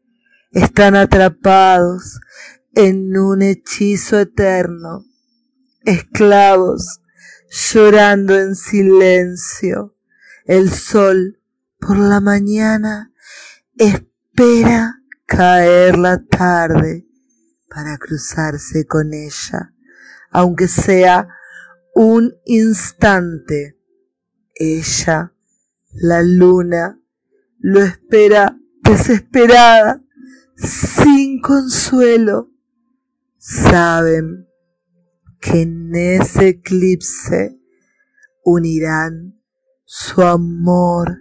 [0.51, 2.21] Están atrapados
[2.75, 5.05] en un hechizo eterno,
[5.85, 7.01] esclavos,
[7.51, 9.97] llorando en silencio.
[10.45, 11.41] El sol
[11.79, 13.13] por la mañana
[13.77, 17.07] espera caer la tarde
[17.69, 19.73] para cruzarse con ella,
[20.31, 21.29] aunque sea
[21.95, 23.79] un instante.
[24.55, 25.33] Ella,
[25.93, 27.01] la luna,
[27.59, 30.03] lo espera desesperada,
[30.57, 32.51] sin consuelo.
[33.39, 34.49] Saben
[35.41, 37.59] que en ese eclipse
[38.45, 39.41] unirán
[39.85, 41.19] su amor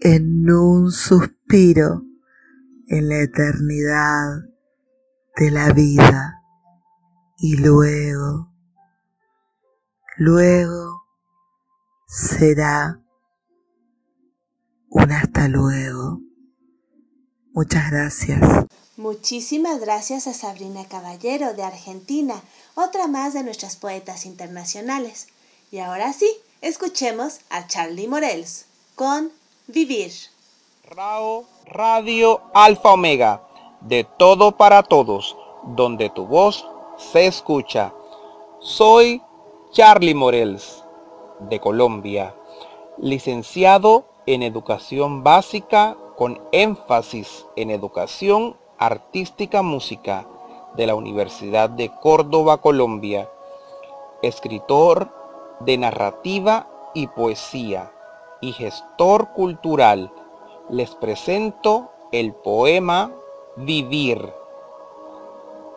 [0.00, 2.04] en un suspiro
[2.86, 4.44] en la eternidad
[5.36, 6.42] de la vida
[7.38, 8.47] y luego,
[10.18, 11.04] luego
[12.06, 13.00] será
[14.90, 16.18] un hasta luego.
[17.54, 18.40] Muchas gracias.
[18.96, 22.34] Muchísimas gracias a Sabrina Caballero de Argentina,
[22.74, 25.28] otra más de nuestras poetas internacionales.
[25.70, 26.28] Y ahora sí,
[26.62, 28.66] escuchemos a Charlie Morels
[28.96, 29.30] con
[29.68, 30.12] Vivir.
[30.90, 33.42] Rao Radio Alfa Omega,
[33.82, 35.36] de todo para todos,
[35.76, 36.66] donde tu voz
[37.12, 37.92] se escucha.
[38.60, 39.22] Soy
[39.78, 40.84] Charlie Morels,
[41.38, 42.34] de Colombia,
[42.96, 50.26] licenciado en Educación Básica con énfasis en Educación Artística Música
[50.74, 53.30] de la Universidad de Córdoba, Colombia,
[54.20, 55.14] escritor
[55.60, 57.92] de narrativa y poesía
[58.40, 60.10] y gestor cultural,
[60.70, 63.12] les presento el poema
[63.54, 64.28] Vivir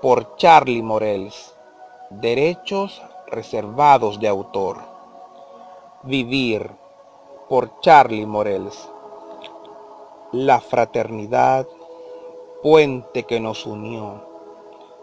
[0.01, 1.55] por Charlie Morels.
[2.09, 2.99] Derechos
[3.31, 4.77] reservados de autor.
[6.03, 6.69] Vivir
[7.49, 8.91] por Charlie Morels.
[10.31, 11.67] La fraternidad,
[12.61, 14.25] puente que nos unió.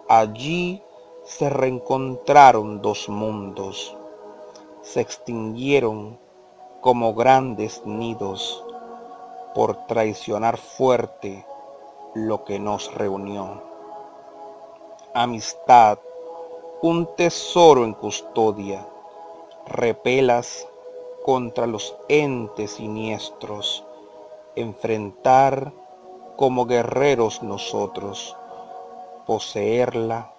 [0.09, 0.83] Allí
[1.25, 3.97] se reencontraron dos mundos.
[4.83, 6.19] Se extinguieron
[6.81, 8.65] como grandes nidos
[9.55, 11.45] por traicionar fuerte
[12.15, 13.63] lo que nos reunió.
[15.15, 15.99] Amistad,
[16.81, 18.87] un tesoro en custodia,
[19.67, 20.69] repelas
[21.25, 23.85] contra los entes siniestros,
[24.55, 25.73] enfrentar
[26.37, 28.37] como guerreros nosotros,
[29.27, 30.33] poseerla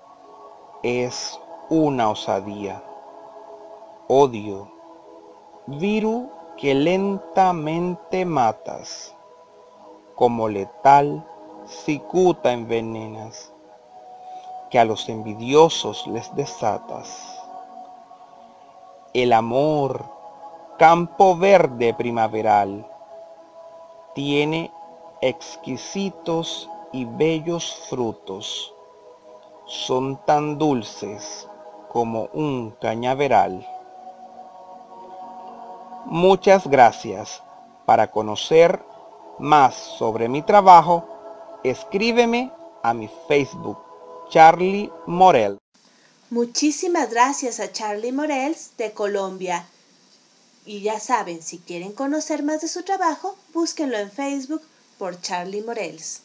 [0.82, 1.38] es
[1.70, 2.82] una osadía.
[4.08, 4.72] Odio,
[5.68, 9.14] viru que lentamente matas,
[10.16, 11.28] como letal
[11.68, 13.54] cicuta envenenas,
[14.70, 17.40] que a los envidiosos les desatas.
[19.14, 20.06] El amor,
[20.78, 22.88] campo verde primaveral,
[24.14, 24.72] tiene
[25.22, 28.74] exquisitos y bellos frutos,
[29.66, 31.48] son tan dulces
[31.90, 33.68] como un cañaveral.
[36.06, 37.44] Muchas gracias.
[37.86, 38.84] Para conocer
[39.40, 41.04] más sobre mi trabajo,
[41.64, 42.52] escríbeme
[42.84, 43.80] a mi Facebook,
[44.30, 45.58] Charlie Morel.
[46.30, 49.66] Muchísimas gracias a Charlie Morels de Colombia.
[50.68, 54.62] Y ya saben, si quieren conocer más de su trabajo, búsquenlo en Facebook
[55.00, 56.22] por Charlie Morels.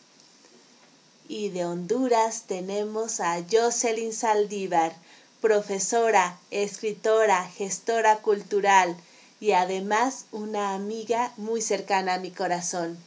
[1.29, 4.95] Y de Honduras tenemos a Jocelyn Saldívar,
[5.41, 8.99] profesora, escritora, gestora cultural
[9.41, 12.99] y además una amiga muy cercana a mi corazón.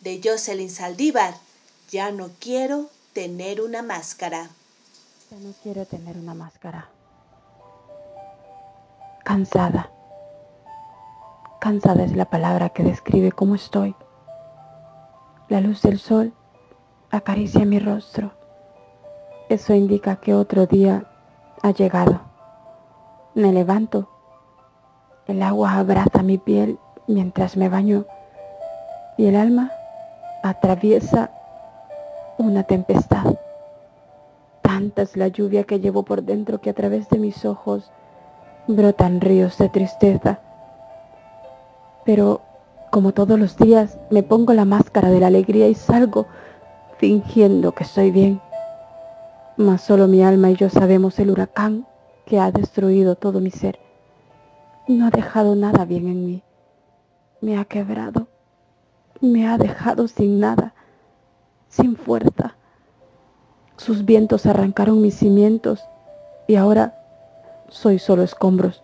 [0.00, 1.34] De Jocelyn Saldívar,
[1.90, 4.50] ya no quiero tener una máscara.
[5.30, 6.90] Ya no quiero tener una máscara.
[9.24, 9.90] Cansada.
[11.58, 13.96] Cansada es la palabra que describe cómo estoy.
[15.48, 16.34] La luz del sol
[17.10, 18.32] acaricia mi rostro.
[19.48, 21.06] Eso indica que otro día
[21.62, 22.20] ha llegado.
[23.34, 24.10] Me levanto.
[25.26, 28.04] El agua abraza mi piel mientras me baño
[29.16, 29.72] y el alma
[30.42, 31.30] atraviesa
[32.38, 33.34] una tempestad.
[34.62, 37.90] Tanta es la lluvia que llevo por dentro que a través de mis ojos
[38.66, 40.40] brotan ríos de tristeza.
[42.04, 42.42] Pero
[42.90, 46.26] como todos los días me pongo la máscara de la alegría y salgo
[46.98, 48.40] fingiendo que estoy bien.
[49.56, 51.86] Mas solo mi alma y yo sabemos el huracán
[52.26, 53.78] que ha destruido todo mi ser.
[54.88, 56.42] No ha dejado nada bien en mí.
[57.40, 58.28] Me ha quebrado.
[59.20, 60.74] Me ha dejado sin nada,
[61.76, 62.56] sin fuerza.
[63.76, 65.84] Sus vientos arrancaron mis cimientos
[66.46, 66.98] y ahora
[67.68, 68.82] soy solo escombros.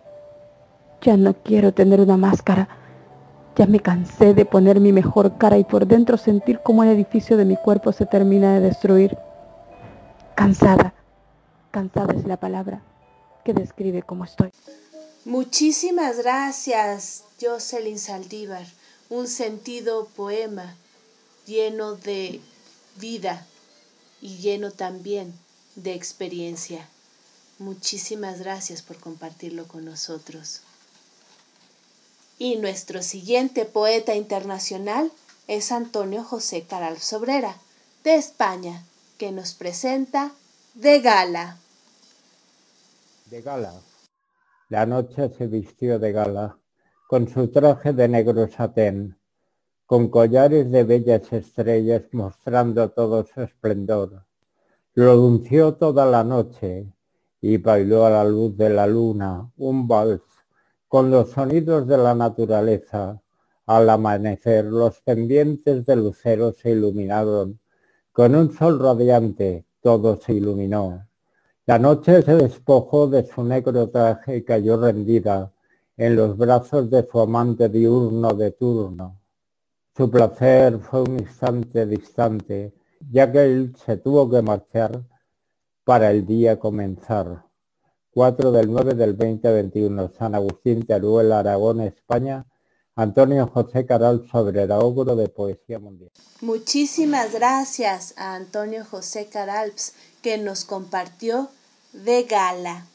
[1.01, 2.69] Ya no quiero tener una máscara.
[3.55, 7.37] Ya me cansé de poner mi mejor cara y por dentro sentir cómo el edificio
[7.37, 9.17] de mi cuerpo se termina de destruir.
[10.35, 10.93] Cansada.
[11.71, 12.81] Cansada es la palabra
[13.43, 14.51] que describe cómo estoy.
[15.25, 18.65] Muchísimas gracias, Jocelyn Saldívar.
[19.09, 20.75] Un sentido poema
[21.45, 22.41] lleno de
[22.95, 23.45] vida
[24.21, 25.33] y lleno también
[25.75, 26.87] de experiencia.
[27.59, 30.61] Muchísimas gracias por compartirlo con nosotros.
[32.39, 35.11] Y nuestro siguiente poeta internacional
[35.47, 37.57] es Antonio José Caral Sobrera,
[38.03, 38.83] de España,
[39.17, 40.31] que nos presenta
[40.73, 41.57] De Gala.
[43.29, 43.73] De gala.
[44.69, 46.57] La noche se vistió de gala,
[47.07, 49.17] con su traje de negro satén,
[49.93, 54.25] con collares de bellas estrellas mostrando todo su esplendor.
[54.95, 56.91] Lo unció toda la noche
[57.39, 60.23] y bailó a la luz de la luna un vals
[60.87, 63.21] con los sonidos de la naturaleza.
[63.67, 67.59] Al amanecer los pendientes de lucero se iluminaron.
[68.11, 71.05] Con un sol radiante todo se iluminó.
[71.67, 75.53] La noche se despojó de su negro traje y cayó rendida
[75.97, 79.19] en los brazos de su amante diurno de turno.
[79.95, 82.73] Su placer fue un instante distante,
[83.11, 85.03] ya que él se tuvo que marchar
[85.83, 87.45] para el día comenzar.
[88.11, 92.47] 4 del 9 del 2021, San Agustín, Teruel, Aragón, España,
[92.95, 96.11] Antonio José Caral Sobrera, ogro de Poesía Mundial.
[96.41, 99.93] Muchísimas gracias a Antonio José Caralps
[100.23, 101.49] que nos compartió
[101.91, 102.87] de gala.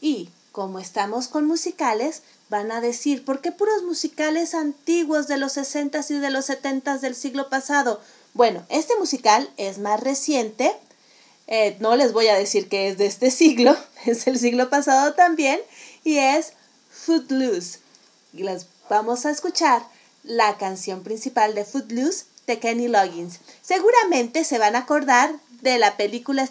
[0.00, 2.22] Y como estamos con musicales,
[2.54, 7.00] van a decir, ¿por qué puros musicales antiguos de los 60s y de los 70s
[7.00, 8.00] del siglo pasado?
[8.32, 10.72] Bueno, este musical es más reciente.
[11.48, 13.76] Eh, no les voy a decir que es de este siglo,
[14.06, 15.60] es el siglo pasado también,
[16.04, 16.52] y es
[16.90, 17.80] Footloose.
[18.32, 19.82] Y les vamos a escuchar
[20.22, 23.40] la canción principal de Footloose de Kenny Loggins.
[23.62, 26.48] Seguramente se van a acordar de la película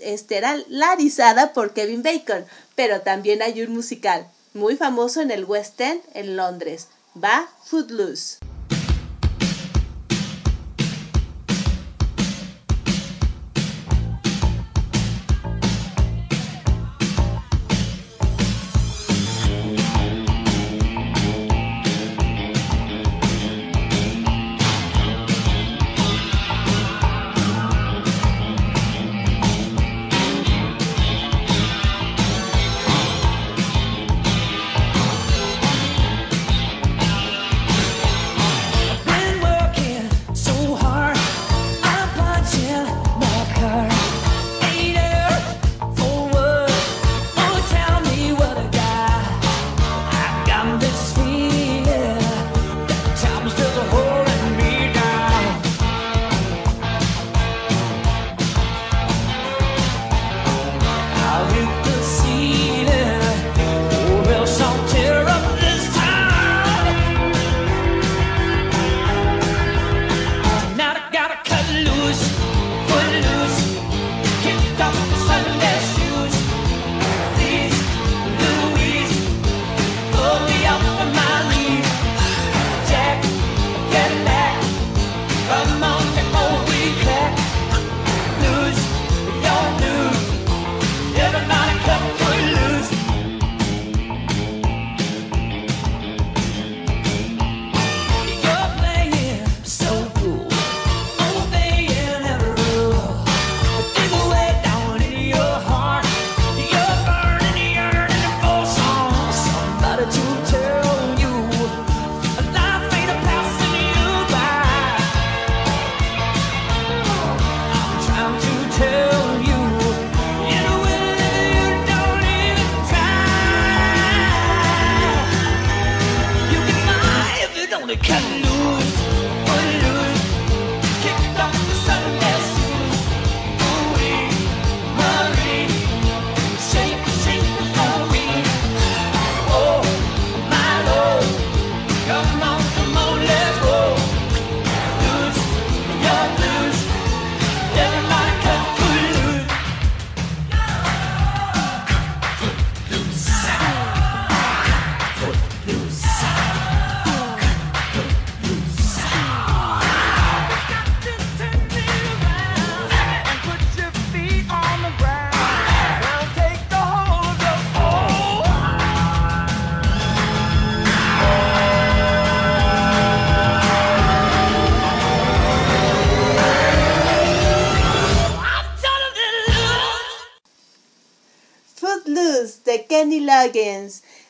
[0.00, 2.44] estelarizada por Kevin Bacon,
[2.74, 6.88] pero también hay un musical muy famoso en el West End en Londres.
[7.22, 8.38] Va Footloose.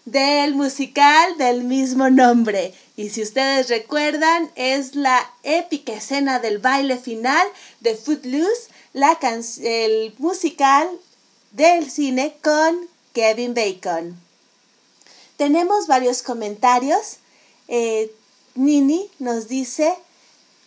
[0.04, 2.74] Del musical del mismo nombre.
[2.96, 7.46] Y si ustedes recuerdan, es la épica escena del baile final
[7.80, 9.18] de Footloose, la
[9.62, 10.88] el musical
[11.52, 14.20] del cine con Kevin Bacon.
[15.36, 17.18] Tenemos varios comentarios.
[17.68, 18.10] Eh,
[18.54, 19.94] Nini nos dice,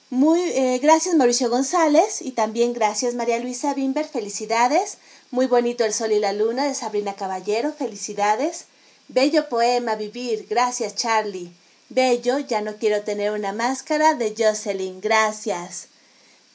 [0.10, 4.98] muy eh, gracias Mauricio González y también gracias María Luisa Bimber, felicidades.
[5.30, 8.66] Muy bonito el sol y la luna de Sabrina Caballero, felicidades.
[9.10, 11.52] Bello poema Vivir, gracias Charlie.
[11.90, 15.90] Bello, ya no quiero tener una máscara de Jocelyn, gracias.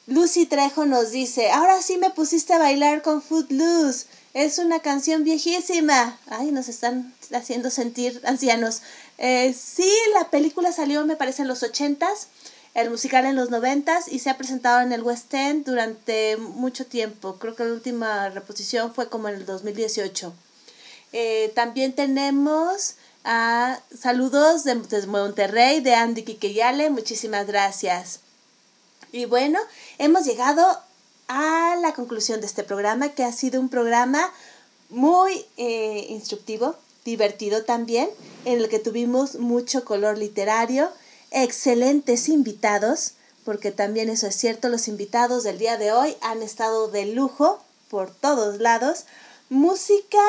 [0.07, 4.07] Lucy Trejo nos dice, ahora sí me pusiste a bailar con Footloose.
[4.33, 6.19] Es una canción viejísima.
[6.27, 8.81] Ay, nos están haciendo sentir ancianos.
[9.19, 12.27] Eh, sí, la película salió, me parece, en los ochentas,
[12.73, 16.85] el musical en los noventas y se ha presentado en el West End durante mucho
[16.85, 17.35] tiempo.
[17.35, 20.33] Creo que la última reposición fue como en el 2018.
[21.11, 24.75] Eh, también tenemos a saludos de,
[25.07, 28.19] Monterrey, de Andy Kikeyale, muchísimas gracias.
[29.11, 29.59] Y bueno,
[29.99, 30.65] hemos llegado
[31.27, 34.31] a la conclusión de este programa, que ha sido un programa
[34.89, 36.75] muy eh, instructivo,
[37.05, 38.09] divertido también,
[38.45, 40.91] en el que tuvimos mucho color literario,
[41.33, 46.87] excelentes invitados, porque también eso es cierto, los invitados del día de hoy han estado
[46.87, 49.03] de lujo por todos lados.
[49.49, 50.19] Música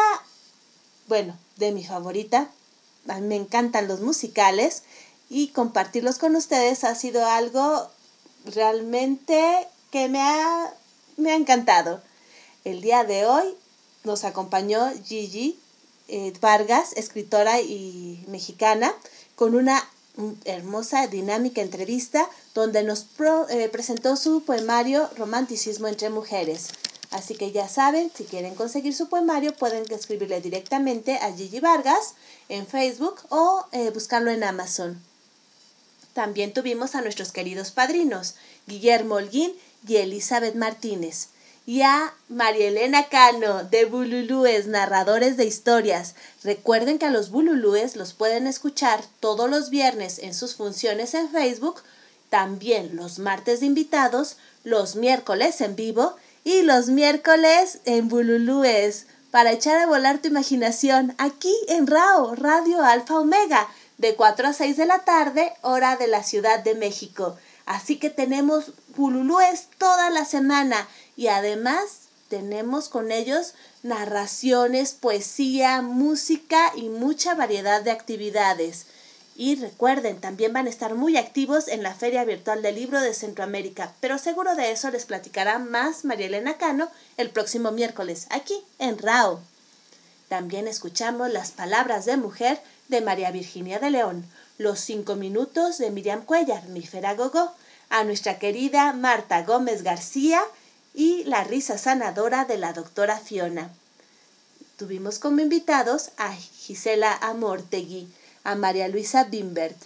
[1.07, 2.51] bueno, de mi favorita.
[3.09, 4.83] A mí me encantan los musicales
[5.29, 7.91] y compartirlos con ustedes ha sido algo
[8.47, 10.73] realmente que me ha,
[11.17, 12.03] me ha encantado.
[12.65, 13.45] El día de hoy
[14.05, 15.59] nos acompañó Gigi
[16.09, 18.93] eh, Vargas, escritora y mexicana,
[19.37, 19.87] con una
[20.45, 23.07] hermosa, dinámica entrevista donde nos
[23.51, 26.69] eh, presentó su poemario Romanticismo entre Mujeres.
[27.11, 32.15] Así que ya saben, si quieren conseguir su poemario, pueden escribirle directamente a Gigi Vargas
[32.49, 35.01] en Facebook o eh, buscarlo en Amazon.
[36.12, 38.35] También tuvimos a nuestros queridos padrinos,
[38.66, 39.53] Guillermo Holguín
[39.86, 41.28] y Elizabeth Martínez,
[41.66, 46.15] y a María Elena Cano de Bululúes, narradores de historias.
[46.43, 51.31] Recuerden que a los Bululúes los pueden escuchar todos los viernes en sus funciones en
[51.31, 51.82] Facebook,
[52.28, 59.53] también los martes de invitados, los miércoles en vivo y los miércoles en Bululúes para
[59.53, 63.69] echar a volar tu imaginación aquí en RAO, Radio Alfa Omega,
[63.99, 67.36] de 4 a 6 de la tarde, hora de la Ciudad de México.
[67.66, 70.86] Así que tenemos Bululúes toda la semana
[71.16, 78.86] y además tenemos con ellos narraciones, poesía, música y mucha variedad de actividades.
[79.36, 83.15] Y recuerden, también van a estar muy activos en la Feria Virtual del Libro de
[83.15, 88.55] Centroamérica, pero seguro de eso les platicará más María Elena Cano el próximo miércoles, aquí
[88.78, 89.41] en RAO.
[90.28, 94.24] También escuchamos las palabras de mujer de María Virginia de León,
[94.57, 97.53] los cinco minutos de Miriam Cuellar, mi Gogó,
[97.91, 100.43] a nuestra querida Marta Gómez García
[100.95, 103.71] y la risa sanadora de la doctora Fiona.
[104.77, 108.09] Tuvimos como invitados a Gisela Amortegui,
[108.45, 109.77] a María Luisa Bimbert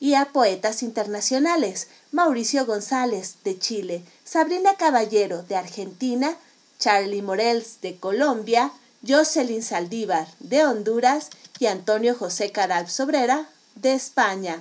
[0.00, 6.36] y a poetas internacionales, Mauricio González de Chile, Sabrina Caballero de Argentina,
[6.78, 8.72] Charlie Morels de Colombia,
[9.06, 14.60] Jocelyn Saldívar de Honduras y Antonio José Caral Sobrera de España.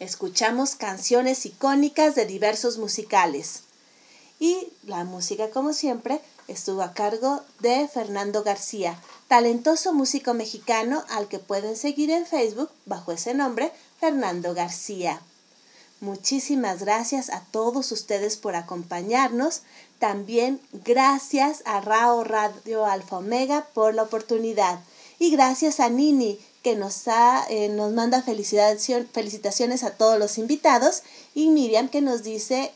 [0.00, 3.62] Escuchamos canciones icónicas de diversos musicales.
[4.40, 11.28] Y la música, como siempre, estuvo a cargo de Fernando García, talentoso músico mexicano al
[11.28, 15.20] que pueden seguir en Facebook bajo ese nombre, Fernando García.
[16.00, 19.62] Muchísimas gracias a todos ustedes por acompañarnos.
[19.98, 24.78] También gracias a Rao Radio Alfa Omega por la oportunidad.
[25.18, 27.02] Y gracias a Nini que nos,
[27.48, 31.02] eh, nos manda felicitaciones a todos los invitados.
[31.34, 32.70] Y Miriam que nos dice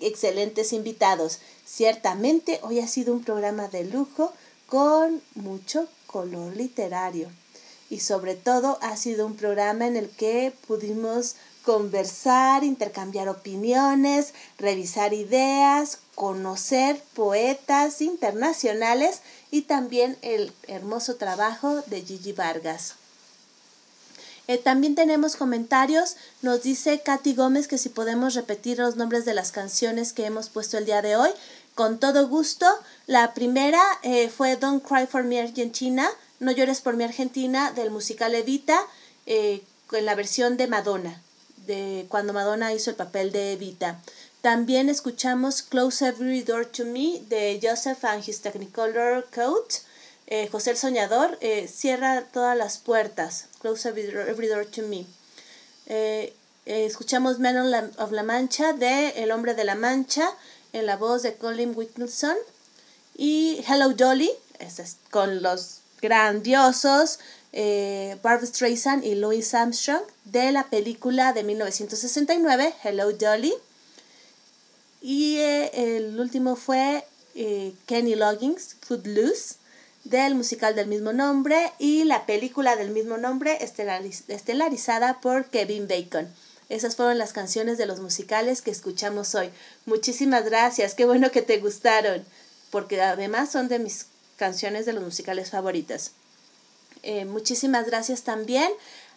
[0.00, 1.38] excelentes invitados.
[1.64, 4.32] Ciertamente hoy ha sido un programa de lujo
[4.66, 7.28] con mucho color literario.
[7.88, 15.12] Y sobre todo ha sido un programa en el que pudimos conversar, intercambiar opiniones, revisar
[15.12, 19.20] ideas, conocer poetas internacionales
[19.50, 22.94] y también el hermoso trabajo de Gigi Vargas.
[24.48, 26.16] Eh, también tenemos comentarios.
[26.42, 30.48] Nos dice Katy Gómez que si podemos repetir los nombres de las canciones que hemos
[30.48, 31.30] puesto el día de hoy.
[31.74, 32.66] Con todo gusto.
[33.06, 36.08] La primera eh, fue Don't Cry for Me Argentina,
[36.38, 38.78] No llores por mi Argentina, del musical Evita,
[39.26, 39.62] eh,
[39.92, 41.22] en la versión de Madonna,
[41.66, 44.00] de cuando Madonna hizo el papel de Evita.
[44.42, 49.80] También escuchamos Close Every Door to Me de Joseph and His Technicolor Coat
[50.28, 55.06] Eh, José el Soñador, eh, cierra todas las puertas, close every door, to me.
[55.86, 56.34] Eh,
[56.64, 57.56] escuchamos Man
[57.98, 60.28] of la Mancha de El Hombre de la Mancha
[60.72, 62.36] en la voz de Colin Wilkinson
[63.16, 64.32] y Hello Dolly,
[65.10, 67.20] con los grandiosos
[67.52, 73.54] Barbara Streisand y Louis Armstrong de la película de 1969 Hello Dolly.
[75.00, 77.06] Y el último fue
[77.86, 79.54] Kenny Loggins, Footloose
[80.10, 86.28] del musical del mismo nombre y la película del mismo nombre estelarizada por Kevin Bacon.
[86.68, 89.50] Esas fueron las canciones de los musicales que escuchamos hoy.
[89.84, 92.24] Muchísimas gracias, qué bueno que te gustaron,
[92.70, 94.06] porque además son de mis
[94.36, 96.12] canciones de los musicales favoritas.
[97.02, 98.70] Eh, muchísimas gracias también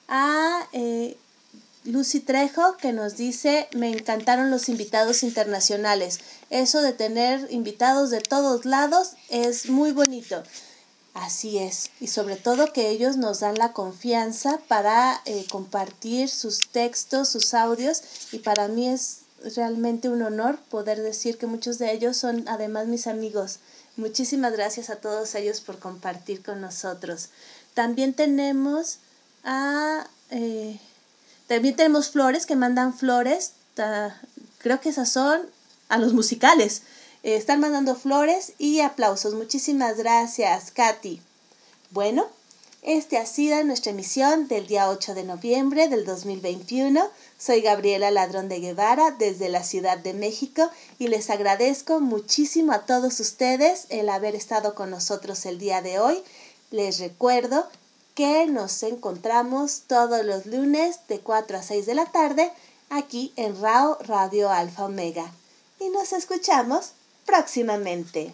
[0.07, 1.17] a eh,
[1.85, 6.19] Lucy Trejo que nos dice, me encantaron los invitados internacionales.
[6.49, 10.43] Eso de tener invitados de todos lados es muy bonito.
[11.13, 16.59] Así es, y sobre todo que ellos nos dan la confianza para eh, compartir sus
[16.71, 19.21] textos, sus audios, y para mí es
[19.55, 23.59] realmente un honor poder decir que muchos de ellos son además mis amigos.
[23.97, 27.29] Muchísimas gracias a todos ellos por compartir con nosotros.
[27.73, 28.99] También tenemos
[29.43, 30.07] a...
[30.31, 30.79] Eh,
[31.47, 33.53] también tenemos flores que mandan flores.
[34.59, 35.41] creo que esas son
[35.89, 36.83] a los musicales.
[37.23, 39.33] Eh, están mandando flores y aplausos.
[39.33, 41.21] Muchísimas gracias, Katy.
[41.91, 42.27] Bueno,
[42.81, 47.09] este ha sido nuestra emisión del día 8 de noviembre del 2021.
[47.37, 52.85] Soy Gabriela Ladrón de Guevara desde la Ciudad de México y les agradezco muchísimo a
[52.85, 56.23] todos ustedes el haber estado con nosotros el día de hoy.
[56.71, 57.67] Les recuerdo
[58.15, 62.49] que nos encontramos todos los lunes de 4 a 6 de la tarde
[62.89, 65.33] aquí en RAO Radio Alfa Omega.
[65.81, 66.91] Y nos escuchamos
[67.29, 68.33] próximamente.